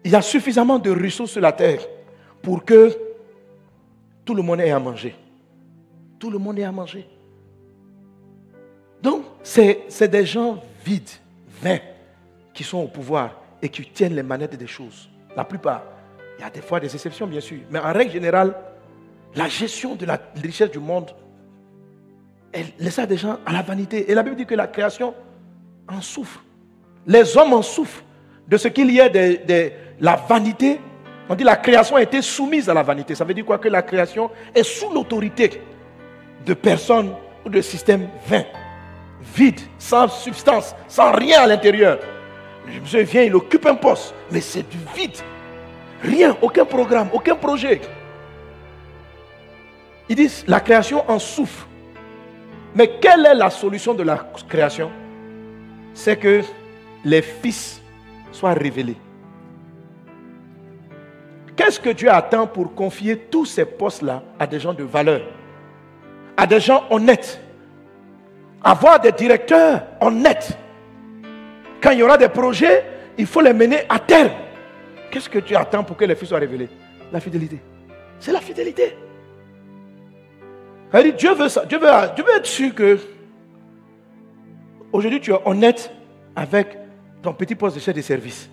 Il 0.05 0.13
y 0.13 0.15
a 0.15 0.23
suffisamment 0.23 0.79
de 0.79 0.91
ressources 0.91 1.33
sur 1.33 1.41
la 1.41 1.53
terre 1.53 1.81
pour 2.41 2.65
que 2.65 2.97
tout 4.25 4.35
le 4.35 4.43
monde 4.43 4.61
ait 4.61 4.71
à 4.71 4.79
manger. 4.79 5.15
Tout 6.19 6.31
le 6.31 6.39
monde 6.39 6.59
ait 6.59 6.65
à 6.65 6.73
manger. 6.73 7.07
Donc, 9.03 9.25
c'est 9.43 10.09
des 10.09 10.25
gens 10.25 10.63
vides, 10.85 11.11
vains, 11.63 11.79
qui 12.55 12.65
sont 12.65 12.79
au 12.79 12.89
pouvoir 12.89 13.41
et 13.61 13.69
qui 13.69 13.85
tiennent 13.85 14.15
les 14.15 14.23
manettes 14.23 14.57
des 14.57 14.67
choses. 14.67 15.09
La 15.37 15.45
plupart. 15.45 15.83
Il 16.39 16.43
y 16.43 16.45
a 16.45 16.51
des 16.51 16.61
fois 16.61 16.79
des 16.79 16.93
exceptions, 16.93 17.27
bien 17.27 17.41
sûr. 17.41 17.59
Mais 17.71 17.79
en 17.81 17.93
règle 17.93 18.13
générale, 18.13 18.55
la 19.35 19.49
gestion 19.49 19.95
de 19.95 20.07
la 20.07 20.21
richesse 20.37 20.71
du 20.71 20.79
monde, 20.79 21.11
elle 22.53 22.67
laisse 22.79 22.99
des 23.01 23.17
gens 23.17 23.39
à 23.45 23.53
la 23.53 23.63
vanité. 23.63 24.11
Et 24.11 24.15
la 24.15 24.23
Bible 24.23 24.37
dit 24.37 24.47
que 24.47 24.55
la 24.55 24.69
création 24.69 25.15
en 25.89 26.01
souffre. 26.01 26.45
Les 27.09 27.37
hommes 27.39 27.55
en 27.55 27.63
souffrent 27.63 28.03
de 28.47 28.57
ce 28.59 28.69
qu'il 28.69 28.91
y 28.91 29.01
ait 29.01 29.09
de, 29.09 29.73
la 29.99 30.15
vanité. 30.15 30.79
On 31.29 31.35
dit 31.35 31.43
la 31.43 31.57
création 31.57 31.97
a 31.97 32.03
été 32.03 32.21
soumise 32.23 32.69
à 32.69 32.75
la 32.75 32.83
vanité. 32.83 33.15
Ça 33.15 33.25
veut 33.25 33.35
dire 33.35 33.47
quoi? 33.47 33.59
Que 33.59 33.69
la 33.69 33.83
création 33.83 34.31
est 34.55 34.63
sous 34.63 34.93
l'autorité 34.93 35.63
de 36.45 36.55
personnes 36.55 37.15
ou 37.45 37.49
de 37.49 37.61
systèmes 37.63 38.09
vains, 38.27 38.45
vides, 39.35 39.61
sans 39.79 40.09
substance, 40.09 40.75
sans 40.87 41.13
rien 41.13 41.41
à 41.41 41.47
l'intérieur. 41.47 41.99
Monsieur 42.81 43.03
vient, 43.03 43.23
il 43.23 43.35
occupe 43.35 43.65
un 43.67 43.75
poste, 43.75 44.15
mais 44.31 44.43
c'est 44.43 44.69
du 44.69 44.79
vide. 44.95 45.17
Rien, 46.03 46.37
aucun 46.43 46.67
programme, 46.67 47.09
aucun 47.13 47.35
projet. 47.35 47.81
Ils 50.11 50.17
disent, 50.17 50.45
la 50.47 50.61
création 50.61 51.11
en 51.11 51.19
souffre. 51.19 51.67
Mais 52.75 52.99
quelle 53.01 53.25
est 53.27 53.35
la 53.35 53.51
solution 53.51 53.95
de 53.95 54.03
la 54.03 54.31
création? 54.49 54.91
C'est 55.95 56.17
que 56.17 56.43
les 57.09 57.23
fils 57.23 57.81
soient 58.33 58.53
révélés. 58.53 58.97
Qu'est-ce 61.57 61.81
que 61.81 61.91
Dieu 61.91 62.11
attend 62.11 62.47
pour 62.47 62.75
confier 62.75 63.17
tous 63.17 63.47
ces 63.47 63.65
postes-là 63.65 64.23
à 64.39 64.47
des 64.47 64.61
gens 64.61 64.75
de 64.75 64.85
valeur, 64.85 65.23
à 66.37 66.47
des 66.47 66.61
gens 66.61 66.85
honnêtes, 66.91 67.41
avoir 68.63 69.01
des 69.01 69.13
directeurs 69.13 69.83
honnêtes? 70.01 70.57
Quand 71.81 71.91
il 71.91 71.99
y 71.99 72.03
aura 72.03 72.17
des 72.17 72.29
projets, 72.29 72.85
il 73.17 73.27
faut 73.27 73.41
les 73.41 73.53
mener 73.53 73.79
à 73.89 73.99
terme. 73.99 74.31
Qu'est-ce 75.11 75.29
que 75.29 75.39
tu 75.39 75.57
attends 75.57 75.83
pour 75.83 75.97
que 75.97 76.05
les 76.05 76.15
fils 76.15 76.29
soient 76.29 76.39
révélés? 76.39 76.69
La 77.13 77.21
fidélité. 77.21 77.59
C'est 78.21 78.33
la 78.33 78.41
fidélité. 78.41 78.97
Dieu 81.17 81.35
veut 81.35 81.49
ça. 81.49 81.65
Dieu 81.65 81.79
veut, 81.79 81.89
Dieu 82.15 82.25
veut 82.25 82.37
être 82.37 82.47
sûr 82.47 82.75
que 82.75 82.99
aujourd'hui 84.93 85.21
tu 85.21 85.33
es 85.33 85.39
honnête 85.45 85.91
avec 86.37 86.79
ton 87.23 87.33
petit 87.33 87.55
poste 87.55 87.77
de 87.77 87.81
chef 87.81 87.95
de 87.95 88.01
service. 88.01 88.49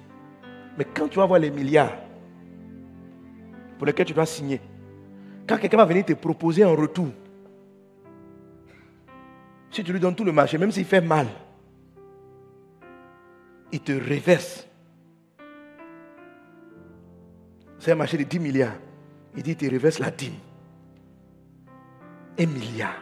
Mais 0.77 0.85
quand 0.85 1.07
tu 1.07 1.17
vas 1.17 1.25
voir 1.25 1.39
les 1.39 1.51
milliards 1.51 1.93
pour 3.77 3.85
lesquels 3.85 4.05
tu 4.05 4.13
dois 4.13 4.25
signer, 4.25 4.59
quand 5.47 5.57
quelqu'un 5.57 5.77
va 5.77 5.85
venir 5.85 6.05
te 6.05 6.13
proposer 6.13 6.63
un 6.63 6.75
retour, 6.75 7.09
si 9.69 9.83
tu 9.83 9.91
lui 9.91 9.99
donnes 9.99 10.15
tout 10.15 10.23
le 10.23 10.31
marché, 10.31 10.57
même 10.57 10.71
s'il 10.71 10.85
fait 10.85 11.01
mal, 11.01 11.27
il 13.71 13.79
te 13.81 13.91
reverse. 13.91 14.67
C'est 17.77 17.91
un 17.91 17.95
marché 17.95 18.17
de 18.17 18.23
10 18.23 18.39
milliards. 18.39 18.75
Il 19.35 19.43
dit, 19.43 19.51
il 19.51 19.57
te 19.57 19.65
reverse 19.65 19.99
la 19.99 20.09
dîme. 20.11 20.35
Un 22.39 22.45
milliard. 22.45 23.01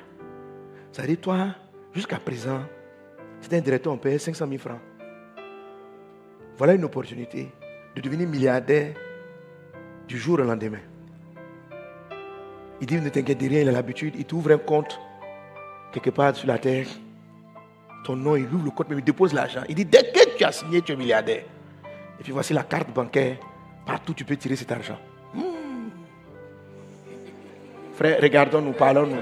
Ça 0.92 1.06
dit, 1.06 1.18
toi, 1.18 1.56
jusqu'à 1.94 2.18
présent, 2.18 2.64
c'est 3.40 3.54
un 3.54 3.62
directeur, 3.62 3.94
on 3.94 3.98
paye 3.98 4.20
500 4.20 4.48
000 4.48 4.58
francs. 4.58 4.80
Voilà 6.58 6.74
une 6.74 6.84
opportunité 6.84 7.50
de 7.96 8.02
devenir 8.02 8.28
milliardaire 8.28 8.94
du 10.08 10.18
jour 10.18 10.40
au 10.40 10.44
lendemain. 10.44 10.80
Il 12.82 12.88
dit, 12.88 13.00
ne 13.00 13.10
t'inquiète 13.10 13.38
de 13.38 13.48
rien, 13.48 13.62
il 13.62 13.70
a 13.70 13.72
l'habitude, 13.72 14.16
il 14.18 14.26
t'ouvre 14.26 14.52
un 14.52 14.58
compte 14.58 15.00
quelque 15.92 16.10
part 16.10 16.36
sur 16.36 16.48
la 16.48 16.58
terre. 16.58 16.88
Ton 18.04 18.16
nom, 18.16 18.36
il 18.36 18.46
ouvre 18.46 18.66
le 18.66 18.72
compte, 18.72 18.90
mais 18.90 18.98
il 18.98 19.04
dépose 19.04 19.34
l'argent. 19.34 19.62
Il 19.70 19.76
dit, 19.76 19.86
dès 19.86 20.04
que 20.04 20.38
tu 20.38 20.44
as 20.44 20.52
signé, 20.52 20.82
tu 20.82 20.92
es 20.92 20.96
milliardaire. 20.96 21.44
Et 22.20 22.24
puis 22.24 22.32
voici 22.32 22.54
la 22.54 22.64
carte 22.64 22.94
bancaire. 22.94 23.38
Partout, 23.86 24.14
tu 24.14 24.26
peux 24.26 24.36
tirer 24.36 24.56
cet 24.56 24.72
argent. 24.72 24.98
Hmm. 25.34 25.90
Frère, 27.96 28.20
regardons, 28.22 28.62
nous 28.62 28.74
parlons. 28.74 29.08
Nous. 29.08 29.16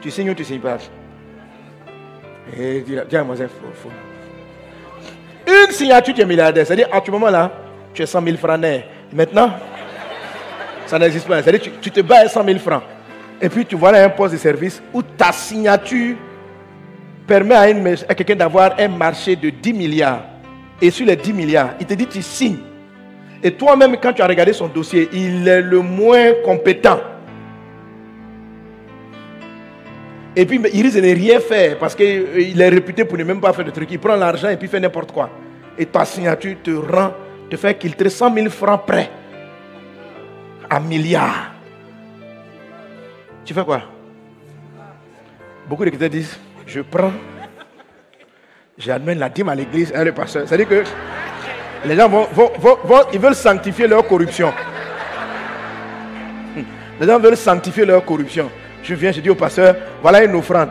Tu 0.00 0.10
signes 0.10 0.30
ou 0.30 0.34
tu 0.34 0.44
signes 0.44 0.60
pas? 0.60 0.78
Et 2.56 2.80
dis, 2.80 2.96
dis 3.08 3.16
à 3.16 3.24
faux, 3.24 3.90
Une 5.50 5.72
signature, 5.72 6.14
tu 6.14 6.20
es 6.20 6.24
milliardaire. 6.24 6.66
C'est-à-dire, 6.66 6.88
à 6.92 7.00
ce 7.04 7.10
moment-là, 7.10 7.50
tu 7.92 8.02
es 8.02 8.06
100 8.06 8.22
000 8.22 8.36
francs 8.36 8.60
Maintenant, 9.12 9.50
ça 10.86 10.98
n'existe 10.98 11.26
pas. 11.26 11.42
C'est-à-dire, 11.42 11.62
tu, 11.62 11.70
tu 11.80 11.90
te 11.90 12.00
bats 12.00 12.20
à 12.20 12.28
100 12.28 12.44
000 12.44 12.58
francs. 12.58 12.82
Et 13.40 13.48
puis 13.48 13.64
tu 13.64 13.74
vois 13.74 13.92
là 13.92 14.04
un 14.04 14.10
poste 14.10 14.34
de 14.34 14.38
service 14.38 14.82
où 14.92 15.02
ta 15.02 15.32
signature 15.32 16.16
permet 17.26 17.54
à, 17.54 18.14
quelqu'un 18.14 18.36
d'avoir 18.36 18.74
un 18.78 18.88
marché 18.88 19.34
de 19.34 19.50
10 19.50 19.72
milliards. 19.72 20.24
Et 20.82 20.90
sur 20.90 21.06
les 21.06 21.16
10 21.16 21.32
milliards, 21.32 21.70
il 21.80 21.86
te 21.86 21.94
dit 21.94 22.06
tu 22.06 22.20
signes. 22.20 22.58
Et 23.42 23.52
toi-même, 23.52 23.96
quand 23.96 24.12
tu 24.12 24.20
as 24.20 24.26
regardé 24.26 24.52
son 24.52 24.68
dossier, 24.68 25.08
il 25.12 25.48
est 25.48 25.62
le 25.62 25.80
moins 25.80 26.32
compétent. 26.44 27.00
Et 30.40 30.46
puis, 30.46 30.58
il 30.72 30.82
risque 30.82 30.96
de 30.96 31.02
ne 31.02 31.14
rien 31.14 31.38
faire 31.38 31.76
parce 31.76 31.94
qu'il 31.94 32.58
est 32.58 32.68
réputé 32.70 33.04
pour 33.04 33.18
ne 33.18 33.24
même 33.24 33.42
pas 33.42 33.52
faire 33.52 33.66
de 33.66 33.70
trucs. 33.70 33.90
Il 33.90 33.98
prend 33.98 34.16
l'argent 34.16 34.48
et 34.48 34.56
puis 34.56 34.68
fait 34.68 34.80
n'importe 34.80 35.12
quoi. 35.12 35.28
Et 35.76 35.84
ta 35.84 36.02
signature 36.06 36.56
te 36.64 36.70
rend, 36.70 37.12
te 37.50 37.56
fait 37.58 37.74
qu'il 37.74 37.94
te 37.94 38.08
100 38.08 38.34
000 38.34 38.48
francs 38.48 38.86
prêts 38.86 39.10
à 40.70 40.80
milliards. 40.80 41.52
Tu 43.44 43.52
fais 43.52 43.62
quoi? 43.62 43.82
Beaucoup 45.68 45.84
de 45.84 45.90
chrétiens 45.90 46.08
disent, 46.08 46.38
je 46.66 46.80
prends, 46.80 47.12
j'amène 48.78 49.18
la 49.18 49.28
dîme 49.28 49.50
à 49.50 49.54
l'église, 49.54 49.92
hein, 49.94 50.04
le 50.04 50.12
pasteur. 50.12 50.48
C'est-à-dire 50.48 50.68
que 50.68 50.84
les 51.84 51.96
gens 51.96 52.08
vont, 52.08 52.48
ils 53.12 53.20
veulent 53.20 53.34
sanctifier 53.34 53.86
leur 53.86 54.06
corruption. 54.06 54.54
Les 56.98 57.06
gens 57.06 57.18
veulent 57.18 57.36
sanctifier 57.36 57.84
leur 57.84 58.02
corruption. 58.06 58.50
Je 58.82 58.94
viens, 58.94 59.12
je 59.12 59.20
dis 59.20 59.30
au 59.30 59.34
pasteur, 59.34 59.76
voilà 60.02 60.24
une 60.24 60.34
offrande. 60.34 60.70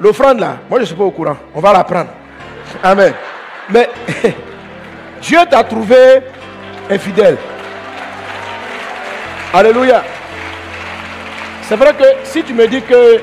L'offrande 0.00 0.40
là, 0.40 0.58
moi 0.70 0.78
je 0.78 0.82
ne 0.82 0.86
suis 0.86 0.94
pas 0.94 1.04
au 1.04 1.10
courant. 1.10 1.36
On 1.54 1.60
va 1.60 1.72
la 1.72 1.84
prendre. 1.84 2.10
Amen. 2.82 3.12
Mais 3.70 3.88
Dieu 5.22 5.38
t'a 5.50 5.64
trouvé 5.64 5.96
infidèle. 6.88 7.36
Alléluia. 9.52 10.02
C'est 11.62 11.76
vrai 11.76 11.92
que 11.94 12.04
si 12.24 12.42
tu 12.42 12.54
me 12.54 12.66
dis 12.66 12.80
que 12.82 13.20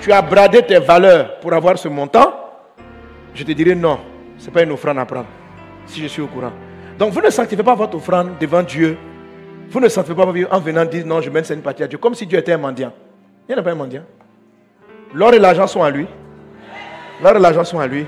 tu 0.00 0.12
as 0.12 0.20
bradé 0.20 0.62
tes 0.62 0.78
valeurs 0.78 1.38
pour 1.40 1.52
avoir 1.52 1.78
ce 1.78 1.88
montant, 1.88 2.34
je 3.34 3.44
te 3.44 3.52
dirais 3.52 3.74
non, 3.74 3.98
ce 4.36 4.46
n'est 4.46 4.52
pas 4.52 4.62
une 4.62 4.72
offrande 4.72 4.98
à 4.98 5.06
prendre, 5.06 5.26
si 5.86 6.00
je 6.02 6.06
suis 6.06 6.20
au 6.20 6.26
courant. 6.26 6.52
Donc 6.98 7.12
vous 7.12 7.20
ne 7.20 7.30
sanctifiez 7.30 7.64
pas 7.64 7.74
votre 7.74 7.96
offrande 7.96 8.32
devant 8.40 8.62
Dieu. 8.62 8.98
Vous 9.70 9.80
ne 9.80 9.88
sanctifiez 9.88 10.16
pas 10.16 10.30
en 10.50 10.60
venant 10.60 10.84
dire 10.84 11.06
non, 11.06 11.20
je 11.20 11.30
mène 11.30 11.44
cette 11.44 11.62
partie 11.62 11.82
à 11.82 11.86
Dieu, 11.86 11.98
comme 11.98 12.14
si 12.14 12.26
Dieu 12.26 12.38
était 12.38 12.52
un 12.52 12.58
mendiant. 12.58 12.92
Il 13.48 13.54
n'y 13.54 13.58
a 13.58 13.62
pas 13.62 13.72
un 13.72 13.74
mendiant. 13.74 14.04
L'or 15.14 15.34
et 15.34 15.38
l'argent 15.38 15.66
sont 15.66 15.82
à 15.82 15.90
lui. 15.90 16.06
L'or 17.22 17.36
et 17.36 17.38
l'argent 17.38 17.64
sont 17.64 17.80
à 17.80 17.86
lui. 17.86 18.06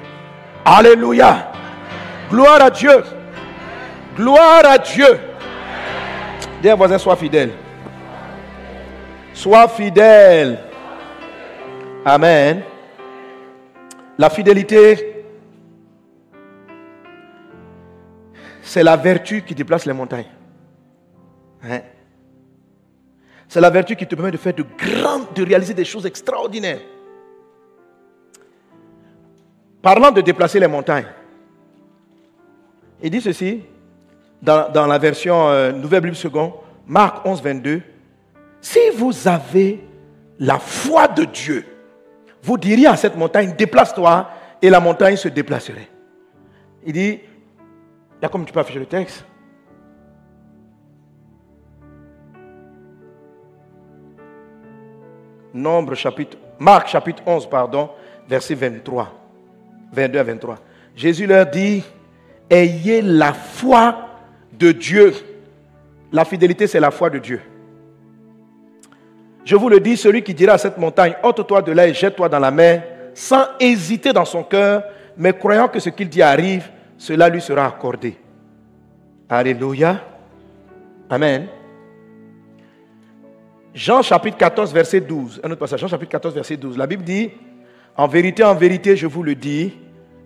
Alléluia. 0.65 1.53
Gloire 2.31 2.63
à 2.63 2.71
Dieu. 2.71 3.03
Gloire 4.17 4.63
à 4.65 4.79
Dieu. 4.79 5.19
Dis 6.63 6.71
à 6.71 6.75
voisin, 6.75 6.99
sois 6.99 7.17
fidèle. 7.17 7.51
Sois 9.35 9.69
fidèle. 9.69 10.59
Amen. 12.05 12.63
La 14.17 14.31
fidélité, 14.31 15.25
c'est 18.63 18.83
la 18.83 18.97
vertu 18.97 19.43
qui 19.43 19.55
déplace 19.55 19.85
les 19.85 19.93
montagnes. 19.93 20.31
Hein? 21.65 21.81
C'est 23.49 23.61
la 23.61 23.71
vertu 23.71 23.97
qui 23.97 24.07
te 24.07 24.15
permet 24.15 24.31
de 24.31 24.37
faire 24.37 24.55
de 24.55 24.65
grandes, 24.77 25.33
de 25.35 25.45
réaliser 25.45 25.75
des 25.75 25.85
choses 25.85 26.07
extraordinaires. 26.07 26.81
Parlant 29.83 30.11
de 30.11 30.21
déplacer 30.21 30.59
les 30.59 30.67
montagnes, 30.67 31.07
il 33.03 33.11
dit 33.11 33.21
ceci 33.21 33.63
dans, 34.41 34.87
la 34.87 34.99
version 34.99 35.49
euh, 35.49 35.73
Nouvelle 35.73 36.01
Bible 36.03 36.17
seconde, 36.17 36.53
Marc 36.87 37.25
11, 37.27 37.43
22. 37.43 37.83
Si 38.61 38.79
vous 38.97 39.29
avez 39.29 39.85
la 40.39 40.59
foi 40.59 41.09
de 41.09 41.25
Dieu, 41.25 41.65
vous 42.43 42.59
diriez 42.59 42.87
à 42.87 42.97
cette 42.97 43.17
montagne, 43.17 43.55
déplace-toi, 43.57 44.29
et 44.61 44.71
la 44.71 44.81
montagne 44.81 45.17
se 45.17 45.29
déplacerait. 45.29 45.89
Il 46.87 46.93
dit, 46.93 47.21
là 48.21 48.29
comme 48.29 48.45
tu 48.45 48.53
peux 48.53 48.61
afficher 48.61 48.79
le 48.79 48.87
texte. 48.87 49.25
Nombre 55.55 55.95
chapitre, 55.95 56.37
Marc 56.59 56.89
chapitre 56.89 57.23
11, 57.25 57.49
pardon, 57.49 57.89
verset 58.29 58.57
23, 58.57 59.09
22 59.93 60.19
à 60.19 60.23
23. 60.25 60.59
Jésus 60.97 61.27
leur 61.27 61.47
dit, 61.47 61.85
ayez 62.51 63.01
la 63.01 63.33
foi 63.33 64.09
de 64.53 64.73
Dieu. 64.73 65.15
La 66.11 66.25
fidélité, 66.25 66.67
c'est 66.67 66.81
la 66.81 66.91
foi 66.91 67.09
de 67.09 67.19
Dieu. 67.19 67.41
Je 69.45 69.55
vous 69.55 69.69
le 69.69 69.79
dis, 69.79 69.97
celui 69.97 70.23
qui 70.23 70.35
dira 70.35 70.55
à 70.55 70.59
cette 70.59 70.79
montagne, 70.79 71.15
ôte-toi 71.23 71.63
de 71.63 71.71
là 71.71 71.87
et 71.87 71.95
jette-toi 71.95 72.29
dans 72.29 72.39
la 72.41 72.51
mer, 72.51 72.83
sans 73.15 73.45
hésiter 73.61 74.13
dans 74.13 74.25
son 74.25 74.43
cœur, 74.43 74.83
mais 75.17 75.33
croyant 75.33 75.69
que 75.69 75.79
ce 75.79 75.91
qu'il 75.91 76.09
dit 76.09 76.23
arrive, 76.23 76.69
cela 76.99 77.29
lui 77.29 77.41
sera 77.41 77.67
accordé. 77.67 78.17
Alléluia. 79.29 80.01
Amen. 81.09 81.47
Jean 83.75 84.03
chapitre 84.03 84.39
14, 84.39 84.73
verset 84.73 85.01
12. 85.01 85.41
Un 85.43 85.51
autre 85.51 85.59
passage, 85.59 85.81
Jean 85.81 85.89
chapitre 85.89 86.13
14, 86.13 86.33
verset 86.33 86.57
12. 86.57 86.79
La 86.79 86.87
Bible 86.87 87.03
dit, 87.03 87.33
en 87.97 88.07
vérité, 88.07 88.45
en 88.45 88.55
vérité, 88.55 88.97
je 88.97 89.09
vous 89.09 89.25
le 89.25 89.35
dis, 89.35 89.77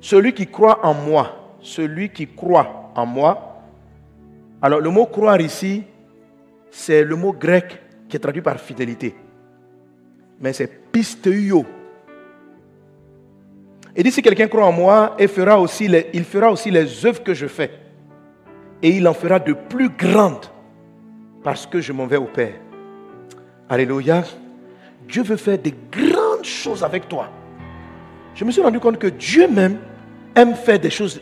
celui 0.01 0.35
qui 0.35 0.47
croit 0.47 0.85
en 0.85 0.93
moi, 0.93 1.57
celui 1.63 2.11
qui 2.11 2.27
croit 2.27 2.93
en 2.95 3.07
moi. 3.07 3.63
Alors 4.61 4.81
le 4.81 4.91
mot 4.91 5.07
croire 5.07 5.41
ici, 5.41 5.85
c'est 6.71 7.03
le 7.03 7.17
mot 7.17 7.33
grec 7.33 7.81
qui 8.09 8.17
est 8.17 8.21
traduit 8.21 8.43
par 8.43 8.61
fidélité. 8.61 9.15
Mais 10.41 10.53
c'est 10.53 10.93
pisteio. 10.93 11.65
Et 13.97 14.03
dit 14.03 14.13
si 14.13 14.21
quelqu'un 14.21 14.47
croit 14.47 14.67
en 14.67 14.73
moi, 14.73 15.17
il 15.19 15.27
fera, 15.27 15.59
aussi 15.59 15.89
les, 15.89 16.11
il 16.13 16.25
fera 16.25 16.53
aussi 16.53 16.71
les 16.71 17.07
œuvres 17.07 17.23
que 17.23 17.33
je 17.33 17.47
fais. 17.47 17.71
Et 18.83 18.91
il 18.91 19.09
en 19.09 19.15
fera 19.15 19.39
de 19.39 19.55
plus 19.55 19.89
grandes 19.89 20.47
parce 21.43 21.67
que 21.67 21.81
je 21.81 21.93
m'en 21.93 22.07
vais 22.07 22.19
au 22.19 22.27
Père. 22.27 22.68
Alléluia. 23.69 24.25
Dieu 25.07 25.23
veut 25.23 25.37
faire 25.37 25.59
des 25.59 25.75
grandes 25.91 26.45
choses 26.45 26.83
avec 26.83 27.09
toi. 27.09 27.29
Je 28.35 28.45
me 28.45 28.51
suis 28.51 28.63
rendu 28.63 28.79
compte 28.81 28.99
que 28.99 29.09
Dieu 29.09 29.49
même 29.49 29.79
aime 30.35 30.55
faire 30.55 30.79
des 30.79 30.91
choses. 30.91 31.21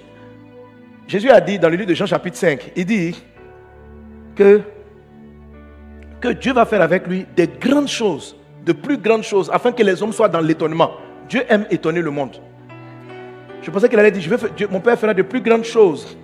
Jésus 1.06 1.30
a 1.30 1.40
dit 1.40 1.58
dans 1.58 1.68
le 1.68 1.76
livre 1.76 1.88
de 1.88 1.94
Jean 1.94 2.06
chapitre 2.06 2.36
5, 2.36 2.72
il 2.76 2.84
dit 2.84 3.22
que 4.34 4.62
Dieu 6.40 6.52
va 6.52 6.64
faire 6.66 6.82
avec 6.82 7.06
lui 7.06 7.26
des 7.36 7.46
grandes 7.46 7.88
choses, 7.88 8.36
de 8.64 8.72
plus 8.72 8.98
grandes 8.98 9.22
choses, 9.22 9.48
afin 9.52 9.72
que 9.72 9.82
les 9.82 10.02
hommes 10.02 10.12
soient 10.12 10.28
dans 10.28 10.40
l'étonnement. 10.40 10.90
Dieu 11.28 11.44
aime 11.48 11.66
étonner 11.70 12.02
le 12.02 12.10
monde. 12.10 12.36
Je 13.62 13.70
pensais 13.70 13.88
qu'il 13.88 13.98
allait 13.98 14.10
dire, 14.10 14.36
mon 14.70 14.80
Père 14.80 14.98
fera 14.98 15.14
de 15.14 15.22
plus 15.22 15.40
grandes 15.40 15.64
choses, 15.64 16.16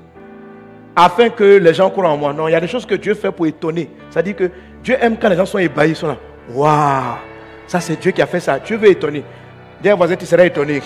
afin 0.95 1.31
que 1.31 1.59
les 1.59 1.75
gens 1.75 1.89
croient 1.91 2.11
en 2.11 2.16
moi. 2.16 2.33
Non, 2.33 2.49
il 2.49 2.53
y 2.53 2.55
a 2.55 2.61
des 2.61 2.66
choses 2.66 2.85
que 2.85 2.97
Dieu 2.97 3.14
fait 3.14 3.33
pour 3.33 3.47
étonner. 3.47 3.89
C'est-à-dire 4.11 4.37
que 4.37 4.51
Dieu 4.83 4.97
aime 5.01 5.16
quand 5.16 5.28
les 5.28 5.37
gens 5.37 5.47
sont 5.47 5.59
ébahis, 5.59 5.95
sont 5.95 6.09
là. 6.09 6.16
Waouh, 6.51 7.16
ça 7.66 7.80
c'est 7.80 8.01
Dieu 8.01 8.11
qui 8.11 8.20
a 8.20 8.26
fait 8.26 8.41
ça. 8.41 8.59
Dieu 8.59 8.76
veut 8.76 8.91
étonner. 8.91 9.22
Dis 9.83 9.91
voisin, 9.91 10.16
tu 10.16 10.26
seras 10.26 10.45
étonné. 10.45 10.80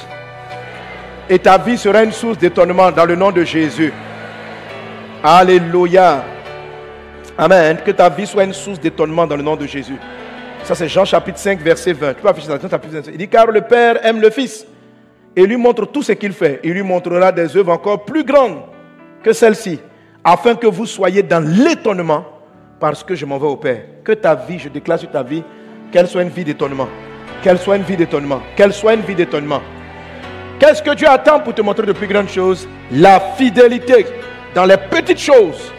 Et 1.28 1.38
ta 1.38 1.58
vie 1.58 1.76
sera 1.76 2.04
une 2.04 2.12
source 2.12 2.38
d'étonnement 2.38 2.90
dans 2.92 3.04
le 3.04 3.16
nom 3.16 3.30
de 3.30 3.42
Jésus. 3.42 3.92
Alléluia. 5.22 6.24
Amen. 7.36 7.78
Que 7.84 7.90
ta 7.90 8.08
vie 8.08 8.26
soit 8.26 8.44
une 8.44 8.52
source 8.52 8.80
d'étonnement 8.80 9.26
dans 9.26 9.36
le 9.36 9.42
nom 9.42 9.56
de 9.56 9.66
Jésus. 9.66 9.96
Ça, 10.62 10.74
c'est 10.74 10.88
Jean 10.88 11.04
chapitre 11.04 11.38
5, 11.38 11.60
verset 11.60 11.92
20. 11.92 12.14
Tu 12.14 12.22
peux 12.22 12.28
afficher 12.28 12.48
ça, 12.48 12.58
chapitre 12.68 13.10
Il 13.10 13.18
dit 13.18 13.28
Car 13.28 13.46
le 13.46 13.60
Père 13.60 14.04
aime 14.04 14.20
le 14.20 14.30
Fils 14.30 14.66
et 15.34 15.46
lui 15.46 15.56
montre 15.56 15.86
tout 15.86 16.02
ce 16.02 16.12
qu'il 16.12 16.32
fait. 16.32 16.60
Il 16.64 16.72
lui 16.72 16.82
montrera 16.82 17.30
des 17.30 17.56
œuvres 17.56 17.72
encore 17.72 18.04
plus 18.04 18.24
grandes 18.24 18.60
que 19.22 19.32
celles-ci, 19.32 19.80
afin 20.24 20.54
que 20.54 20.66
vous 20.66 20.86
soyez 20.86 21.22
dans 21.22 21.44
l'étonnement 21.44 22.24
parce 22.78 23.02
que 23.02 23.14
je 23.14 23.24
m'en 23.26 23.38
vais 23.38 23.46
au 23.46 23.56
Père. 23.56 23.82
Que 24.04 24.12
ta 24.12 24.34
vie, 24.34 24.58
je 24.58 24.68
déclare 24.68 24.98
sur 24.98 25.10
ta 25.10 25.22
vie, 25.22 25.42
qu'elle 25.92 26.06
soit 26.06 26.22
une 26.22 26.28
vie 26.28 26.44
d'étonnement. 26.44 26.88
Qu'elle 27.42 27.58
soit 27.58 27.76
une 27.76 27.82
vie 27.82 27.96
d'étonnement. 27.96 28.40
Qu'elle 28.56 28.72
soit 28.72 28.94
une 28.94 29.02
vie 29.02 29.14
d'étonnement. 29.14 29.60
Qu'est-ce 30.58 30.82
que 30.82 30.94
Dieu 30.94 31.08
attend 31.08 31.40
pour 31.40 31.54
te 31.54 31.62
montrer 31.62 31.86
de 31.86 31.92
plus 31.92 32.06
grandes 32.06 32.28
choses? 32.28 32.66
La 32.90 33.20
fidélité 33.20 34.06
dans 34.54 34.64
les 34.64 34.76
petites 34.76 35.20
choses 35.20 35.72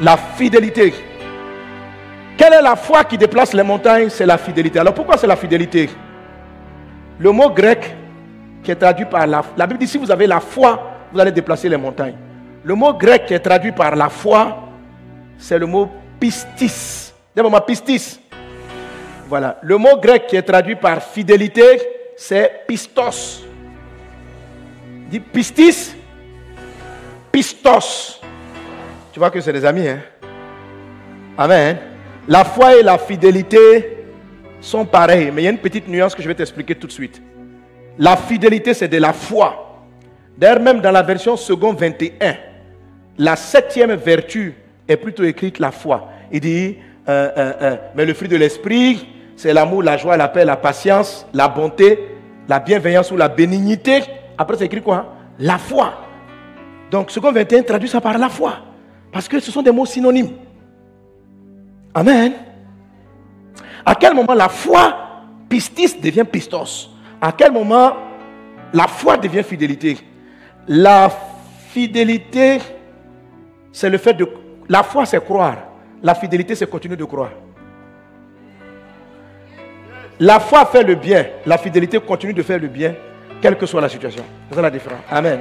la 0.00 0.16
fidélité. 0.16 0.94
Quelle 2.36 2.54
est 2.54 2.62
la 2.62 2.76
foi 2.76 3.04
qui 3.04 3.18
déplace 3.18 3.52
les 3.52 3.62
montagnes? 3.62 4.08
C'est 4.08 4.26
la 4.26 4.38
fidélité. 4.38 4.78
Alors 4.78 4.94
pourquoi 4.94 5.16
c'est 5.16 5.26
la 5.26 5.36
fidélité? 5.36 5.90
Le 7.18 7.30
mot 7.32 7.50
grec 7.50 7.94
qui 8.62 8.70
est 8.70 8.76
traduit 8.76 9.04
par 9.04 9.26
la... 9.26 9.42
La 9.56 9.66
Bible 9.66 9.80
dit 9.80 9.86
si 9.86 9.98
vous 9.98 10.10
avez 10.10 10.26
la 10.26 10.40
foi, 10.40 10.90
vous 11.12 11.20
allez 11.20 11.32
déplacer 11.32 11.68
les 11.68 11.76
montagnes. 11.76 12.16
Le 12.64 12.74
mot 12.74 12.94
grec 12.94 13.26
qui 13.26 13.34
est 13.34 13.40
traduit 13.40 13.72
par 13.72 13.94
la 13.94 14.08
foi, 14.08 14.68
c'est 15.36 15.58
le 15.58 15.66
mot 15.66 15.90
pistis. 16.20 17.12
Dis-moi 17.34 17.66
pistis. 17.66 18.20
Voilà. 19.28 19.58
Le 19.62 19.78
mot 19.78 19.96
grec 20.00 20.26
qui 20.26 20.36
est 20.36 20.42
traduit 20.42 20.76
par 20.76 21.02
fidélité, 21.02 21.80
c'est 22.16 22.66
pistos. 22.66 23.44
Dit 25.08 25.20
pistis, 25.20 25.96
pistos. 27.32 28.20
Tu 29.12 29.18
vois 29.18 29.30
que 29.30 29.40
c'est 29.40 29.52
des 29.52 29.64
amis, 29.64 29.88
hein? 29.88 30.00
Amen. 31.36 31.78
La 32.28 32.44
foi 32.44 32.76
et 32.76 32.82
la 32.82 32.98
fidélité 32.98 34.04
sont 34.60 34.84
pareilles, 34.84 35.30
mais 35.32 35.42
il 35.42 35.44
y 35.46 35.48
a 35.48 35.50
une 35.50 35.58
petite 35.58 35.88
nuance 35.88 36.14
que 36.14 36.22
je 36.22 36.28
vais 36.28 36.34
t'expliquer 36.34 36.74
tout 36.74 36.86
de 36.86 36.92
suite. 36.92 37.20
La 37.98 38.16
fidélité, 38.16 38.74
c'est 38.74 38.88
de 38.88 38.98
la 38.98 39.12
foi. 39.12 39.86
D'ailleurs, 40.36 40.60
même 40.60 40.80
dans 40.80 40.92
la 40.92 41.02
version 41.02 41.36
second 41.36 41.72
21, 41.72 42.36
la 43.18 43.36
septième 43.36 43.94
vertu 43.94 44.54
est 44.90 44.96
plutôt 44.96 45.24
écrite 45.24 45.58
la 45.58 45.70
foi. 45.70 46.08
Il 46.32 46.40
dit, 46.40 46.76
euh, 47.08 47.30
euh, 47.36 47.52
euh, 47.62 47.76
mais 47.94 48.04
le 48.04 48.12
fruit 48.14 48.28
de 48.28 48.36
l'esprit, 48.36 49.06
c'est 49.36 49.52
l'amour, 49.52 49.82
la 49.82 49.96
joie, 49.96 50.16
la 50.16 50.28
paix, 50.28 50.44
la 50.44 50.56
patience, 50.56 51.26
la 51.32 51.48
bonté, 51.48 51.98
la 52.48 52.58
bienveillance 52.58 53.10
ou 53.10 53.16
la 53.16 53.28
bénignité. 53.28 54.02
Après, 54.36 54.56
c'est 54.56 54.66
écrit 54.66 54.82
quoi 54.82 55.14
La 55.38 55.58
foi. 55.58 55.94
Donc, 56.90 57.10
second 57.10 57.32
21 57.32 57.62
traduit 57.62 57.88
ça 57.88 58.00
par 58.00 58.18
la 58.18 58.28
foi. 58.28 58.58
Parce 59.12 59.28
que 59.28 59.38
ce 59.38 59.50
sont 59.50 59.62
des 59.62 59.70
mots 59.70 59.86
synonymes. 59.86 60.32
Amen. 61.94 62.32
À 63.84 63.94
quel 63.94 64.14
moment 64.14 64.34
la 64.34 64.48
foi, 64.48 64.94
pistis 65.48 66.00
devient 66.00 66.24
pistos? 66.30 66.90
À 67.20 67.32
quel 67.32 67.52
moment 67.52 67.92
la 68.72 68.86
foi 68.86 69.16
devient 69.16 69.42
fidélité? 69.42 69.98
La 70.66 71.10
fidélité, 71.68 72.58
c'est 73.72 73.88
le 73.88 73.98
fait 73.98 74.14
de... 74.14 74.26
La 74.70 74.84
foi, 74.84 75.04
c'est 75.04 75.22
croire. 75.22 75.56
La 76.00 76.14
fidélité, 76.14 76.54
c'est 76.54 76.70
continuer 76.70 76.94
de 76.96 77.04
croire. 77.04 77.32
La 80.20 80.38
foi 80.38 80.64
fait 80.66 80.84
le 80.84 80.94
bien. 80.94 81.26
La 81.44 81.58
fidélité 81.58 81.98
continue 81.98 82.32
de 82.32 82.42
faire 82.42 82.60
le 82.60 82.68
bien, 82.68 82.94
quelle 83.42 83.58
que 83.58 83.66
soit 83.66 83.80
la 83.80 83.88
situation. 83.88 84.22
C'est 84.48 84.54
ça 84.54 84.62
la 84.62 84.70
différence. 84.70 85.00
Amen. 85.10 85.40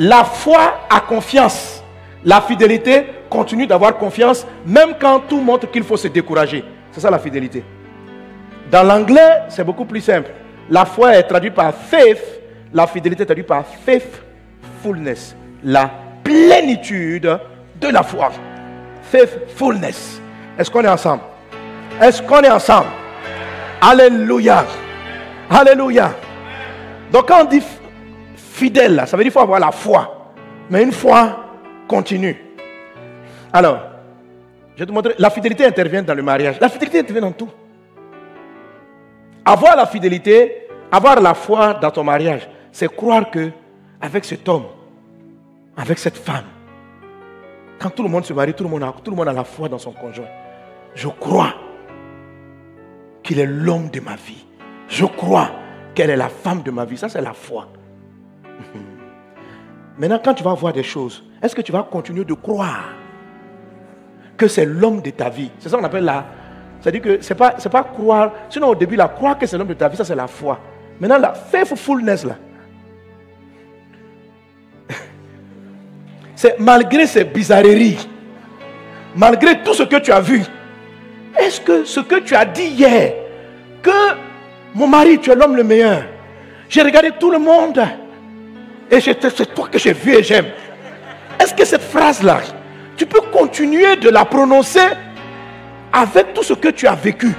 La 0.00 0.24
foi 0.24 0.80
a 0.90 0.98
confiance. 0.98 1.80
La 2.24 2.40
fidélité 2.40 3.04
continue 3.30 3.68
d'avoir 3.68 3.96
confiance, 3.98 4.44
même 4.66 4.94
quand 5.00 5.20
tout 5.28 5.40
montre 5.40 5.70
qu'il 5.70 5.84
faut 5.84 5.96
se 5.96 6.08
décourager. 6.08 6.64
C'est 6.90 7.00
ça 7.00 7.08
la 7.08 7.20
fidélité. 7.20 7.62
Dans 8.68 8.82
l'anglais, 8.82 9.42
c'est 9.48 9.62
beaucoup 9.62 9.84
plus 9.84 10.00
simple. 10.00 10.32
La 10.68 10.84
foi 10.84 11.14
est 11.16 11.22
traduite 11.22 11.54
par 11.54 11.72
faith, 11.72 12.40
la 12.74 12.88
fidélité 12.88 13.22
est 13.22 13.26
traduite 13.26 13.46
par 13.46 13.64
faithfulness, 13.64 15.36
la 15.62 15.88
plénitude 16.26 17.38
de 17.80 17.88
la 17.88 18.02
foi. 18.02 18.32
Faithfulness. 19.02 20.20
Est-ce 20.58 20.70
qu'on 20.70 20.82
est 20.82 20.88
ensemble? 20.88 21.22
Est-ce 22.00 22.20
qu'on 22.22 22.40
est 22.40 22.50
ensemble? 22.50 22.88
Alléluia. 23.80 24.64
Alléluia. 25.48 26.12
Donc 27.12 27.28
quand 27.28 27.42
on 27.42 27.44
dit 27.44 27.62
fidèle, 28.36 29.04
ça 29.06 29.16
veut 29.16 29.22
dire 29.22 29.30
qu'il 29.30 29.32
faut 29.32 29.40
avoir 29.40 29.60
la 29.60 29.70
foi. 29.70 30.32
Mais 30.68 30.82
une 30.82 30.92
foi 30.92 31.44
continue. 31.86 32.36
Alors, 33.52 33.78
je 34.74 34.80
vais 34.80 34.86
te 34.86 34.92
montrer, 34.92 35.14
la 35.18 35.30
fidélité 35.30 35.64
intervient 35.64 36.02
dans 36.02 36.14
le 36.14 36.22
mariage. 36.22 36.56
La 36.60 36.68
fidélité 36.68 36.98
intervient 36.98 37.22
dans 37.22 37.32
tout. 37.32 37.48
Avoir 39.44 39.76
la 39.76 39.86
fidélité, 39.86 40.66
avoir 40.90 41.20
la 41.20 41.34
foi 41.34 41.74
dans 41.74 41.90
ton 41.92 42.02
mariage, 42.02 42.48
c'est 42.72 42.94
croire 42.94 43.30
que 43.30 43.50
avec 44.00 44.24
cet 44.24 44.48
homme, 44.48 44.64
avec 45.76 45.98
cette 45.98 46.16
femme, 46.16 46.44
quand 47.78 47.90
tout 47.90 48.02
le 48.02 48.08
monde 48.08 48.24
se 48.24 48.32
marie, 48.32 48.54
tout 48.54 48.64
le 48.64 48.70
monde 48.70 48.82
a, 48.82 48.94
tout 49.02 49.14
la 49.14 49.44
foi 49.44 49.68
dans 49.68 49.78
son 49.78 49.92
conjoint. 49.92 50.28
Je 50.94 51.08
crois 51.08 51.54
qu'il 53.22 53.38
est 53.38 53.46
l'homme 53.46 53.90
de 53.90 54.00
ma 54.00 54.16
vie. 54.16 54.46
Je 54.88 55.04
crois 55.04 55.50
qu'elle 55.94 56.10
est 56.10 56.16
la 56.16 56.28
femme 56.28 56.62
de 56.62 56.70
ma 56.70 56.84
vie. 56.84 56.96
Ça, 56.96 57.08
c'est 57.08 57.20
la 57.20 57.34
foi. 57.34 57.68
Maintenant, 59.98 60.20
quand 60.24 60.34
tu 60.34 60.42
vas 60.42 60.54
voir 60.54 60.72
des 60.72 60.82
choses, 60.82 61.24
est-ce 61.42 61.54
que 61.54 61.60
tu 61.60 61.72
vas 61.72 61.82
continuer 61.82 62.24
de 62.24 62.34
croire 62.34 62.94
que 64.36 64.48
c'est 64.48 64.64
l'homme 64.64 65.02
de 65.02 65.10
ta 65.10 65.28
vie? 65.28 65.50
C'est 65.58 65.68
ça 65.68 65.76
qu'on 65.76 65.84
appelle 65.84 66.04
la, 66.04 66.24
C'est-à-dire 66.80 67.02
que 67.02 67.20
ce 67.20 67.32
n'est 67.32 67.38
pas, 67.38 67.50
pas 67.52 67.84
croire. 67.84 68.32
Sinon, 68.48 68.68
au 68.68 68.74
début, 68.74 68.96
la 68.96 69.08
croire 69.08 69.38
que 69.38 69.46
c'est 69.46 69.58
l'homme 69.58 69.68
de 69.68 69.74
ta 69.74 69.88
vie, 69.88 69.96
ça 69.96 70.04
c'est 70.04 70.16
la 70.16 70.28
foi. 70.28 70.58
Maintenant, 70.98 71.18
la 71.18 71.34
faithfulness, 71.34 72.24
là. 72.24 72.36
C'est 76.36 76.60
malgré 76.60 77.06
ces 77.06 77.24
bizarreries, 77.24 78.06
malgré 79.16 79.62
tout 79.62 79.72
ce 79.72 79.84
que 79.84 79.96
tu 79.96 80.12
as 80.12 80.20
vu, 80.20 80.42
est-ce 81.38 81.60
que 81.62 81.84
ce 81.84 82.00
que 82.00 82.16
tu 82.16 82.34
as 82.34 82.44
dit 82.44 82.66
hier, 82.66 83.14
que 83.82 83.90
mon 84.74 84.86
mari, 84.86 85.18
tu 85.18 85.30
es 85.30 85.34
l'homme 85.34 85.56
le 85.56 85.64
meilleur, 85.64 86.02
j'ai 86.68 86.82
regardé 86.82 87.10
tout 87.18 87.30
le 87.30 87.38
monde 87.38 87.82
et 88.90 89.00
c'est 89.00 89.18
toi 89.54 89.68
que 89.72 89.78
j'ai 89.78 89.94
vu 89.94 90.14
et 90.14 90.22
j'aime. 90.22 90.46
Est-ce 91.40 91.54
que 91.54 91.64
cette 91.64 91.82
phrase-là, 91.82 92.40
tu 92.98 93.06
peux 93.06 93.22
continuer 93.32 93.96
de 93.96 94.10
la 94.10 94.26
prononcer 94.26 94.88
avec 95.90 96.34
tout 96.34 96.42
ce 96.42 96.52
que 96.52 96.68
tu 96.68 96.86
as 96.86 96.94
vécu? 96.94 97.32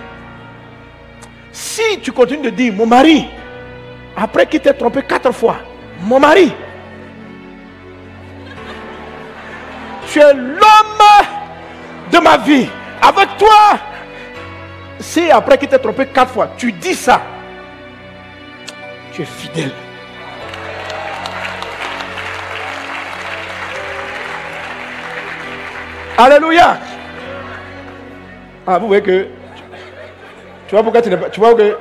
Si 1.52 2.00
tu 2.02 2.12
continues 2.12 2.44
de 2.44 2.50
dire, 2.50 2.74
mon 2.74 2.88
mari, 2.88 3.28
après 4.16 4.48
qu'il 4.48 4.60
t'ait 4.60 4.74
trompé 4.74 5.04
quatre 5.04 5.32
fois, 5.32 5.58
mon 6.02 6.20
mari, 6.20 6.52
tu 10.12 10.20
es 10.20 10.34
l'homme 10.34 11.08
de 12.12 12.18
ma 12.20 12.38
vie. 12.38 12.68
Avec 13.02 13.38
toi, 13.38 13.80
si 15.00 15.30
après 15.30 15.58
qu'il 15.58 15.70
t'ait 15.70 15.80
trompé 15.80 16.08
quatre 16.08 16.32
fois, 16.32 16.50
tu 16.58 16.72
dis 16.72 16.96
ça, 16.96 17.22
tu 19.14 19.22
es 19.22 19.26
fidèle. 19.26 19.72
Alléluia. 26.18 26.78
Ah, 28.66 28.80
vous 28.80 28.88
voyez 28.88 29.04
que. 29.04 29.28
Tu 30.68 30.76
vois 30.76 30.82
pourquoi 30.82 31.02
tu 31.02 31.10
n'es 31.10 31.18
pas. 31.18 31.30
Tu 31.30 31.40
vois 31.40 31.54
que. 31.54 31.78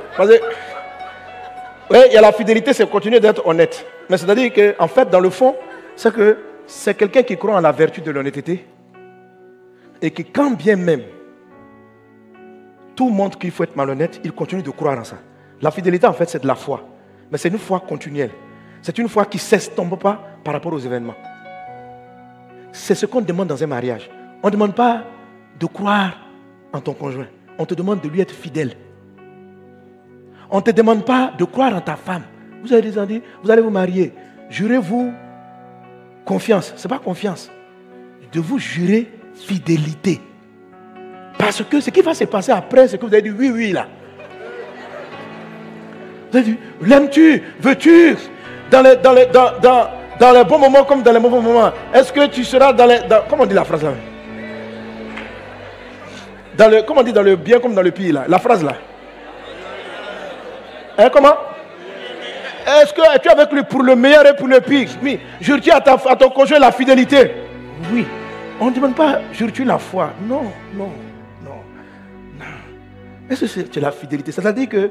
Oui, 1.89 1.97
il 2.07 2.13
y 2.13 2.17
a 2.17 2.21
la 2.21 2.31
fidélité, 2.31 2.73
c'est 2.73 2.87
continuer 2.87 3.19
d'être 3.19 3.45
honnête. 3.47 3.85
Mais 4.09 4.17
c'est-à-dire 4.17 4.51
qu'en 4.53 4.87
fait, 4.87 5.09
dans 5.09 5.19
le 5.19 5.29
fond, 5.29 5.55
c'est 5.95 6.13
que 6.13 6.37
c'est 6.67 6.95
quelqu'un 6.95 7.23
qui 7.23 7.37
croit 7.37 7.55
en 7.55 7.61
la 7.61 7.71
vertu 7.71 8.01
de 8.01 8.11
l'honnêteté. 8.11 8.65
Et 10.01 10.11
qui, 10.11 10.25
quand 10.25 10.51
bien 10.51 10.75
même 10.75 11.01
tout 12.95 13.09
montre 13.09 13.39
qu'il 13.39 13.51
faut 13.51 13.63
être 13.63 13.75
malhonnête, 13.75 14.19
il 14.23 14.31
continue 14.33 14.61
de 14.61 14.69
croire 14.69 14.99
en 14.99 15.03
ça. 15.03 15.17
La 15.61 15.71
fidélité, 15.71 16.05
en 16.05 16.13
fait, 16.13 16.29
c'est 16.29 16.41
de 16.41 16.47
la 16.47 16.55
foi. 16.55 16.83
Mais 17.31 17.37
c'est 17.37 17.49
une 17.49 17.57
foi 17.57 17.79
continuelle. 17.79 18.31
C'est 18.81 18.97
une 18.97 19.07
foi 19.07 19.25
qui 19.25 19.37
ne 19.37 19.41
s'estompe 19.41 19.99
pas 19.99 20.21
par 20.43 20.53
rapport 20.53 20.73
aux 20.73 20.79
événements. 20.79 21.15
C'est 22.71 22.95
ce 22.95 23.05
qu'on 23.05 23.21
demande 23.21 23.47
dans 23.47 23.63
un 23.63 23.67
mariage. 23.67 24.09
On 24.43 24.47
ne 24.47 24.51
demande 24.51 24.75
pas 24.75 25.03
de 25.59 25.65
croire 25.65 26.19
en 26.73 26.79
ton 26.79 26.93
conjoint. 26.93 27.27
On 27.57 27.65
te 27.65 27.73
demande 27.73 28.01
de 28.01 28.09
lui 28.09 28.21
être 28.21 28.33
fidèle. 28.33 28.73
On 30.51 30.57
ne 30.57 30.61
te 30.61 30.71
demande 30.71 31.05
pas 31.05 31.33
de 31.37 31.43
croire 31.45 31.75
en 31.75 31.81
ta 31.81 31.95
femme. 31.95 32.23
Vous 32.61 32.73
allez 32.73 33.61
vous 33.61 33.69
marier. 33.69 34.13
Jurez-vous 34.49 35.11
confiance. 36.27 36.73
Ce 36.75 36.87
n'est 36.87 36.93
pas 36.93 36.99
confiance. 36.99 37.49
De 38.31 38.39
vous 38.39 38.59
jurer 38.59 39.07
fidélité. 39.33 40.21
Parce 41.39 41.63
que 41.63 41.79
ce 41.79 41.89
qui 41.89 42.01
va 42.01 42.13
se 42.13 42.25
passer 42.25 42.51
après, 42.51 42.87
c'est 42.87 42.97
que 42.97 43.05
vous 43.05 43.13
avez 43.13 43.23
dit 43.23 43.31
oui, 43.31 43.49
oui, 43.49 43.71
là. 43.71 43.87
Vous 46.31 46.37
avez 46.37 46.51
dit, 46.51 46.57
l'aimes-tu? 46.81 47.41
Veux-tu? 47.61 48.15
Dans 48.69 48.81
les, 48.81 48.97
dans, 48.97 49.13
les, 49.13 49.25
dans, 49.27 49.57
dans, 49.61 49.87
dans 50.19 50.31
les 50.33 50.43
bons 50.43 50.59
moments 50.59 50.83
comme 50.83 51.01
dans 51.01 51.13
les 51.13 51.19
mauvais 51.19 51.39
moments 51.39 51.71
Est-ce 51.93 52.11
que 52.11 52.27
tu 52.27 52.43
seras 52.43 52.73
dans 52.73 52.85
les. 52.85 52.99
comment 53.29 53.43
on 53.43 53.45
dit 53.45 53.55
la 53.55 53.63
phrase 53.63 53.83
là? 53.83 53.91
Dans 56.57 56.69
le, 56.69 56.81
Comment 56.81 57.01
on 57.01 57.03
dit 57.03 57.13
dans 57.13 57.21
le 57.21 57.35
bien 57.37 57.59
comme 57.59 57.73
dans 57.73 57.81
le 57.81 57.91
pire 57.91 58.13
là? 58.13 58.25
La 58.27 58.39
phrase 58.39 58.63
là. 58.63 58.73
Hein, 60.97 61.09
comment? 61.13 61.35
Est-ce 62.67 62.93
que 62.93 63.19
tu 63.19 63.27
es 63.29 63.31
avec 63.31 63.51
lui 63.53 63.63
pour 63.63 63.81
le 63.81 63.95
meilleur 63.95 64.25
et 64.27 64.35
pour 64.35 64.47
le 64.47 64.59
pire? 64.59 64.89
Oui. 65.01 65.19
Jure-tu 65.39 65.71
à, 65.71 65.77
à 65.77 66.15
ton 66.15 66.29
conjoint 66.29 66.59
la 66.59 66.71
fidélité 66.71 67.31
Oui. 67.93 68.05
On 68.59 68.69
ne 68.69 68.75
demande 68.75 68.95
pas 68.95 69.21
jure-tu 69.31 69.63
la 69.63 69.77
foi 69.77 70.11
Non, 70.27 70.51
non. 70.75 70.91
Est-ce 73.29 73.41
que 73.41 73.47
c'est 73.47 73.75
la 73.81 73.91
fidélité? 73.91 74.31
C'est-à-dire 74.31 74.69
que 74.69 74.89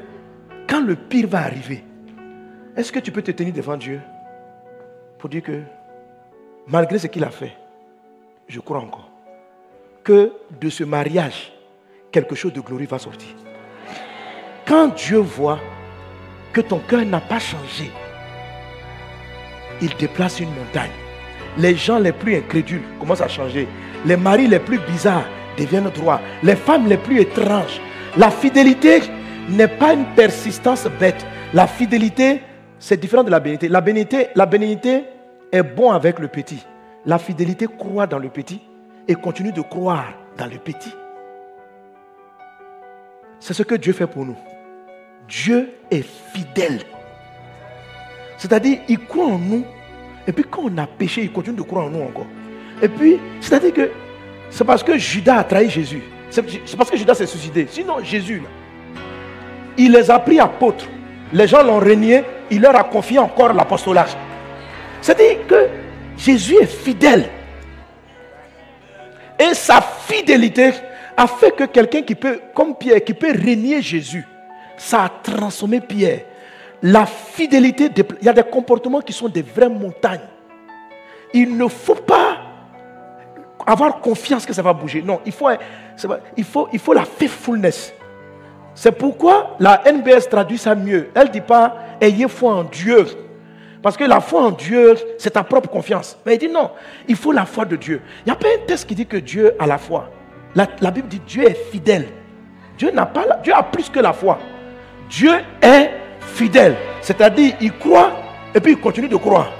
quand 0.69 0.81
le 0.81 0.95
pire 0.95 1.27
va 1.27 1.39
arriver, 1.39 1.83
est-ce 2.75 2.91
que 2.91 2.99
tu 2.99 3.11
peux 3.11 3.23
te 3.23 3.31
tenir 3.31 3.51
devant 3.53 3.75
Dieu 3.77 3.99
pour 5.17 5.27
dire 5.29 5.41
que 5.41 5.61
malgré 6.67 6.99
ce 6.99 7.07
qu'il 7.07 7.23
a 7.23 7.31
fait, 7.31 7.53
je 8.47 8.59
crois 8.59 8.77
encore 8.77 9.09
que 10.03 10.31
de 10.61 10.69
ce 10.69 10.83
mariage, 10.83 11.51
quelque 12.11 12.35
chose 12.35 12.53
de 12.53 12.61
glorieux 12.61 12.87
va 12.87 12.99
sortir? 12.99 13.29
Quand 14.67 14.89
Dieu 14.89 15.17
voit 15.17 15.59
que 16.57 16.61
ton 16.61 16.79
cœur 16.79 17.05
n'a 17.05 17.19
pas 17.19 17.37
changé, 17.37 17.91
il 19.79 19.95
déplace 19.97 20.39
une 20.39 20.49
montagne. 20.49 20.89
Les 21.59 21.75
gens 21.75 21.99
les 21.99 22.11
plus 22.11 22.35
incrédules 22.35 22.81
commencent 22.99 23.21
à 23.21 23.27
changer. 23.27 23.67
Les 24.07 24.17
maris 24.17 24.47
les 24.47 24.57
plus 24.59 24.79
bizarres 24.79 25.27
deviennent 25.55 25.89
droits. 25.89 26.19
Les 26.41 26.55
femmes 26.55 26.87
les 26.87 26.97
plus 26.97 27.21
étranges 27.21 27.79
la 28.17 28.31
fidélité 28.31 29.01
n'est 29.49 29.67
pas 29.67 29.93
une 29.93 30.05
persistance 30.15 30.87
bête. 30.99 31.23
La 31.53 31.67
fidélité, 31.67 32.41
c'est 32.79 32.99
différent 32.99 33.23
de 33.23 33.29
la 33.29 33.39
bénité. 33.39 33.67
La 33.67 33.81
bénité, 33.81 34.29
la 34.33 34.47
bénité 34.47 35.03
est 35.51 35.61
bon 35.61 35.91
avec 35.91 36.17
le 36.17 36.27
petit. 36.27 36.65
La 37.05 37.19
fidélité 37.19 37.67
croit 37.67 38.07
dans 38.07 38.17
le 38.17 38.29
petit 38.29 38.59
et 39.07 39.13
continue 39.13 39.51
de 39.51 39.61
croire 39.61 40.11
dans 40.35 40.47
le 40.47 40.57
petit. 40.57 40.93
C'est 43.39 43.53
ce 43.53 43.61
que 43.61 43.75
Dieu 43.75 43.93
fait 43.93 44.07
pour 44.07 44.25
nous. 44.25 44.37
Dieu 45.27 45.69
est 45.91 46.05
fidèle. 46.33 46.81
C'est-à-dire, 48.37 48.79
il 48.87 48.99
croit 48.99 49.25
en 49.25 49.39
nous. 49.39 49.65
Et 50.27 50.31
puis 50.31 50.43
quand 50.49 50.63
on 50.65 50.77
a 50.77 50.87
péché, 50.87 51.23
il 51.23 51.31
continue 51.31 51.57
de 51.57 51.61
croire 51.61 51.85
en 51.85 51.89
nous 51.89 52.01
encore. 52.01 52.27
Et 52.81 52.87
puis, 52.87 53.17
c'est-à-dire 53.41 53.73
que 53.73 53.91
c'est 54.49 54.63
parce 54.63 54.83
que 54.83 54.97
Judas 54.97 55.37
a 55.37 55.43
trahi 55.43 55.69
Jésus. 55.69 56.01
C'est 56.29 56.43
parce 56.77 56.91
que 56.91 56.97
Judas 56.97 57.15
s'est 57.15 57.25
suicidé. 57.25 57.67
Sinon, 57.69 58.03
Jésus, 58.03 58.41
il 59.77 59.91
les 59.91 60.11
a 60.11 60.19
pris 60.19 60.39
apôtres. 60.39 60.87
Les 61.33 61.47
gens 61.47 61.63
l'ont 61.63 61.79
régné. 61.79 62.23
Il 62.51 62.61
leur 62.61 62.75
a 62.75 62.83
confié 62.83 63.19
encore 63.19 63.53
l'apostolat. 63.53 64.07
C'est-à-dire 65.01 65.47
que 65.47 65.67
Jésus 66.17 66.55
est 66.61 66.65
fidèle. 66.65 67.29
Et 69.39 69.53
sa 69.53 69.81
fidélité 69.81 70.71
a 71.15 71.27
fait 71.27 71.51
que 71.51 71.63
quelqu'un 71.65 72.01
qui 72.01 72.15
peut, 72.15 72.39
comme 72.53 72.75
Pierre, 72.75 73.03
qui 73.03 73.13
peut 73.13 73.31
régner 73.31 73.81
Jésus, 73.81 74.25
ça 74.77 75.03
a 75.05 75.09
transformé 75.09 75.81
Pierre. 75.81 76.21
La 76.81 77.05
fidélité, 77.05 77.89
il 78.21 78.25
y 78.25 78.29
a 78.29 78.33
des 78.33 78.43
comportements 78.43 79.01
qui 79.01 79.11
sont 79.11 79.27
des 79.27 79.41
vraies 79.41 79.69
montagnes. 79.69 80.27
Il 81.33 81.57
ne 81.57 81.67
faut 81.67 81.95
pas 81.95 82.37
avoir 83.65 83.99
confiance 83.99 84.45
que 84.45 84.53
ça 84.53 84.61
va 84.61 84.73
bouger. 84.73 85.01
Non, 85.01 85.19
il 85.25 85.31
faut, 85.31 85.49
il 86.37 86.43
faut, 86.43 86.69
il 86.71 86.79
faut 86.79 86.93
la 86.93 87.03
faithfulness. 87.03 87.93
C'est 88.75 88.91
pourquoi 88.91 89.55
la 89.59 89.81
NBS 89.91 90.29
traduit 90.29 90.59
ça 90.59 90.75
mieux. 90.75 91.09
Elle 91.15 91.27
ne 91.27 91.31
dit 91.31 91.41
pas 91.41 91.75
ayez 91.99 92.27
foi 92.27 92.53
en 92.53 92.63
Dieu. 92.63 93.05
Parce 93.81 93.97
que 93.97 94.03
la 94.03 94.21
foi 94.21 94.41
en 94.41 94.51
Dieu, 94.51 94.95
c'est 95.17 95.31
ta 95.31 95.43
propre 95.43 95.69
confiance. 95.69 96.17
Mais 96.25 96.35
il 96.35 96.37
dit 96.37 96.47
non, 96.47 96.71
il 97.07 97.15
faut 97.15 97.31
la 97.31 97.45
foi 97.45 97.65
de 97.65 97.75
Dieu. 97.75 98.01
Il 98.19 98.25
n'y 98.25 98.31
a 98.31 98.35
pas 98.35 98.47
un 98.47 98.65
texte 98.67 98.87
qui 98.87 98.95
dit 98.95 99.07
que 99.07 99.17
Dieu 99.17 99.55
a 99.59 99.65
la 99.65 99.77
foi. 99.77 100.09
La, 100.55 100.91
Bible 100.91 101.07
dit 101.07 101.21
Dieu 101.25 101.43
est 101.43 101.55
fidèle. 101.71 102.07
Dieu 102.77 102.91
pas, 102.91 103.37
Dieu 103.43 103.53
a 103.53 103.63
plus 103.63 103.89
que 103.89 103.99
la 103.99 104.13
foi. 104.13 104.39
Dieu 105.09 105.33
est 105.61 105.91
fidèle. 106.19 106.75
C'est-à-dire, 107.01 107.55
il 107.61 107.71
croit 107.73 108.11
et 108.53 108.59
puis 108.59 108.73
il 108.73 108.79
continue 108.79 109.07
de 109.07 109.15
croire. 109.15 109.51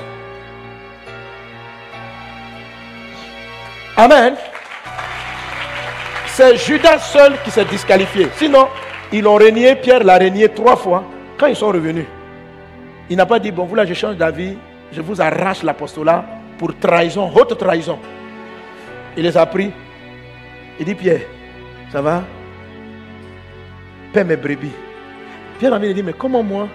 Amen. 3.95 4.35
C'est 6.27 6.55
Judas 6.57 6.99
seul 6.99 7.33
qui 7.43 7.49
s'est 7.49 7.65
disqualifié. 7.65 8.27
Sinon, 8.35 8.67
ils 9.11 9.23
l'ont 9.23 9.35
régné, 9.35 9.75
Pierre 9.75 10.03
l'a 10.03 10.17
régné 10.17 10.49
trois 10.49 10.75
fois. 10.75 11.03
Quand 11.37 11.47
ils 11.47 11.55
sont 11.55 11.69
revenus, 11.69 12.05
il 13.09 13.17
n'a 13.17 13.25
pas 13.25 13.39
dit, 13.39 13.51
bon, 13.51 13.65
vous 13.65 13.75
là, 13.75 13.85
je 13.85 13.93
change 13.93 14.17
d'avis, 14.17 14.57
je 14.91 15.01
vous 15.01 15.19
arrache 15.21 15.63
l'apostolat 15.63 16.25
pour 16.57 16.77
trahison, 16.77 17.31
haute 17.33 17.57
trahison. 17.57 17.97
Il 19.15 19.23
les 19.23 19.35
a 19.37 19.45
pris. 19.45 19.71
Il 20.79 20.85
dit, 20.85 20.95
Pierre, 20.95 21.21
ça 21.91 22.01
va? 22.01 22.23
Paix 24.13 24.23
mes 24.23 24.35
brebis. 24.35 24.71
Pierre 25.59 25.73
a 25.73 25.79
dit, 25.79 26.03
mais 26.03 26.13
comment 26.13 26.43
moi, 26.43 26.67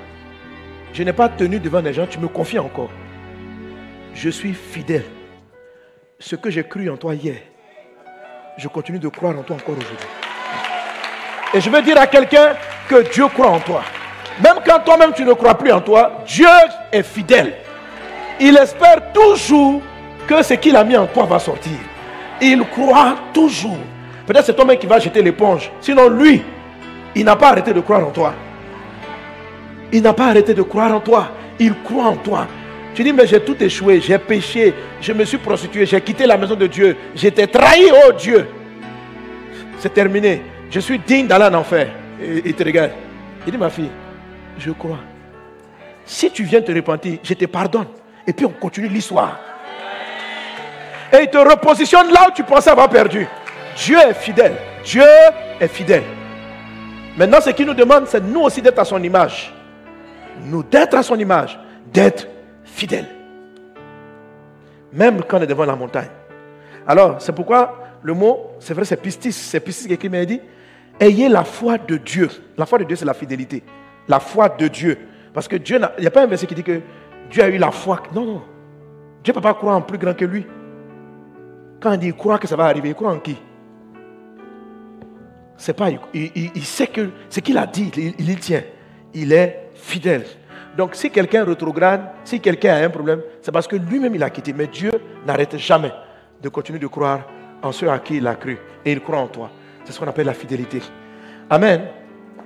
je 0.92 1.02
n'ai 1.02 1.12
pas 1.12 1.28
tenu 1.28 1.58
devant 1.60 1.80
les 1.80 1.92
gens, 1.92 2.06
tu 2.06 2.18
me 2.18 2.28
confies 2.28 2.58
encore? 2.58 2.90
Je 4.14 4.28
suis 4.28 4.52
fidèle 4.52 5.04
ce 6.18 6.36
que 6.36 6.50
j'ai 6.50 6.62
cru 6.64 6.88
en 6.88 6.96
toi 6.96 7.14
hier, 7.14 7.36
je 8.56 8.68
continue 8.68 8.98
de 8.98 9.08
croire 9.08 9.36
en 9.36 9.42
toi 9.42 9.56
encore 9.56 9.76
aujourd'hui. 9.76 10.06
Et 11.54 11.60
je 11.60 11.68
veux 11.68 11.82
dire 11.82 11.98
à 11.98 12.06
quelqu'un 12.06 12.54
que 12.88 13.10
Dieu 13.12 13.26
croit 13.28 13.48
en 13.48 13.60
toi. 13.60 13.82
Même 14.42 14.62
quand 14.64 14.80
toi-même 14.80 15.12
tu 15.12 15.24
ne 15.24 15.32
crois 15.32 15.56
plus 15.56 15.72
en 15.72 15.80
toi, 15.80 16.22
Dieu 16.26 16.46
est 16.92 17.02
fidèle. 17.02 17.54
Il 18.40 18.56
espère 18.56 19.12
toujours 19.12 19.82
que 20.26 20.42
ce 20.42 20.54
qu'il 20.54 20.76
a 20.76 20.84
mis 20.84 20.96
en 20.96 21.06
toi 21.06 21.24
va 21.24 21.38
sortir. 21.38 21.78
Il 22.40 22.62
croit 22.68 23.16
toujours 23.32 23.78
Peut-être 24.26 24.46
c'est 24.46 24.54
toi-même 24.54 24.78
qui 24.78 24.86
vas 24.86 24.98
jeter 24.98 25.20
l'éponge. 25.20 25.70
Sinon, 25.80 26.08
lui, 26.08 26.42
il 27.14 27.24
n'a 27.24 27.36
pas 27.36 27.48
arrêté 27.48 27.72
de 27.72 27.80
croire 27.80 28.06
en 28.06 28.10
toi. 28.10 28.32
Il 29.92 30.02
n'a 30.02 30.12
pas 30.14 30.28
arrêté 30.28 30.54
de 30.54 30.62
croire 30.62 30.92
en 30.94 31.00
toi. 31.00 31.32
Il 31.58 31.74
croit 31.82 32.06
en 32.06 32.16
toi. 32.16 32.46
Tu 32.94 33.04
dis, 33.04 33.12
mais 33.12 33.26
j'ai 33.26 33.40
tout 33.40 33.62
échoué, 33.62 34.00
j'ai 34.00 34.18
péché, 34.18 34.74
je 35.00 35.12
me 35.12 35.24
suis 35.24 35.38
prostitué, 35.38 35.86
j'ai 35.86 36.00
quitté 36.00 36.26
la 36.26 36.36
maison 36.36 36.54
de 36.54 36.66
Dieu, 36.66 36.96
j'étais 37.14 37.46
trahi, 37.46 37.90
oh 37.90 38.12
Dieu. 38.12 38.46
C'est 39.78 39.94
terminé. 39.94 40.42
Je 40.70 40.80
suis 40.80 40.98
digne 40.98 41.26
d'aller 41.26 41.46
en 41.46 41.54
enfer. 41.54 41.88
Et 42.22 42.42
il 42.46 42.54
te 42.54 42.62
regarde. 42.62 42.92
Il 43.46 43.52
dit, 43.52 43.58
ma 43.58 43.70
fille, 43.70 43.90
je 44.58 44.70
crois. 44.70 44.98
Si 46.04 46.30
tu 46.30 46.44
viens 46.44 46.60
te 46.60 46.72
repentir, 46.72 47.18
je 47.22 47.34
te 47.34 47.44
pardonne. 47.46 47.86
Et 48.26 48.32
puis 48.32 48.46
on 48.46 48.50
continue 48.50 48.88
l'histoire. 48.88 49.38
Et 51.12 51.22
il 51.22 51.28
te 51.28 51.38
repositionne 51.38 52.10
là 52.10 52.28
où 52.28 52.32
tu 52.32 52.42
pensais 52.42 52.70
avoir 52.70 52.88
perdu. 52.88 53.26
Dieu 53.76 53.98
est 53.98 54.14
fidèle. 54.14 54.54
Dieu 54.84 55.02
est 55.60 55.68
fidèle. 55.68 56.04
Maintenant, 57.16 57.40
ce 57.40 57.50
qu'il 57.50 57.66
nous 57.66 57.74
demande, 57.74 58.06
c'est 58.06 58.22
nous 58.22 58.40
aussi 58.40 58.62
d'être 58.62 58.78
à 58.78 58.84
son 58.84 59.02
image. 59.02 59.52
Nous 60.44 60.62
d'être 60.62 60.94
à 60.94 61.02
son 61.02 61.18
image, 61.18 61.58
d'être 61.92 62.26
fidèle. 62.64 63.06
Même 64.92 65.22
quand 65.22 65.38
on 65.38 65.42
est 65.42 65.46
devant 65.46 65.64
la 65.64 65.76
montagne. 65.76 66.10
Alors, 66.86 67.20
c'est 67.20 67.34
pourquoi 67.34 67.78
le 68.02 68.14
mot, 68.14 68.50
c'est 68.58 68.74
vrai, 68.74 68.84
c'est 68.84 69.00
pistis. 69.00 69.32
C'est 69.32 69.60
pistis 69.60 69.86
qui 69.86 69.94
écrit, 69.94 70.08
mais 70.08 70.24
il 70.24 70.26
dit 70.26 70.40
Ayez 71.00 71.28
la 71.28 71.44
foi 71.44 71.78
de 71.78 71.96
Dieu. 71.96 72.28
La 72.56 72.66
foi 72.66 72.78
de 72.78 72.84
Dieu, 72.84 72.96
c'est 72.96 73.04
la 73.04 73.14
fidélité. 73.14 73.62
La 74.08 74.20
foi 74.20 74.48
de 74.48 74.68
Dieu. 74.68 74.98
Parce 75.32 75.48
que 75.48 75.56
Dieu, 75.56 75.80
il 75.98 76.00
n'y 76.00 76.06
a 76.06 76.10
pas 76.10 76.22
un 76.22 76.26
verset 76.26 76.46
qui 76.46 76.54
dit 76.54 76.62
que 76.62 76.80
Dieu 77.30 77.42
a 77.42 77.48
eu 77.48 77.58
la 77.58 77.70
foi. 77.70 78.02
Non, 78.14 78.26
non. 78.26 78.42
Dieu 79.24 79.32
ne 79.32 79.34
peut 79.34 79.40
pas 79.40 79.54
croire 79.54 79.76
en 79.76 79.82
plus 79.82 79.98
grand 79.98 80.14
que 80.14 80.24
lui. 80.24 80.46
Quand 81.80 81.92
il 81.92 81.98
dit 81.98 82.12
croit 82.12 82.38
que 82.38 82.46
ça 82.46 82.56
va 82.56 82.66
arriver, 82.66 82.90
il 82.90 82.94
croit 82.94 83.10
en 83.10 83.18
qui? 83.18 83.36
C'est 85.56 85.74
pas, 85.74 85.90
il, 86.12 86.64
sait 86.64 86.88
que 86.88 87.10
ce 87.30 87.40
qu'il 87.40 87.56
a 87.56 87.66
dit, 87.66 87.90
il, 87.96 88.14
il 88.18 88.30
y 88.30 88.36
tient. 88.36 88.62
Il 89.14 89.32
est 89.32 89.61
fidèle. 89.82 90.24
Donc 90.76 90.94
si 90.94 91.10
quelqu'un 91.10 91.44
retrograde, 91.44 92.02
si 92.24 92.40
quelqu'un 92.40 92.74
a 92.74 92.84
un 92.84 92.90
problème, 92.90 93.20
c'est 93.42 93.52
parce 93.52 93.66
que 93.66 93.76
lui-même 93.76 94.14
il 94.14 94.22
a 94.22 94.30
quitté. 94.30 94.52
Mais 94.52 94.66
Dieu 94.66 94.90
n'arrête 95.26 95.56
jamais 95.58 95.92
de 96.40 96.48
continuer 96.48 96.78
de 96.78 96.86
croire 96.86 97.20
en 97.62 97.72
ceux 97.72 97.90
à 97.90 97.98
qui 97.98 98.16
il 98.16 98.26
a 98.26 98.34
cru. 98.34 98.58
Et 98.84 98.92
il 98.92 99.00
croit 99.00 99.18
en 99.18 99.28
toi. 99.28 99.50
C'est 99.84 99.92
ce 99.92 99.98
qu'on 99.98 100.08
appelle 100.08 100.26
la 100.26 100.34
fidélité. 100.34 100.80
Amen. 101.50 101.82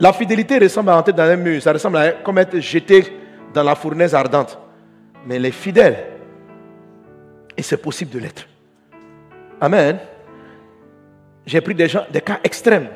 La 0.01 0.13
fidélité 0.13 0.59
ressemble 0.59 0.91
à 0.91 0.99
entrer 0.99 1.13
dans 1.13 1.23
un 1.23 1.37
mur. 1.37 1.63
Ça 1.63 1.73
ressemble 1.73 1.99
à 1.99 2.13
comme 2.13 2.39
être 2.39 2.59
jeté 2.59 3.17
dans 3.55 3.63
la 3.63 3.75
fournaise 3.75 4.15
ardente. 4.15 4.59
Mais 5.27 5.39
les 5.39 5.53
fidèles, 5.53 6.05
et 7.57 7.63
c'est 7.63 7.79
possible 7.79 8.11
de 8.13 8.19
l'être. 8.19 8.47
Amen. 9.61 9.99
J'ai 11.47 11.61
pris 11.61 11.75
des 11.75 11.89
gens, 11.89 12.05
des 12.11 12.21
cas 12.21 12.41
extrêmes. 12.45 12.89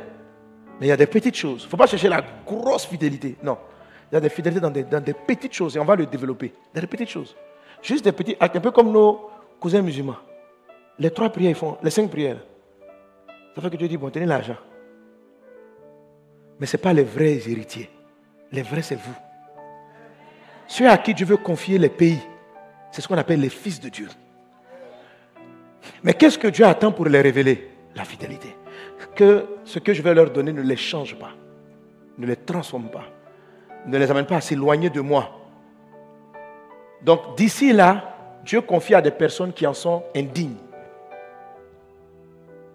Mais 0.78 0.86
il 0.86 0.88
y 0.91 0.93
a 0.93 0.97
des 0.97 1.07
petites 1.07 1.36
choses. 1.36 1.62
Il 1.62 1.64
ne 1.64 1.70
faut 1.70 1.76
pas 1.76 1.86
chercher 1.86 2.09
la 2.09 2.22
grosse 2.45 2.86
fidélité. 2.86 3.36
Non. 3.43 3.57
Il 4.11 4.15
y 4.15 4.19
a 4.19 4.21
des 4.21 4.29
fidélités 4.29 4.61
dans 4.61 4.71
des, 4.71 4.83
dans 4.83 5.01
des, 5.03 5.15
petites 5.15 5.53
choses 5.53 5.77
et 5.77 5.81
on 5.81 5.85
va 5.85 5.95
le 5.95 6.07
développer. 6.07 6.53
Dans 6.75 6.81
des 6.81 6.87
petites 6.87 7.09
choses. 7.09 7.37
Juste 7.81 8.05
des 8.05 8.13
petites, 8.13 8.37
un 8.41 8.49
peu 8.49 8.71
comme 8.73 8.91
nos 8.91 9.31
cousins 9.61 9.83
musulmans. 9.83 10.17
Les 10.99 11.11
trois 11.11 11.31
prières, 11.31 11.51
ils 11.51 11.57
font, 11.57 11.79
les 11.83 11.91
cinq 11.91 12.11
prières. 12.11 12.39
Ça 13.55 13.63
fait 13.63 13.71
que 13.71 13.77
Dieu 13.77 13.89
dit, 13.89 13.97
bon, 13.97 14.11
tenez 14.11 14.27
l'argent. 14.27 14.57
Mais 16.59 16.67
ce 16.67 16.77
n'est 16.77 16.83
pas 16.83 16.93
les 16.93 17.05
vrais 17.05 17.37
héritiers. 17.49 17.89
Les 18.53 18.63
vrais, 18.63 18.83
c'est 18.83 18.97
vous. 18.97 19.15
Ceux 20.67 20.89
à 20.89 20.99
qui 20.99 21.15
Dieu 21.15 21.27
veut 21.27 21.37
confier 21.37 21.79
les 21.79 21.89
pays, 21.89 22.21
c'est 22.91 23.01
ce 23.01 23.09
qu'on 23.09 23.17
appelle 23.17 23.41
les 23.41 23.49
fils 23.49 23.81
de 23.81 23.89
Dieu. 23.89 24.09
Mais 26.03 26.15
qu'est-ce 26.15 26.39
que 26.39 26.49
Dieu 26.49 26.65
attend 26.65 26.93
pour 26.93 27.07
les 27.07 27.21
révéler? 27.21 27.71
La 27.95 28.05
fidélité. 28.05 28.55
Que 29.15 29.47
ce 29.65 29.79
que 29.79 29.93
je 29.93 30.03
vais 30.03 30.15
leur 30.15 30.31
donner 30.31 30.53
ne 30.53 30.63
les 30.63 30.77
change 30.77 31.17
pas, 31.19 31.33
ne 32.19 32.27
les 32.27 32.37
transforme 32.37 32.89
pas 32.89 33.05
ne 33.87 33.99
les 33.99 34.11
amène 34.11 34.26
pas 34.26 34.37
à 34.37 34.41
s'éloigner 34.41 34.91
de 34.91 35.01
moi. 35.01 35.31
Donc 37.03 37.37
d'ici 37.37 37.72
là, 37.72 38.14
Dieu 38.45 38.61
confie 38.61 38.95
à 38.95 39.03
des 39.03 39.11
personnes 39.11 39.53
qui 39.53 39.66
en 39.66 39.74
sont 39.74 40.03
indignes. 40.14 40.57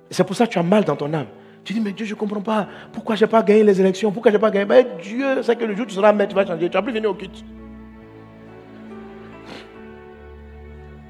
C'est 0.09 0.23
pour 0.23 0.35
ça 0.35 0.45
que 0.45 0.51
tu 0.51 0.59
as 0.59 0.63
mal 0.63 0.83
dans 0.83 0.95
ton 0.95 1.13
âme. 1.13 1.27
Tu 1.63 1.73
dis, 1.73 1.79
mais 1.79 1.91
Dieu, 1.91 2.05
je 2.05 2.13
ne 2.13 2.19
comprends 2.19 2.41
pas. 2.41 2.67
Pourquoi 2.93 3.15
je 3.15 3.25
n'ai 3.25 3.29
pas 3.29 3.41
gagné 3.41 3.63
les 3.63 3.81
élections? 3.81 4.11
Pourquoi 4.11 4.31
je 4.31 4.37
n'ai 4.37 4.41
pas 4.41 4.51
gagné? 4.51 4.65
Mais 4.65 4.85
Dieu 5.01 5.41
sait 5.41 5.55
que 5.55 5.65
le 5.65 5.75
jour 5.75 5.85
où 5.85 5.89
tu 5.89 5.95
seras 5.95 6.13
maître, 6.13 6.29
tu 6.29 6.35
vas 6.35 6.45
changer. 6.45 6.69
Tu 6.69 6.73
vas 6.73 6.83
plus 6.83 6.93
venir 6.93 7.09
au 7.09 7.15
culte. 7.15 7.43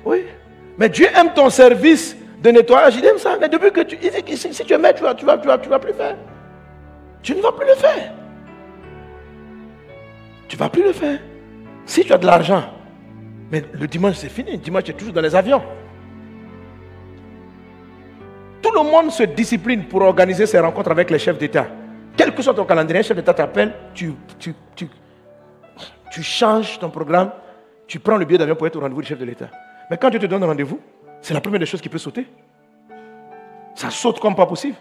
Oui. 0.05 0.23
Mais 0.77 0.87
Dieu 0.87 1.07
aime 1.13 1.33
ton 1.33 1.49
service 1.49 2.15
de 2.41 2.51
nettoyage. 2.51 2.95
Il 2.95 3.05
aime 3.05 3.17
ça. 3.17 3.37
Mais 3.39 3.49
depuis 3.49 3.71
que 3.71 3.81
tu. 3.81 3.97
si 4.37 4.49
tu 4.49 4.73
es 4.73 4.77
maître, 4.77 4.99
tu 4.99 5.03
ne 5.03 5.07
vas, 5.09 5.15
tu 5.15 5.25
vas, 5.25 5.37
tu 5.37 5.47
vas, 5.47 5.57
tu 5.57 5.69
vas 5.69 5.79
plus 5.79 5.93
faire. 5.93 6.15
Tu 7.21 7.35
ne 7.35 7.41
vas 7.41 7.51
plus 7.51 7.67
le 7.67 7.75
faire. 7.75 8.13
Tu 10.47 10.55
ne 10.55 10.59
vas 10.59 10.69
plus 10.69 10.83
le 10.83 10.93
faire. 10.93 11.19
Si 11.85 12.03
tu 12.03 12.13
as 12.13 12.17
de 12.17 12.25
l'argent, 12.25 12.63
mais 13.51 13.63
le 13.73 13.87
dimanche 13.87 14.15
c'est 14.15 14.29
fini. 14.29 14.51
Le 14.51 14.57
dimanche 14.57 14.83
tu 14.83 14.91
es 14.91 14.93
toujours 14.93 15.13
dans 15.13 15.21
les 15.21 15.35
avions. 15.35 15.61
Tout 18.61 18.71
le 18.71 18.83
monde 18.83 19.11
se 19.11 19.23
discipline 19.23 19.85
pour 19.85 20.01
organiser 20.01 20.45
ses 20.45 20.59
rencontres 20.59 20.91
avec 20.91 21.11
les 21.11 21.19
chefs 21.19 21.37
d'État. 21.37 21.67
Quel 22.17 22.33
que 22.33 22.41
soit 22.41 22.53
ton 22.53 22.65
calendrier, 22.65 23.03
chef 23.03 23.17
d'État 23.17 23.33
t'appelle, 23.33 23.73
tu, 23.93 24.13
tu, 24.39 24.53
tu, 24.75 24.87
tu 26.11 26.23
changes 26.23 26.79
ton 26.79 26.89
programme, 26.89 27.31
tu 27.87 27.99
prends 27.99 28.17
le 28.17 28.25
billet 28.25 28.39
d'avion 28.39 28.55
pour 28.55 28.65
être 28.65 28.75
au 28.77 28.79
rendez-vous 28.79 29.01
du 29.01 29.07
chef 29.07 29.19
de 29.19 29.25
l'État. 29.25 29.49
Mais 29.89 29.97
quand 29.97 30.09
Dieu 30.09 30.19
te 30.19 30.25
donne 30.25 30.43
un 30.43 30.47
rendez-vous, 30.47 30.79
c'est 31.21 31.33
la 31.33 31.41
première 31.41 31.59
des 31.59 31.65
choses 31.65 31.81
qui 31.81 31.89
peut 31.89 31.97
sauter. 31.97 32.25
Ça 33.75 33.89
saute 33.89 34.19
comme 34.19 34.35
pas 34.35 34.45
possible. 34.45 34.75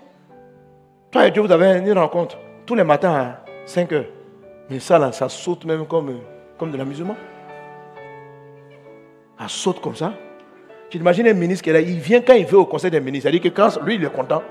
Toi 1.10 1.26
et 1.26 1.30
Dieu, 1.30 1.42
vous 1.42 1.52
avez 1.52 1.78
une 1.78 1.98
rencontre 1.98 2.38
tous 2.64 2.74
les 2.74 2.84
matins 2.84 3.14
à 3.14 3.44
5 3.66 3.92
heures. 3.92 4.06
Mais 4.70 4.80
ça, 4.80 4.98
là, 4.98 5.12
ça 5.12 5.28
saute 5.28 5.64
même 5.64 5.86
comme, 5.86 6.20
comme 6.58 6.70
de 6.70 6.76
l'amusement. 6.76 7.16
Ça 9.38 9.48
saute 9.48 9.80
comme 9.80 9.94
ça. 9.94 10.14
Tu 10.90 10.98
imagines 10.98 11.26
un 11.26 11.34
ministre 11.34 11.64
qui 11.64 11.70
est 11.70 11.72
là, 11.72 11.80
il 11.80 11.98
vient 11.98 12.20
quand 12.20 12.34
il 12.34 12.46
veut 12.46 12.58
au 12.58 12.66
conseil 12.66 12.90
des 12.90 13.00
ministres. 13.00 13.30
Dit 13.30 13.40
que 13.40 13.48
quand 13.48 13.80
lui, 13.82 13.96
il 13.96 14.04
est 14.04 14.12
content. 14.12 14.42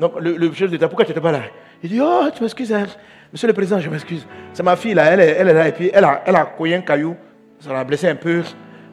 Donc, 0.00 0.12
le, 0.20 0.52
chef 0.52 0.70
d'État, 0.70 0.88
pourquoi 0.88 1.04
tu 1.04 1.10
n'étais 1.10 1.20
pas 1.20 1.32
là? 1.32 1.40
Il 1.82 1.90
dit, 1.90 2.00
oh, 2.00 2.24
tu 2.34 2.42
m'excuses, 2.42 2.72
hein. 2.72 2.86
monsieur 3.32 3.48
le 3.48 3.54
président, 3.54 3.80
je 3.80 3.88
m'excuse. 3.88 4.26
C'est 4.52 4.62
ma 4.62 4.76
fille, 4.76 4.94
là, 4.94 5.04
elle 5.04 5.20
est, 5.20 5.36
elle 5.38 5.48
est 5.48 5.54
là, 5.54 5.68
et 5.68 5.72
puis 5.72 5.90
elle 5.92 6.04
a, 6.04 6.22
elle 6.26 6.36
a 6.36 6.52
un 6.60 6.80
caillou, 6.80 7.16
ça 7.58 7.72
l'a 7.72 7.84
blessé 7.84 8.08
un 8.08 8.16
peu. 8.16 8.42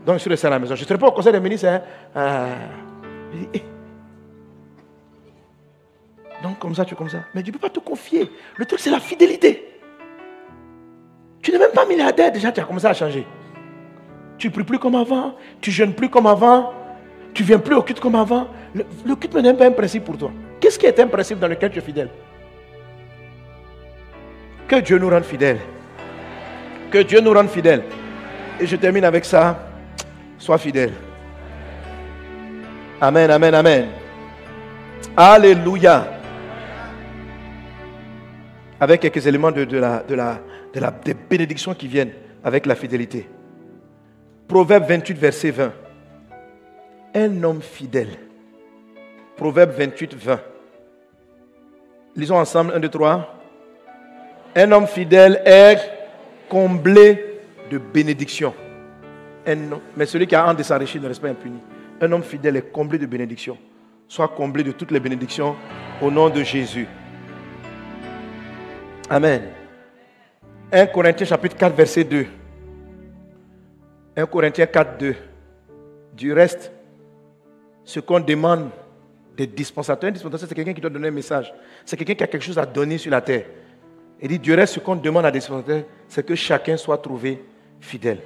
Donc, 0.05 0.15
je 0.15 0.19
suis 0.19 0.29
resté 0.29 0.47
à 0.47 0.49
la 0.49 0.59
maison. 0.59 0.75
Je 0.75 0.81
ne 0.81 0.87
serai 0.87 0.97
pas 0.97 1.07
au 1.07 1.11
conseil 1.11 1.33
des 1.33 1.39
ministres. 1.39 1.67
Hein. 1.67 1.81
Euh. 2.15 2.55
Donc 6.43 6.59
comme 6.59 6.75
ça, 6.75 6.83
tu 6.83 6.93
es 6.93 6.97
comme 6.97 7.09
ça. 7.09 7.19
Mais 7.33 7.41
tu 7.41 7.49
ne 7.49 7.53
peux 7.53 7.59
pas 7.59 7.69
te 7.69 7.79
confier. 7.79 8.29
Le 8.57 8.65
truc, 8.65 8.79
c'est 8.81 8.91
la 8.91 8.99
fidélité. 8.99 9.65
Tu 11.41 11.51
n'es 11.51 11.57
même 11.57 11.71
pas 11.71 11.85
milliardaire, 11.85 12.31
déjà 12.31 12.51
tu 12.51 12.59
as 12.59 12.63
commencé 12.63 12.85
à 12.85 12.93
changer. 12.93 13.25
Tu 14.37 14.47
ne 14.47 14.53
pries 14.53 14.63
plus 14.63 14.79
comme 14.79 14.95
avant, 14.95 15.35
tu 15.61 15.69
ne 15.69 15.73
jeûnes 15.73 15.93
plus 15.93 16.09
comme 16.09 16.27
avant, 16.27 16.73
tu 17.33 17.43
ne 17.43 17.47
viens 17.47 17.59
plus 17.59 17.75
au 17.75 17.81
culte 17.81 17.99
comme 17.99 18.15
avant. 18.15 18.47
Le, 18.75 18.85
le 19.05 19.15
culte 19.15 19.33
n'est 19.35 19.53
pas 19.53 19.65
un 19.65 19.71
principe 19.71 20.03
pour 20.03 20.17
toi. 20.17 20.31
Qu'est-ce 20.59 20.77
qui 20.77 20.85
est 20.85 20.99
un 20.99 21.07
principe 21.07 21.39
dans 21.39 21.47
lequel 21.47 21.71
tu 21.71 21.79
es 21.79 21.81
fidèle? 21.81 22.09
Que 24.67 24.77
Dieu 24.77 24.97
nous 24.97 25.09
rende 25.09 25.23
fidèles. 25.23 25.59
Que 26.91 26.99
Dieu 26.99 27.21
nous 27.21 27.33
rende 27.33 27.49
fidèles. 27.49 27.83
Et 28.59 28.67
je 28.67 28.75
termine 28.75 29.05
avec 29.05 29.23
ça. 29.25 29.59
Sois 30.37 30.57
fidèle. 30.57 30.93
Amen, 32.99 33.31
amen, 33.31 33.53
amen. 33.53 33.87
Alléluia 35.15 36.22
avec 38.83 38.99
quelques 38.99 39.25
éléments 39.25 39.51
de, 39.51 39.61
la, 39.77 40.03
de, 40.03 40.13
la, 40.13 40.41
de 40.73 40.79
la, 40.81 40.91
des 40.91 41.13
bénédictions 41.13 41.73
qui 41.73 41.87
viennent 41.87 42.11
avec 42.43 42.65
la 42.65 42.75
fidélité. 42.75 43.29
Proverbe 44.45 44.83
28, 44.89 45.17
verset 45.17 45.51
20. 45.51 45.71
Un 47.15 47.43
homme 47.43 47.61
fidèle. 47.61 48.09
Proverbe 49.37 49.71
28, 49.71 50.15
20. 50.15 50.39
Lisons 52.17 52.35
ensemble, 52.35 52.73
un, 52.75 52.79
deux, 52.81 52.89
trois. 52.89 53.39
Un 54.53 54.69
homme 54.73 54.87
fidèle 54.87 55.41
est 55.45 55.77
comblé 56.49 57.39
de 57.71 57.77
bénédictions. 57.77 58.53
mais 59.95 60.05
celui 60.05 60.27
qui 60.27 60.35
a 60.35 60.45
un 60.45 60.53
de 60.53 60.61
s'enrichir 60.61 61.01
ne 61.01 61.07
reste 61.07 61.21
pas 61.21 61.29
impuni. 61.29 61.59
Un 62.01 62.11
homme 62.11 62.23
fidèle 62.23 62.57
est 62.57 62.69
comblé 62.69 62.99
de 62.99 63.05
bénédictions. 63.05 63.57
Soit 64.09 64.27
comblé 64.27 64.61
de 64.61 64.73
toutes 64.73 64.91
les 64.91 64.99
bénédictions 64.99 65.55
au 66.01 66.11
nom 66.11 66.29
de 66.29 66.43
Jésus. 66.43 66.87
Amen. 69.13 69.43
1 70.71 70.87
Corinthiens 70.87 71.27
chapitre 71.27 71.55
4 71.55 71.75
verset 71.75 72.03
2. 72.03 72.25
1 74.17 74.25
Corinthiens 74.25 74.65
4, 74.65 74.97
2. 74.97 75.15
Du 76.13 76.33
reste, 76.33 76.71
ce 77.83 77.99
qu'on 77.99 78.19
demande 78.19 78.71
des 79.37 79.45
dispensateurs, 79.45 80.09
un 80.09 80.13
dispensateur, 80.13 80.49
c'est 80.49 80.55
quelqu'un 80.55 80.73
qui 80.73 80.81
doit 80.81 80.89
donner 80.89 81.09
un 81.09 81.11
message. 81.11 81.53
C'est 81.85 81.95
quelqu'un 81.95 82.15
qui 82.15 82.23
a 82.23 82.27
quelque 82.27 82.41
chose 82.41 82.57
à 82.57 82.65
donner 82.65 82.97
sur 82.97 83.11
la 83.11 83.21
terre. 83.21 83.45
Il 84.19 84.29
dit, 84.29 84.39
du 84.39 84.55
reste, 84.55 84.73
ce 84.73 84.79
qu'on 84.79 84.95
demande 84.95 85.27
à 85.27 85.31
des 85.31 85.37
dispensateurs, 85.37 85.83
c'est 86.07 86.25
que 86.25 86.33
chacun 86.33 86.75
soit 86.75 86.97
trouvé 86.97 87.39
fidèle. 87.79 88.17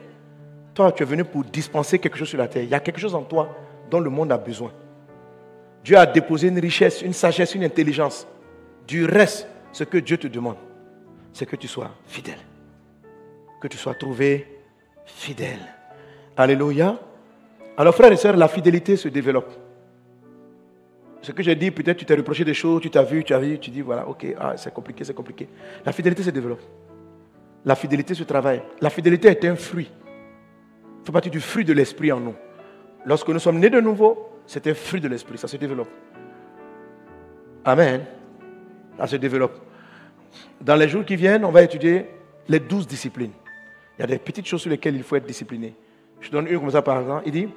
Toi, 0.73 0.93
tu 0.93 1.03
es 1.03 1.05
venu 1.05 1.25
pour 1.25 1.43
dispenser 1.43 1.99
quelque 1.99 2.17
chose 2.17 2.29
sur 2.29 2.38
la 2.38 2.47
terre. 2.47 2.63
Il 2.63 2.69
y 2.69 2.75
a 2.75 2.79
quelque 2.79 3.01
chose 3.01 3.13
en 3.13 3.23
toi 3.23 3.53
dont 3.91 3.99
le 3.99 4.09
monde 4.09 4.31
a 4.31 4.38
besoin. 4.38 4.71
Dieu 5.83 5.97
a 5.97 6.05
déposé 6.05 6.47
une 6.47 6.59
richesse, 6.59 7.01
une 7.01 7.11
sagesse, 7.11 7.55
une 7.55 7.65
intelligence. 7.65 8.25
Du 8.88 9.03
reste, 9.03 9.49
ce 9.73 9.83
que 9.83 9.97
Dieu 9.97 10.17
te 10.17 10.27
demande, 10.27 10.55
c'est 11.38 11.45
que 11.45 11.55
tu 11.55 11.67
sois 11.67 11.91
fidèle. 12.07 12.39
Que 13.61 13.67
tu 13.67 13.77
sois 13.77 13.93
trouvé 13.93 14.47
fidèle. 15.05 15.59
Alléluia. 16.35 16.99
Alors 17.77 17.93
frères 17.93 18.11
et 18.11 18.17
sœurs, 18.17 18.35
la 18.35 18.47
fidélité 18.47 18.95
se 18.95 19.07
développe. 19.07 19.51
Ce 21.21 21.31
que 21.31 21.43
j'ai 21.43 21.55
dit, 21.55 21.69
peut-être 21.69 21.97
tu 21.97 22.05
t'es 22.05 22.15
reproché 22.15 22.43
des 22.43 22.55
choses, 22.55 22.81
tu 22.81 22.89
t'as 22.89 23.03
vu, 23.03 23.23
tu 23.23 23.35
as 23.35 23.39
vu, 23.39 23.59
tu 23.59 23.69
dis 23.69 23.81
voilà, 23.81 24.07
ok, 24.07 24.25
ah, 24.39 24.57
c'est 24.57 24.73
compliqué, 24.73 25.03
c'est 25.03 25.13
compliqué. 25.13 25.47
La 25.85 25.91
fidélité 25.91 26.23
se 26.23 26.31
développe. 26.31 26.61
La 27.65 27.75
fidélité 27.75 28.15
se 28.15 28.23
travaille. 28.23 28.63
La 28.81 28.89
fidélité 28.89 29.27
est 29.27 29.45
un 29.45 29.55
fruit. 29.55 29.91
Il 31.01 31.05
fait 31.05 31.11
partie 31.11 31.29
du 31.29 31.39
fruit 31.39 31.65
de 31.65 31.73
l'esprit 31.73 32.11
en 32.11 32.19
nous. 32.19 32.35
Lorsque 33.05 33.29
nous 33.29 33.39
sommes 33.39 33.59
nés 33.59 33.69
de 33.69 33.79
nouveau, 33.79 34.41
c'est 34.47 34.65
un 34.65 34.73
fruit 34.73 35.01
de 35.01 35.07
l'esprit, 35.07 35.38
ça 35.38 35.47
se 35.47 35.57
développe. 35.57 35.89
Amen. 37.63 38.05
Ça 38.97 39.05
se 39.05 39.17
développe. 39.17 39.66
Dans 40.61 40.75
les 40.75 40.88
jours 40.88 41.05
qui 41.05 41.15
viennent, 41.15 41.45
on 41.45 41.51
va 41.51 41.63
étudier 41.63 42.05
les 42.47 42.59
douze 42.59 42.88
disciplines. 42.88 43.32
Il 43.97 44.01
y 44.01 44.03
a 44.03 44.07
des 44.07 44.19
petites 44.19 44.45
choses 44.45 44.61
sur 44.61 44.69
lesquelles 44.69 44.95
il 44.95 45.03
faut 45.03 45.15
être 45.15 45.25
discipliné. 45.25 45.73
Je 46.21 46.30
donne 46.30 46.47
une 46.47 46.59
comme 46.59 46.71
ça 46.71 46.82
par 46.82 47.01
exemple. 47.01 47.23
Il 47.25 47.32
dit 47.32 47.47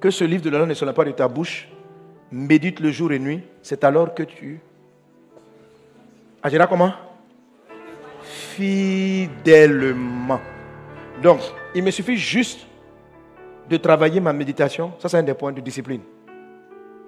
que 0.00 0.10
ce 0.10 0.24
livre 0.24 0.42
de 0.42 0.50
la 0.50 0.58
loi 0.58 0.66
ne 0.66 0.74
soit 0.74 0.92
pas 0.92 1.04
de 1.04 1.12
ta 1.12 1.28
bouche, 1.28 1.68
médite 2.30 2.80
le 2.80 2.90
jour 2.90 3.12
et 3.12 3.18
nuit, 3.18 3.42
c'est 3.62 3.84
alors 3.84 4.14
que 4.14 4.22
tu 4.22 4.60
agiras 6.42 6.66
comment? 6.66 6.92
Fidèlement. 8.22 10.40
Donc, 11.22 11.40
il 11.74 11.82
me 11.82 11.90
suffit 11.90 12.16
juste 12.16 12.66
de 13.68 13.76
travailler 13.76 14.20
ma 14.20 14.32
méditation. 14.32 14.92
Ça, 14.98 15.08
c'est 15.08 15.18
un 15.18 15.22
des 15.22 15.34
points 15.34 15.52
de 15.52 15.60
discipline. 15.60 16.00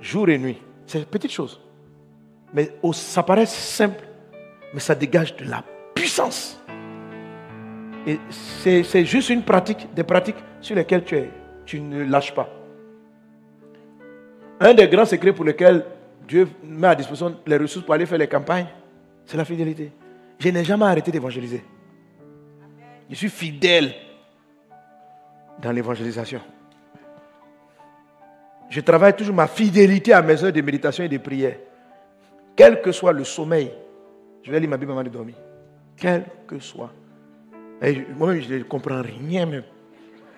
Jour 0.01 0.29
et 0.29 0.39
nuit. 0.39 0.59
C'est 0.87 0.99
une 0.99 1.07
petite 1.07 1.33
chose. 1.33 1.61
Mais 2.53 2.71
ça 2.93 3.23
paraît 3.23 3.47
simple, 3.47 4.05
mais 4.73 4.81
ça 4.81 4.95
dégage 4.95 5.37
de 5.37 5.45
la 5.49 5.63
puissance. 5.95 6.61
Et 8.07 8.19
c'est 8.31 9.05
juste 9.05 9.31
une 9.31 9.43
pratique, 9.43 9.89
des 9.95 10.03
pratiques 10.03 10.37
sur 10.61 10.75
lesquelles 10.75 11.05
tu, 11.65 11.81
ne 11.81 12.05
lâches 12.05 12.35
pas. 12.35 12.49
Un 14.61 14.75
des 14.75 14.89
grands 14.89 15.05
secrets 15.05 15.33
pour 15.33 15.45
lesquels 15.45 15.85
Dieu 16.27 16.49
met 16.65 16.89
à 16.89 16.95
disposition 16.95 17.37
les 17.47 17.57
ressources 17.57 17.85
pour 17.85 17.95
aller 17.95 18.07
faire 18.07 18.19
les 18.19 18.29
campagnes, 18.29 18.67
c'est 19.25 19.37
la 19.37 19.45
fidélité. 19.45 19.93
Je 20.39 20.49
n'ai 20.49 20.65
jamais 20.65 20.85
arrêté 20.85 21.11
d'évangéliser. 21.11 21.63
Je 23.09 23.15
suis 23.15 23.29
fidèle 23.29 23.93
dans 25.61 25.71
l'évangélisation. 25.71 26.41
Je 28.69 28.81
travaille 28.81 29.15
toujours 29.15 29.35
ma 29.35 29.47
fidélité 29.47 30.13
à 30.13 30.23
mes 30.23 30.43
heures 30.43 30.53
de 30.53 30.61
méditation 30.61 31.05
et 31.05 31.09
de 31.09 31.19
prière. 31.19 31.57
Quel 32.57 32.81
que 32.81 32.91
soit 32.91 33.13
le 33.13 33.25
sommeil, 33.25 33.71
je 34.43 34.51
vais 34.51 34.61
lire 34.61 34.69
ma 34.69 34.77
Bible 34.77 34.93
avant 34.93 35.03
de 35.03 35.09
dormir. 35.09 35.35
Quel 35.97 36.25
que 36.47 36.59
soit. 36.59 36.93
Moi-même, 38.17 38.41
je 38.41 38.55
ne 38.55 38.63
comprends 38.63 39.03
rien 39.03 39.47
même. 39.47 39.65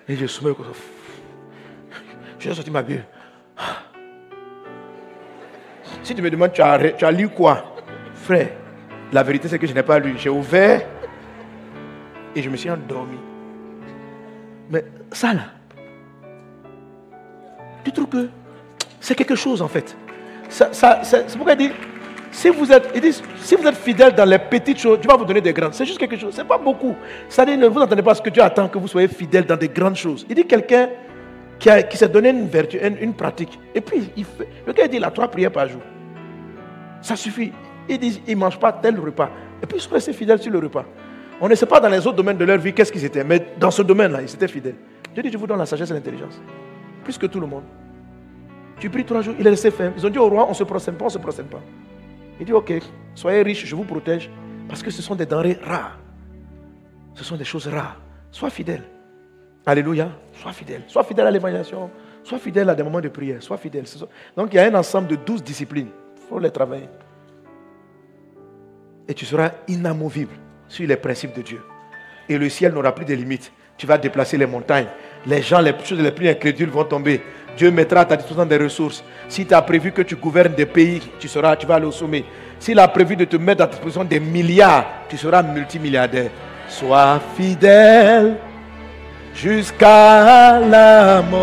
Et 0.07 0.15
je 0.15 0.27
sommeille 0.27 0.55
comme 0.55 0.65
ça. 0.65 0.79
Je 2.39 2.49
vais 2.49 2.55
sortir 2.55 2.73
ma 2.73 2.83
Bible. 2.83 3.05
Si 6.03 6.13
tu 6.13 6.21
me 6.21 6.29
demandes, 6.29 6.53
tu 6.53 6.61
as, 6.61 6.91
tu 6.91 7.05
as 7.05 7.11
lu 7.11 7.29
quoi? 7.29 7.75
Frère, 8.13 8.49
la 9.11 9.23
vérité 9.23 9.47
c'est 9.47 9.57
que 9.57 9.65
je 9.67 9.73
n'ai 9.73 9.83
pas 9.83 9.97
lu. 9.99 10.15
J'ai 10.17 10.29
ouvert 10.29 10.81
et 12.35 12.41
je 12.41 12.49
me 12.49 12.55
suis 12.55 12.69
endormi. 12.69 13.17
Mais 14.69 14.83
ça 15.11 15.33
là, 15.33 15.45
tu 17.83 17.91
trouves 17.91 18.09
que 18.09 18.29
c'est 18.99 19.15
quelque 19.15 19.35
chose 19.35 19.61
en 19.61 19.67
fait. 19.67 19.95
Ça, 20.49 21.03
c'est 21.03 21.35
pourquoi 21.37 21.53
il 21.53 21.57
dit, 21.57 21.71
si 22.35 22.49
vous, 22.49 22.69
êtes, 22.69 22.91
si 23.37 23.55
vous 23.55 23.65
êtes 23.65 23.77
fidèle 23.77 24.13
dans 24.13 24.25
les 24.25 24.37
petites 24.37 24.77
choses, 24.77 24.99
Dieu 24.99 25.09
va 25.09 25.15
vous 25.15 25.23
donner 25.23 25.39
des 25.39 25.53
grandes. 25.53 25.73
C'est 25.73 25.85
juste 25.85 25.97
quelque 25.97 26.17
chose, 26.17 26.33
c'est 26.35 26.43
pas 26.43 26.57
beaucoup. 26.57 26.93
Ça 27.29 27.45
dit, 27.45 27.55
ne 27.55 27.65
vous 27.67 27.79
entendez 27.79 28.01
pas 28.01 28.13
ce 28.13 28.21
que 28.21 28.29
Dieu 28.29 28.43
attend 28.43 28.67
que 28.67 28.77
vous 28.77 28.89
soyez 28.89 29.07
fidèle 29.07 29.45
dans 29.45 29.55
des 29.55 29.69
grandes 29.69 29.95
choses. 29.95 30.25
Il 30.29 30.35
dit 30.35 30.45
quelqu'un 30.45 30.89
qui, 31.57 31.69
qui 31.89 31.95
s'est 31.95 32.09
donné 32.09 32.31
une 32.31 32.49
vertu, 32.49 32.77
une, 32.77 33.13
pratique. 33.13 33.57
Et 33.73 33.79
puis, 33.79 34.11
il 34.17 34.25
fait, 34.25 34.49
le 34.67 34.73
gars 34.73 34.85
dit, 34.85 34.97
il 34.97 35.03
a 35.05 35.11
trois 35.11 35.29
prières 35.29 35.51
par 35.51 35.69
jour. 35.69 35.79
Ça 37.01 37.15
suffit. 37.15 37.53
Ils 37.87 37.97
disent, 37.97 38.19
ils 38.27 38.35
ne 38.35 38.39
mangent 38.41 38.59
pas 38.59 38.73
tel 38.73 38.99
repas. 38.99 39.29
Et 39.63 39.65
puis 39.65 39.77
ils 39.77 39.81
sont 39.81 39.91
restés 39.91 40.11
fidèles 40.11 40.41
sur 40.41 40.51
le 40.51 40.59
repas. 40.59 40.83
On 41.39 41.47
ne 41.47 41.55
sait 41.55 41.65
pas 41.65 41.79
dans 41.79 41.89
les 41.89 42.05
autres 42.05 42.17
domaines 42.17 42.37
de 42.37 42.43
leur 42.43 42.57
vie 42.57 42.73
qu'est-ce 42.73 42.91
qu'ils 42.91 43.05
étaient, 43.05 43.23
mais 43.23 43.53
dans 43.57 43.71
ce 43.71 43.81
domaine-là, 43.81 44.21
ils 44.21 44.33
étaient 44.33 44.49
fidèles. 44.49 44.75
Dieu 45.13 45.23
dit, 45.23 45.31
je 45.31 45.37
vous 45.37 45.47
donne 45.47 45.59
la 45.59 45.65
sagesse 45.65 45.89
et 45.89 45.93
l'intelligence. 45.93 46.41
Plus 47.01 47.17
que 47.17 47.27
tout 47.27 47.39
le 47.39 47.47
monde. 47.47 47.63
Tu 48.77 48.89
pries 48.89 49.05
trois 49.05 49.21
jours, 49.21 49.35
il 49.39 49.47
est 49.47 49.51
resté 49.51 49.71
ferme. 49.71 49.93
Ils 49.97 50.05
ont 50.05 50.09
dit 50.09 50.19
au 50.19 50.27
roi, 50.27 50.43
on 50.45 50.49
ne 50.49 50.53
se 50.53 50.65
procède 50.65 50.95
pas, 50.95 51.05
on 51.05 51.07
ne 51.07 51.13
se 51.13 51.17
procède 51.17 51.45
pas. 51.45 51.61
Il 52.39 52.45
dit, 52.45 52.53
ok, 52.53 52.73
soyez 53.13 53.41
riches, 53.41 53.65
je 53.65 53.75
vous 53.75 53.83
protège, 53.83 54.29
parce 54.67 54.83
que 54.83 54.91
ce 54.91 55.01
sont 55.01 55.15
des 55.15 55.25
denrées 55.25 55.57
rares. 55.63 55.99
Ce 57.13 57.23
sont 57.23 57.37
des 57.37 57.45
choses 57.45 57.67
rares. 57.67 57.99
Sois 58.31 58.49
fidèle. 58.49 58.83
Alléluia. 59.65 60.09
Sois 60.33 60.51
fidèle. 60.51 60.83
Sois 60.87 61.03
fidèle 61.03 61.27
à 61.27 61.31
l'évangélisation. 61.31 61.89
Sois 62.23 62.39
fidèle 62.39 62.69
à 62.69 62.75
des 62.75 62.83
moments 62.83 63.01
de 63.01 63.07
prière. 63.07 63.41
Sois 63.41 63.57
fidèle. 63.57 63.85
Donc 64.35 64.53
il 64.53 64.57
y 64.57 64.59
a 64.59 64.65
un 64.65 64.75
ensemble 64.75 65.07
de 65.07 65.15
douze 65.15 65.43
disciplines. 65.43 65.89
Il 66.17 66.21
faut 66.27 66.39
les 66.39 66.51
travailler. 66.51 66.89
Et 69.07 69.13
tu 69.13 69.25
seras 69.25 69.51
inamovible 69.67 70.33
sur 70.67 70.87
les 70.87 70.97
principes 70.97 71.35
de 71.35 71.41
Dieu. 71.41 71.61
Et 72.27 72.37
le 72.37 72.49
ciel 72.49 72.73
n'aura 72.73 72.93
plus 72.93 73.05
de 73.05 73.13
limites. 73.13 73.51
Tu 73.77 73.85
vas 73.85 73.97
déplacer 73.97 74.37
les 74.37 74.45
montagnes. 74.45 74.87
Les 75.27 75.41
gens, 75.41 75.59
les 75.59 75.73
choses 75.83 75.99
les 75.99 76.11
plus 76.11 76.29
incrédules 76.29 76.69
vont 76.69 76.83
tomber. 76.83 77.21
Dieu 77.57 77.71
mettra 77.71 78.01
à 78.01 78.05
ta 78.05 78.15
disposition 78.15 78.45
des 78.45 78.57
ressources. 78.57 79.03
Si 79.27 79.45
tu 79.45 79.55
prévu 79.65 79.91
que 79.91 80.01
tu 80.01 80.15
gouvernes 80.15 80.53
des 80.53 80.65
pays, 80.65 81.01
tu, 81.19 81.27
seras, 81.27 81.55
tu 81.55 81.65
vas 81.65 81.75
aller 81.75 81.85
au 81.85 81.91
sommet. 81.91 82.25
S'il 82.59 82.79
a 82.79 82.87
prévu 82.87 83.15
de 83.15 83.25
te 83.25 83.37
mettre 83.37 83.63
à 83.63 83.67
disposition 83.67 84.03
des 84.03 84.19
milliards, 84.19 84.85
tu 85.09 85.17
seras 85.17 85.41
multimilliardaire. 85.41 86.29
Sois 86.67 87.19
fidèle 87.35 88.35
jusqu'à 89.33 90.59
la 90.59 91.21
mort. 91.21 91.41